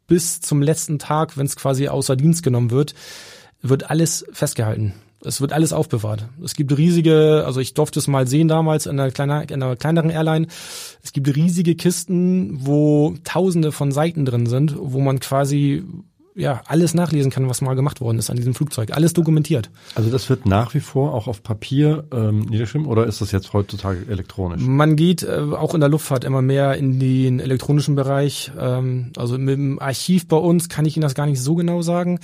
bis 0.06 0.40
zum 0.40 0.62
letzten 0.62 0.98
Tag, 0.98 1.36
wenn 1.36 1.46
es 1.46 1.56
quasi 1.56 1.88
außer 1.88 2.16
Dienst 2.16 2.42
genommen 2.42 2.70
wird, 2.70 2.94
wird 3.60 3.90
alles 3.90 4.24
festgehalten. 4.32 4.94
Es 5.24 5.40
wird 5.40 5.52
alles 5.52 5.72
aufbewahrt. 5.72 6.28
Es 6.42 6.54
gibt 6.54 6.76
riesige, 6.76 7.44
also 7.46 7.60
ich 7.60 7.74
durfte 7.74 8.00
es 8.00 8.08
mal 8.08 8.26
sehen 8.26 8.48
damals 8.48 8.86
in 8.86 8.98
einer, 8.98 9.12
kleiner, 9.12 9.48
in 9.48 9.62
einer 9.62 9.76
kleineren 9.76 10.10
Airline. 10.10 10.48
Es 11.02 11.12
gibt 11.12 11.34
riesige 11.34 11.76
Kisten, 11.76 12.66
wo 12.66 13.14
Tausende 13.22 13.70
von 13.70 13.92
Seiten 13.92 14.24
drin 14.24 14.46
sind, 14.46 14.74
wo 14.76 15.00
man 15.00 15.20
quasi 15.20 15.84
ja, 16.34 16.62
alles 16.66 16.94
nachlesen 16.94 17.30
kann, 17.30 17.48
was 17.48 17.60
mal 17.60 17.74
gemacht 17.74 18.00
worden 18.00 18.18
ist 18.18 18.30
an 18.30 18.36
diesem 18.36 18.54
Flugzeug. 18.54 18.92
Alles 18.92 19.12
dokumentiert. 19.12 19.70
Also 19.94 20.10
das 20.10 20.30
wird 20.30 20.46
nach 20.46 20.72
wie 20.74 20.80
vor 20.80 21.14
auch 21.14 21.28
auf 21.28 21.42
Papier 21.42 22.04
ähm, 22.12 22.40
niedergeschrieben 22.40 22.86
oder 22.86 23.06
ist 23.06 23.20
das 23.20 23.32
jetzt 23.32 23.52
heutzutage 23.52 24.06
elektronisch? 24.08 24.62
Man 24.62 24.96
geht 24.96 25.22
äh, 25.22 25.40
auch 25.52 25.74
in 25.74 25.80
der 25.80 25.90
Luftfahrt 25.90 26.24
immer 26.24 26.40
mehr 26.40 26.76
in 26.76 26.98
den 26.98 27.38
elektronischen 27.38 27.96
Bereich. 27.96 28.50
Ähm, 28.58 29.12
also 29.16 29.36
mit 29.36 29.56
dem 29.56 29.78
Archiv 29.78 30.26
bei 30.26 30.36
uns 30.36 30.68
kann 30.68 30.86
ich 30.86 30.96
Ihnen 30.96 31.02
das 31.02 31.14
gar 31.14 31.26
nicht 31.26 31.40
so 31.40 31.54
genau 31.54 31.82
sagen. 31.82 32.18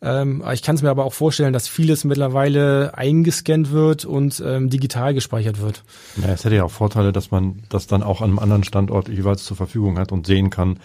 Ähm, 0.00 0.42
ich 0.52 0.62
kann 0.62 0.76
es 0.76 0.82
mir 0.82 0.90
aber 0.90 1.04
auch 1.04 1.12
vorstellen, 1.12 1.52
dass 1.52 1.68
vieles 1.68 2.04
mittlerweile 2.04 2.96
eingescannt 2.96 3.72
wird 3.72 4.06
und 4.06 4.42
ähm, 4.44 4.70
digital 4.70 5.12
gespeichert 5.12 5.60
wird. 5.60 5.84
Ja, 6.22 6.28
es 6.28 6.44
hätte 6.44 6.56
ja 6.56 6.64
auch 6.64 6.70
Vorteile, 6.70 7.12
dass 7.12 7.30
man 7.30 7.62
das 7.68 7.86
dann 7.86 8.02
auch 8.02 8.22
an 8.22 8.30
einem 8.30 8.38
anderen 8.38 8.64
Standort 8.64 9.08
jeweils 9.08 9.44
zur 9.44 9.56
Verfügung 9.56 9.98
hat 9.98 10.12
und 10.12 10.26
sehen 10.26 10.48
kann, 10.48 10.78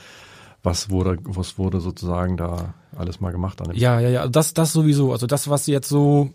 was 0.66 0.90
wurde, 0.90 1.18
was 1.24 1.58
wurde 1.58 1.80
sozusagen 1.80 2.38
da 2.38 2.74
alles 2.96 3.20
mal 3.22 3.32
gemacht 3.32 3.62
an 3.62 3.70
dem 3.70 3.78
Ja, 3.78 4.00
ja, 4.00 4.10
ja, 4.10 4.28
das, 4.28 4.54
das 4.54 4.74
sowieso. 4.74 5.12
Also 5.12 5.28
das, 5.28 5.50
was 5.50 5.68
jetzt 5.68 5.90
so 5.90 6.32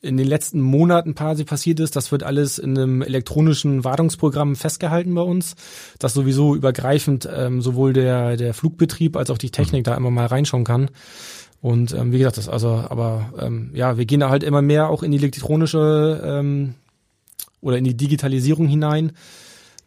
in 0.00 0.16
den 0.16 0.26
letzten 0.26 0.60
Monaten 0.60 1.14
quasi 1.14 1.44
passiert 1.44 1.80
ist, 1.80 1.96
das 1.96 2.12
wird 2.12 2.22
alles 2.22 2.58
in 2.58 2.78
einem 2.78 3.02
elektronischen 3.02 3.84
Wartungsprogramm 3.84 4.54
festgehalten 4.54 5.14
bei 5.14 5.22
uns, 5.22 5.56
das 5.98 6.14
sowieso 6.14 6.54
übergreifend 6.54 7.28
ähm, 7.32 7.60
sowohl 7.60 7.92
der, 7.92 8.36
der 8.36 8.54
Flugbetrieb 8.54 9.16
als 9.16 9.30
auch 9.30 9.38
die 9.38 9.50
Technik 9.50 9.80
mhm. 9.80 9.90
da 9.90 9.96
immer 9.96 10.10
mal 10.10 10.26
reinschauen 10.26 10.64
kann. 10.64 10.90
Und 11.60 11.92
ähm, 11.92 12.12
wie 12.12 12.18
gesagt, 12.18 12.36
das 12.36 12.48
also, 12.48 12.68
aber 12.68 13.32
ähm, 13.40 13.70
ja, 13.74 13.98
wir 13.98 14.06
gehen 14.06 14.20
da 14.20 14.30
halt 14.30 14.44
immer 14.44 14.62
mehr 14.62 14.88
auch 14.88 15.02
in 15.02 15.10
die 15.10 15.18
elektronische 15.18 16.22
ähm, 16.24 16.74
oder 17.60 17.78
in 17.78 17.84
die 17.84 17.96
Digitalisierung 17.96 18.68
hinein 18.68 19.12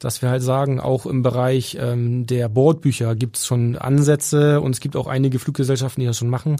dass 0.02 0.22
wir 0.22 0.30
halt 0.30 0.42
sagen, 0.42 0.80
auch 0.80 1.06
im 1.06 1.22
Bereich 1.22 1.78
ähm, 1.80 2.26
der 2.26 2.50
Bordbücher 2.50 3.16
gibt 3.16 3.38
es 3.38 3.46
schon 3.46 3.78
Ansätze 3.78 4.60
und 4.60 4.72
es 4.72 4.80
gibt 4.82 4.96
auch 4.96 5.08
einige 5.08 5.40
Fluggesellschaften, 5.40 6.02
die 6.02 6.08
das 6.08 6.18
schon 6.18 6.30
machen, 6.30 6.58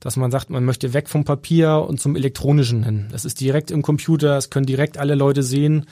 dass 0.00 0.16
man 0.16 0.30
sagt, 0.30 0.48
man 0.48 0.64
möchte 0.64 0.94
weg 0.94 1.08
vom 1.08 1.24
Papier 1.24 1.84
und 1.86 2.00
zum 2.00 2.16
elektronischen 2.16 2.82
hin. 2.82 3.08
Das 3.12 3.24
ist 3.24 3.40
direkt 3.40 3.70
im 3.70 3.82
Computer, 3.82 4.38
es 4.38 4.48
können 4.48 4.66
direkt 4.66 4.96
alle 4.96 5.14
Leute 5.14 5.42
sehen. 5.42 5.86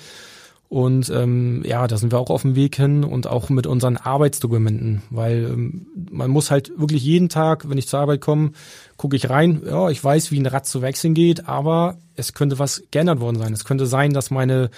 Und 0.68 1.10
ähm, 1.10 1.62
ja, 1.64 1.86
da 1.86 1.96
sind 1.96 2.12
wir 2.12 2.18
auch 2.18 2.30
auf 2.30 2.42
dem 2.42 2.56
Weg 2.56 2.74
hin 2.74 3.04
und 3.04 3.28
auch 3.28 3.50
mit 3.50 3.68
unseren 3.68 3.96
Arbeitsdokumenten, 3.96 5.02
weil 5.10 5.44
ähm, 5.44 5.86
man 6.10 6.28
muss 6.30 6.50
halt 6.50 6.72
wirklich 6.76 7.04
jeden 7.04 7.28
Tag, 7.28 7.68
wenn 7.68 7.78
ich 7.78 7.86
zur 7.86 8.00
Arbeit 8.00 8.20
komme, 8.20 8.50
gucke 8.96 9.14
ich 9.14 9.30
rein, 9.30 9.62
ja, 9.64 9.90
ich 9.90 10.02
weiß, 10.02 10.32
wie 10.32 10.40
ein 10.40 10.46
Rad 10.46 10.66
zu 10.66 10.82
wechseln 10.82 11.14
geht, 11.14 11.46
aber 11.46 11.98
es 12.16 12.32
könnte 12.32 12.58
was 12.58 12.82
geändert 12.90 13.20
worden 13.20 13.38
sein. 13.38 13.52
Es 13.52 13.64
könnte 13.64 13.86
sein, 13.86 14.12
dass 14.12 14.32
meine 14.32 14.70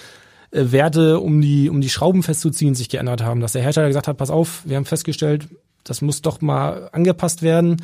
Werte, 0.51 1.19
um 1.19 1.41
die, 1.41 1.69
um 1.69 1.81
die 1.81 1.89
Schrauben 1.89 2.23
festzuziehen, 2.23 2.75
sich 2.75 2.89
geändert 2.89 3.23
haben. 3.23 3.41
Dass 3.41 3.53
der 3.53 3.61
Hersteller 3.61 3.87
gesagt 3.87 4.07
hat, 4.07 4.17
pass 4.17 4.31
auf, 4.31 4.61
wir 4.65 4.77
haben 4.77 4.85
festgestellt, 4.85 5.47
das 5.83 6.01
muss 6.01 6.21
doch 6.21 6.41
mal 6.41 6.89
angepasst 6.91 7.41
werden. 7.41 7.77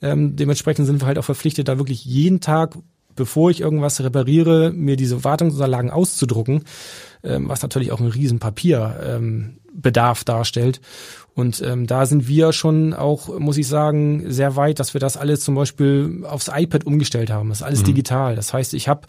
Ähm, 0.00 0.36
dementsprechend 0.36 0.86
sind 0.86 1.00
wir 1.00 1.06
halt 1.06 1.18
auch 1.18 1.24
verpflichtet, 1.24 1.68
da 1.68 1.78
wirklich 1.78 2.04
jeden 2.04 2.40
Tag, 2.40 2.76
bevor 3.14 3.50
ich 3.50 3.60
irgendwas 3.60 4.00
repariere, 4.02 4.72
mir 4.72 4.96
diese 4.96 5.24
Wartungsunterlagen 5.24 5.90
auszudrucken, 5.90 6.64
ähm, 7.22 7.48
was 7.48 7.62
natürlich 7.62 7.92
auch 7.92 8.00
ein 8.00 8.08
riesen 8.08 8.38
Papierbedarf 8.38 10.20
ähm, 10.20 10.24
darstellt. 10.24 10.80
Und 11.34 11.62
ähm, 11.62 11.86
da 11.86 12.04
sind 12.04 12.28
wir 12.28 12.52
schon 12.52 12.92
auch, 12.92 13.38
muss 13.38 13.56
ich 13.56 13.66
sagen, 13.66 14.30
sehr 14.30 14.56
weit, 14.56 14.80
dass 14.80 14.94
wir 14.94 15.00
das 15.00 15.16
alles 15.16 15.40
zum 15.40 15.54
Beispiel 15.54 16.24
aufs 16.28 16.50
iPad 16.54 16.84
umgestellt 16.84 17.30
haben. 17.30 17.48
Das 17.48 17.58
ist 17.58 17.64
alles 17.64 17.80
mhm. 17.80 17.86
digital. 17.86 18.36
Das 18.36 18.52
heißt, 18.52 18.74
ich 18.74 18.86
habe 18.88 19.06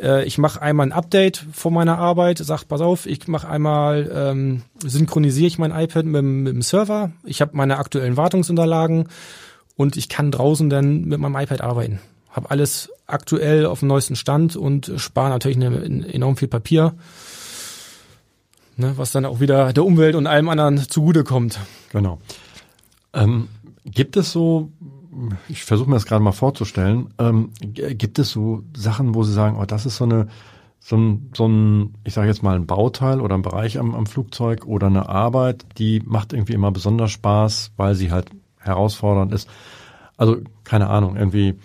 Äh, 0.00 0.24
ich 0.24 0.38
mache 0.38 0.62
einmal 0.62 0.86
ein 0.86 0.92
Update 0.92 1.44
vor 1.52 1.70
meiner 1.70 1.98
Arbeit, 1.98 2.38
sag, 2.38 2.64
pass 2.66 2.80
auf, 2.80 3.06
ich 3.06 3.28
mache 3.28 3.48
einmal, 3.48 4.10
ähm, 4.12 4.62
synchronisiere 4.82 5.46
ich 5.46 5.58
mein 5.58 5.72
iPad 5.72 6.06
mit, 6.06 6.22
mit 6.22 6.54
dem 6.54 6.62
Server, 6.62 7.12
ich 7.24 7.40
habe 7.40 7.56
meine 7.56 7.78
aktuellen 7.78 8.16
Wartungsunterlagen 8.16 9.08
und 9.76 9.96
ich 9.96 10.08
kann 10.08 10.30
draußen 10.30 10.70
dann 10.70 11.04
mit 11.04 11.18
meinem 11.18 11.36
iPad 11.36 11.60
arbeiten. 11.60 12.00
Hab 12.30 12.50
alles 12.50 12.90
aktuell 13.06 13.66
auf 13.66 13.80
dem 13.80 13.88
neuesten 13.88 14.16
Stand 14.16 14.56
und 14.56 14.92
spare 14.96 15.30
natürlich 15.30 15.56
eine, 15.56 15.84
enorm 16.12 16.36
viel 16.36 16.48
Papier, 16.48 16.94
ne, 18.76 18.92
was 18.96 19.12
dann 19.12 19.24
auch 19.24 19.40
wieder 19.40 19.72
der 19.72 19.84
Umwelt 19.84 20.14
und 20.14 20.26
allem 20.26 20.48
anderen 20.48 20.78
zugutekommt. 20.78 21.58
Genau. 21.90 22.18
Ähm, 23.12 23.48
gibt 23.84 24.16
es 24.16 24.30
so 24.30 24.70
ich 25.48 25.64
versuche 25.64 25.88
mir 25.88 25.96
das 25.96 26.06
gerade 26.06 26.22
mal 26.22 26.32
vorzustellen, 26.32 27.12
ähm, 27.18 27.50
gibt 27.60 28.18
es 28.18 28.30
so 28.30 28.62
Sachen, 28.76 29.14
wo 29.14 29.24
Sie 29.24 29.32
sagen, 29.32 29.56
oh, 29.60 29.64
das 29.64 29.86
ist 29.86 29.96
so 29.96 30.04
eine 30.04 30.28
so 30.82 30.96
ein, 30.96 31.30
so 31.36 31.46
ein 31.46 31.94
ich 32.04 32.14
sage 32.14 32.28
jetzt 32.28 32.42
mal 32.42 32.56
ein 32.56 32.66
Bauteil 32.66 33.20
oder 33.20 33.34
ein 33.34 33.42
Bereich 33.42 33.78
am, 33.78 33.94
am 33.94 34.06
Flugzeug 34.06 34.64
oder 34.66 34.86
eine 34.86 35.08
Arbeit, 35.08 35.66
die 35.78 36.00
macht 36.04 36.32
irgendwie 36.32 36.54
immer 36.54 36.70
besonders 36.70 37.10
Spaß, 37.10 37.72
weil 37.76 37.94
sie 37.94 38.10
halt 38.10 38.30
herausfordernd 38.58 39.32
ist. 39.32 39.48
Also 40.16 40.38
keine 40.64 40.88
Ahnung, 40.88 41.16
irgendwie 41.16 41.58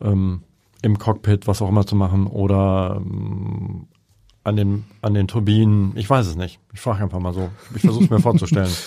ähm, 0.00 0.42
im 0.82 0.98
Cockpit 0.98 1.46
was 1.46 1.62
auch 1.62 1.68
immer 1.68 1.86
zu 1.86 1.96
machen 1.96 2.26
oder 2.26 2.96
ähm, 3.00 3.88
an 4.44 4.56
den 4.56 4.84
an 5.02 5.14
den 5.14 5.28
Turbinen. 5.28 5.92
Ich 5.96 6.08
weiß 6.08 6.26
es 6.26 6.36
nicht. 6.36 6.60
Ich 6.72 6.80
frage 6.80 7.02
einfach 7.02 7.20
mal 7.20 7.32
so. 7.32 7.50
Ich 7.74 7.82
versuche 7.82 8.04
es 8.04 8.10
mir 8.10 8.20
vorzustellen. 8.20 8.72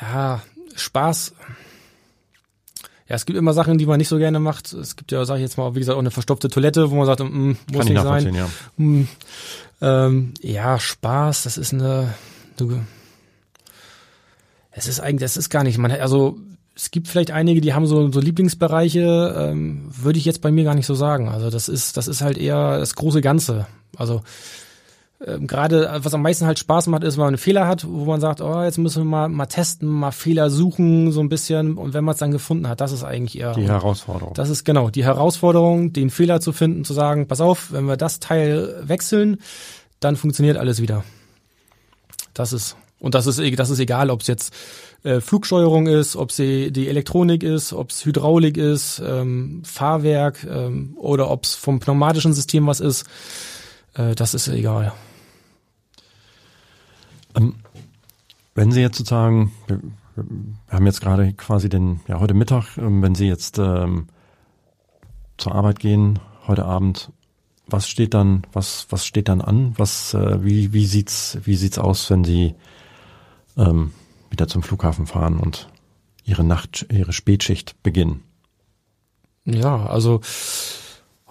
Ja, 0.00 0.42
Spaß 0.74 1.34
ja, 3.08 3.16
es 3.16 3.26
gibt 3.26 3.38
immer 3.38 3.52
Sachen, 3.52 3.76
die 3.76 3.86
man 3.86 3.98
nicht 3.98 4.08
so 4.08 4.16
gerne 4.16 4.40
macht. 4.40 4.72
Es 4.72 4.96
gibt 4.96 5.12
ja, 5.12 5.24
sag 5.24 5.36
ich 5.36 5.42
jetzt 5.42 5.58
mal, 5.58 5.74
wie 5.74 5.78
gesagt, 5.78 5.96
auch 5.96 6.00
eine 6.00 6.10
verstopfte 6.10 6.48
Toilette, 6.48 6.90
wo 6.90 6.94
man 6.94 7.06
sagt, 7.06 7.20
mm, 7.20 7.52
muss 7.72 7.84
nicht 7.86 8.02
sein. 8.02 8.34
Ja. 8.34 8.48
Mm, 8.78 9.08
ähm, 9.82 10.34
ja, 10.40 10.78
Spaß, 10.78 11.42
das 11.42 11.58
ist 11.58 11.74
eine, 11.74 12.14
eine 12.58 12.86
es 14.70 14.88
ist 14.88 15.00
eigentlich, 15.00 15.20
das 15.20 15.36
ist 15.36 15.50
gar 15.50 15.64
nicht, 15.64 15.78
man, 15.78 15.90
also 15.92 16.38
es 16.74 16.90
gibt 16.90 17.08
vielleicht 17.08 17.30
einige, 17.30 17.60
die 17.60 17.74
haben 17.74 17.86
so, 17.86 18.10
so 18.10 18.20
Lieblingsbereiche, 18.20 19.34
ähm, 19.38 19.88
würde 19.90 20.18
ich 20.18 20.24
jetzt 20.24 20.40
bei 20.40 20.50
mir 20.50 20.64
gar 20.64 20.74
nicht 20.74 20.86
so 20.86 20.94
sagen. 20.94 21.28
Also 21.28 21.50
das 21.50 21.68
ist, 21.68 21.96
das 21.96 22.08
ist 22.08 22.22
halt 22.22 22.36
eher 22.36 22.78
das 22.78 22.96
große 22.96 23.20
Ganze. 23.20 23.66
Also 23.96 24.22
ähm, 25.26 25.46
gerade 25.46 25.90
was 25.98 26.14
am 26.14 26.22
meisten 26.22 26.46
halt 26.46 26.58
Spaß 26.58 26.88
macht, 26.88 27.04
ist, 27.04 27.16
wenn 27.16 27.22
man 27.22 27.28
einen 27.28 27.38
Fehler 27.38 27.66
hat, 27.66 27.86
wo 27.88 28.04
man 28.04 28.20
sagt, 28.20 28.40
oh, 28.40 28.62
jetzt 28.62 28.78
müssen 28.78 29.02
wir 29.02 29.10
mal, 29.10 29.28
mal 29.28 29.46
testen, 29.46 29.88
mal 29.88 30.10
Fehler 30.10 30.50
suchen, 30.50 31.12
so 31.12 31.20
ein 31.20 31.28
bisschen. 31.28 31.78
Und 31.78 31.94
wenn 31.94 32.04
man 32.04 32.12
es 32.12 32.18
dann 32.18 32.30
gefunden 32.30 32.68
hat, 32.68 32.80
das 32.80 32.92
ist 32.92 33.04
eigentlich 33.04 33.38
eher 33.38 33.52
die 33.54 33.68
Herausforderung. 33.68 34.34
Das 34.34 34.50
ist 34.50 34.64
genau 34.64 34.90
die 34.90 35.04
Herausforderung, 35.04 35.92
den 35.92 36.10
Fehler 36.10 36.40
zu 36.40 36.52
finden, 36.52 36.84
zu 36.84 36.92
sagen, 36.92 37.26
pass 37.26 37.40
auf, 37.40 37.72
wenn 37.72 37.86
wir 37.86 37.96
das 37.96 38.20
Teil 38.20 38.82
wechseln, 38.82 39.38
dann 40.00 40.16
funktioniert 40.16 40.56
alles 40.56 40.82
wieder. 40.82 41.04
Das 42.34 42.52
ist 42.52 42.76
und 42.98 43.14
das 43.14 43.26
ist 43.26 43.40
das 43.58 43.70
ist 43.70 43.78
egal, 43.78 44.10
ob 44.10 44.22
es 44.22 44.28
jetzt 44.28 44.54
äh, 45.02 45.20
Flugsteuerung 45.20 45.86
ist, 45.86 46.16
ob 46.16 46.30
es 46.30 46.36
die 46.36 46.88
Elektronik 46.88 47.42
ist, 47.42 47.72
ob 47.72 47.90
es 47.90 48.04
Hydraulik 48.04 48.56
ist, 48.56 49.02
ähm, 49.04 49.62
Fahrwerk 49.64 50.44
ähm, 50.44 50.96
oder 50.96 51.30
ob 51.30 51.44
es 51.44 51.54
vom 51.54 51.80
pneumatischen 51.80 52.32
System 52.32 52.66
was 52.66 52.80
ist. 52.80 53.04
Äh, 53.94 54.14
das 54.14 54.34
ist 54.34 54.48
egal. 54.48 54.92
Ähm, 57.34 57.54
wenn 58.54 58.70
Sie 58.70 58.80
jetzt 58.80 58.98
sozusagen, 58.98 59.52
wir, 59.66 59.80
haben 60.68 60.86
jetzt 60.86 61.00
gerade 61.00 61.32
quasi 61.32 61.68
den, 61.68 62.00
ja 62.06 62.20
heute 62.20 62.34
Mittag, 62.34 62.76
ähm, 62.78 63.02
wenn 63.02 63.14
Sie 63.14 63.26
jetzt 63.26 63.58
ähm, 63.58 64.06
zur 65.36 65.54
Arbeit 65.54 65.80
gehen, 65.80 66.20
heute 66.46 66.64
Abend, 66.64 67.10
was 67.66 67.88
steht 67.88 68.14
dann, 68.14 68.46
was, 68.52 68.86
was 68.90 69.06
steht 69.06 69.28
dann 69.28 69.40
an? 69.40 69.74
Was, 69.76 70.14
äh, 70.14 70.44
wie, 70.44 70.72
wie 70.72 70.86
sieht's, 70.86 71.38
wie 71.44 71.56
sieht's 71.56 71.78
aus, 71.78 72.10
wenn 72.10 72.24
Sie 72.24 72.54
ähm, 73.56 73.92
wieder 74.30 74.48
zum 74.48 74.62
Flughafen 74.62 75.06
fahren 75.06 75.38
und 75.38 75.68
Ihre 76.24 76.44
Nacht, 76.44 76.86
Ihre 76.90 77.12
Spätschicht 77.12 77.82
beginnen? 77.82 78.22
Ja, 79.44 79.86
also 79.86 80.20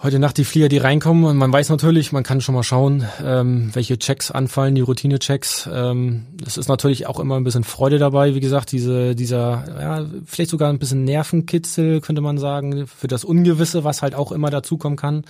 heute 0.04 0.18
Nacht 0.18 0.36
die 0.36 0.44
Flieger, 0.44 0.68
die 0.68 0.76
reinkommen 0.76 1.24
und 1.24 1.38
man 1.38 1.50
weiß 1.50 1.70
natürlich, 1.70 2.12
man 2.12 2.24
kann 2.24 2.42
schon 2.42 2.54
mal 2.54 2.62
schauen, 2.62 3.08
ähm, 3.24 3.70
welche 3.72 3.98
Checks 3.98 4.30
anfallen, 4.30 4.74
die 4.74 4.82
Routine-Checks. 4.82 5.70
Ähm, 5.72 6.26
es 6.46 6.58
ist 6.58 6.68
natürlich 6.68 7.06
auch 7.06 7.18
immer 7.18 7.36
ein 7.36 7.44
bisschen 7.44 7.64
Freude 7.64 7.98
dabei, 7.98 8.34
wie 8.34 8.40
gesagt, 8.40 8.70
diese, 8.72 9.14
dieser, 9.14 9.64
ja, 9.80 10.06
vielleicht 10.26 10.50
sogar 10.50 10.68
ein 10.68 10.78
bisschen 10.78 11.04
Nervenkitzel, 11.04 12.02
könnte 12.02 12.20
man 12.20 12.36
sagen, 12.36 12.86
für 12.86 13.08
das 13.08 13.24
Ungewisse, 13.24 13.82
was 13.82 14.02
halt 14.02 14.14
auch 14.14 14.30
immer 14.30 14.50
dazukommen 14.50 14.98
kann. 14.98 15.24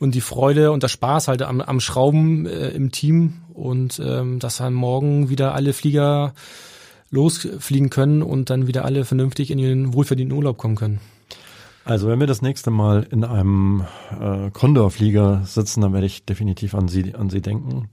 Und 0.00 0.16
die 0.16 0.20
Freude 0.20 0.72
und 0.72 0.82
der 0.82 0.88
Spaß 0.88 1.28
halt 1.28 1.42
am, 1.42 1.60
am 1.60 1.78
Schrauben 1.78 2.46
äh, 2.46 2.70
im 2.70 2.90
Team 2.90 3.34
und 3.54 4.02
ähm, 4.04 4.40
dass 4.40 4.56
dann 4.56 4.74
morgen 4.74 5.28
wieder 5.28 5.54
alle 5.54 5.72
Flieger 5.72 6.34
losfliegen 7.12 7.90
können 7.90 8.22
und 8.22 8.50
dann 8.50 8.66
wieder 8.66 8.84
alle 8.84 9.04
vernünftig 9.04 9.52
in 9.52 9.60
ihren 9.60 9.94
wohlverdienten 9.94 10.36
Urlaub 10.36 10.58
kommen 10.58 10.74
können. 10.74 10.98
Also 11.84 12.08
wenn 12.08 12.20
wir 12.20 12.26
das 12.26 12.42
nächste 12.42 12.70
Mal 12.70 13.06
in 13.10 13.24
einem 13.24 13.84
äh, 14.20 14.50
Condor-Flieger 14.50 15.42
sitzen, 15.44 15.80
dann 15.80 15.92
werde 15.92 16.06
ich 16.06 16.24
definitiv 16.24 16.74
an 16.74 16.88
Sie, 16.88 17.14
an 17.14 17.30
Sie 17.30 17.40
denken. 17.40 17.88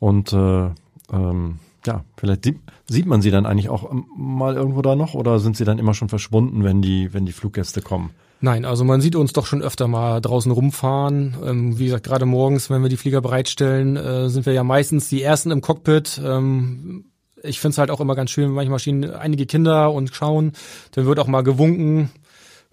Und 0.00 0.32
äh, 0.32 0.70
ähm, 1.12 1.58
ja, 1.86 2.04
vielleicht 2.16 2.44
sieht, 2.44 2.58
sieht 2.88 3.06
man 3.06 3.22
Sie 3.22 3.30
dann 3.30 3.46
eigentlich 3.46 3.68
auch 3.68 3.90
mal 4.16 4.56
irgendwo 4.56 4.82
da 4.82 4.96
noch 4.96 5.14
oder 5.14 5.38
sind 5.38 5.56
Sie 5.56 5.64
dann 5.64 5.78
immer 5.78 5.94
schon 5.94 6.08
verschwunden, 6.08 6.64
wenn 6.64 6.82
die, 6.82 7.12
wenn 7.12 7.26
die 7.26 7.32
Fluggäste 7.32 7.82
kommen? 7.82 8.10
Nein, 8.40 8.64
also 8.64 8.84
man 8.84 9.00
sieht 9.00 9.16
uns 9.16 9.32
doch 9.32 9.46
schon 9.46 9.62
öfter 9.62 9.88
mal 9.88 10.20
draußen 10.20 10.52
rumfahren. 10.52 11.36
Ähm, 11.42 11.78
wie 11.78 11.86
gesagt, 11.86 12.04
gerade 12.04 12.26
morgens, 12.26 12.68
wenn 12.68 12.82
wir 12.82 12.90
die 12.90 12.96
Flieger 12.96 13.20
bereitstellen, 13.20 13.96
äh, 13.96 14.28
sind 14.28 14.44
wir 14.44 14.52
ja 14.52 14.64
meistens 14.64 15.08
die 15.08 15.22
Ersten 15.22 15.50
im 15.50 15.60
Cockpit. 15.60 16.20
Ähm, 16.22 17.06
ich 17.42 17.60
finde 17.60 17.72
es 17.72 17.78
halt 17.78 17.90
auch 17.90 18.00
immer 18.00 18.14
ganz 18.14 18.30
schön, 18.30 18.50
manchmal 18.50 18.78
stehen 18.80 19.08
einige 19.10 19.46
Kinder 19.46 19.92
und 19.92 20.14
schauen. 20.14 20.52
Dann 20.92 21.06
wird 21.06 21.20
auch 21.20 21.26
mal 21.26 21.42
gewunken 21.42 22.10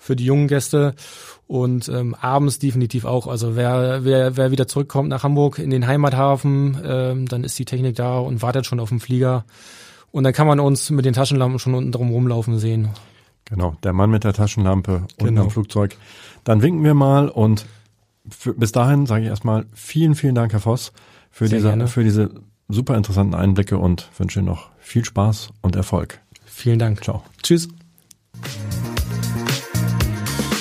für 0.02 0.16
die 0.16 0.26
jungen 0.26 0.48
Gäste 0.48 0.96
und 1.48 1.88
ähm, 1.88 2.16
abends 2.20 2.58
definitiv 2.58 3.06
auch. 3.06 3.28
Also 3.28 3.56
wer, 3.56 4.04
wer, 4.04 4.36
wer 4.36 4.50
wieder 4.50 4.68
zurückkommt 4.68 5.10
nach 5.10 5.24
Hamburg 5.24 5.60
in 5.60 5.70
den 5.70 5.86
Heimathafen, 5.86 6.82
ähm, 6.84 7.28
dann 7.28 7.44
ist 7.44 7.60
die 7.60 7.66
Technik 7.66 7.96
da 7.96 8.18
und 8.18 8.42
wartet 8.42 8.66
schon 8.66 8.80
auf 8.80 8.90
den 8.90 9.00
Flieger. 9.00 9.46
Und 10.12 10.24
dann 10.24 10.34
kann 10.34 10.48
man 10.48 10.60
uns 10.60 10.90
mit 10.90 11.06
den 11.06 11.14
Taschenlampen 11.14 11.60
schon 11.60 11.76
unten 11.76 11.92
drum 11.92 12.10
rumlaufen 12.10 12.58
sehen. 12.58 12.90
Genau, 13.46 13.76
der 13.84 13.94
Mann 13.94 14.10
mit 14.10 14.24
der 14.24 14.34
Taschenlampe 14.34 15.06
unten 15.20 15.26
genau. 15.26 15.44
am 15.44 15.50
Flugzeug. 15.52 15.96
Dann 16.44 16.64
winken 16.64 16.84
wir 16.84 16.96
mal 16.96 17.30
und 17.30 17.68
für, 18.28 18.56
bis 18.56 18.72
dahin 18.72 19.06
sage 19.06 19.24
ich 19.24 19.30
erstmal 19.30 19.66
vielen, 19.74 20.16
vielen 20.16 20.36
Dank, 20.36 20.52
Herr 20.52 20.62
Voss, 20.62 20.94
für 21.30 21.48
diese, 21.48 21.88
für 21.88 22.04
diese 22.04 22.32
super 22.70 22.98
interessanten 22.98 23.36
Einblicke 23.36 23.78
und 23.78 24.10
wünsche 24.18 24.40
Ihnen 24.40 24.48
noch 24.48 24.70
viel 24.80 25.06
Spaß 25.06 25.52
und 25.62 25.76
Erfolg. 25.76 26.20
Vielen 26.46 26.80
Dank. 26.80 27.04
Ciao. 27.04 27.24
Tschüss. 27.44 27.70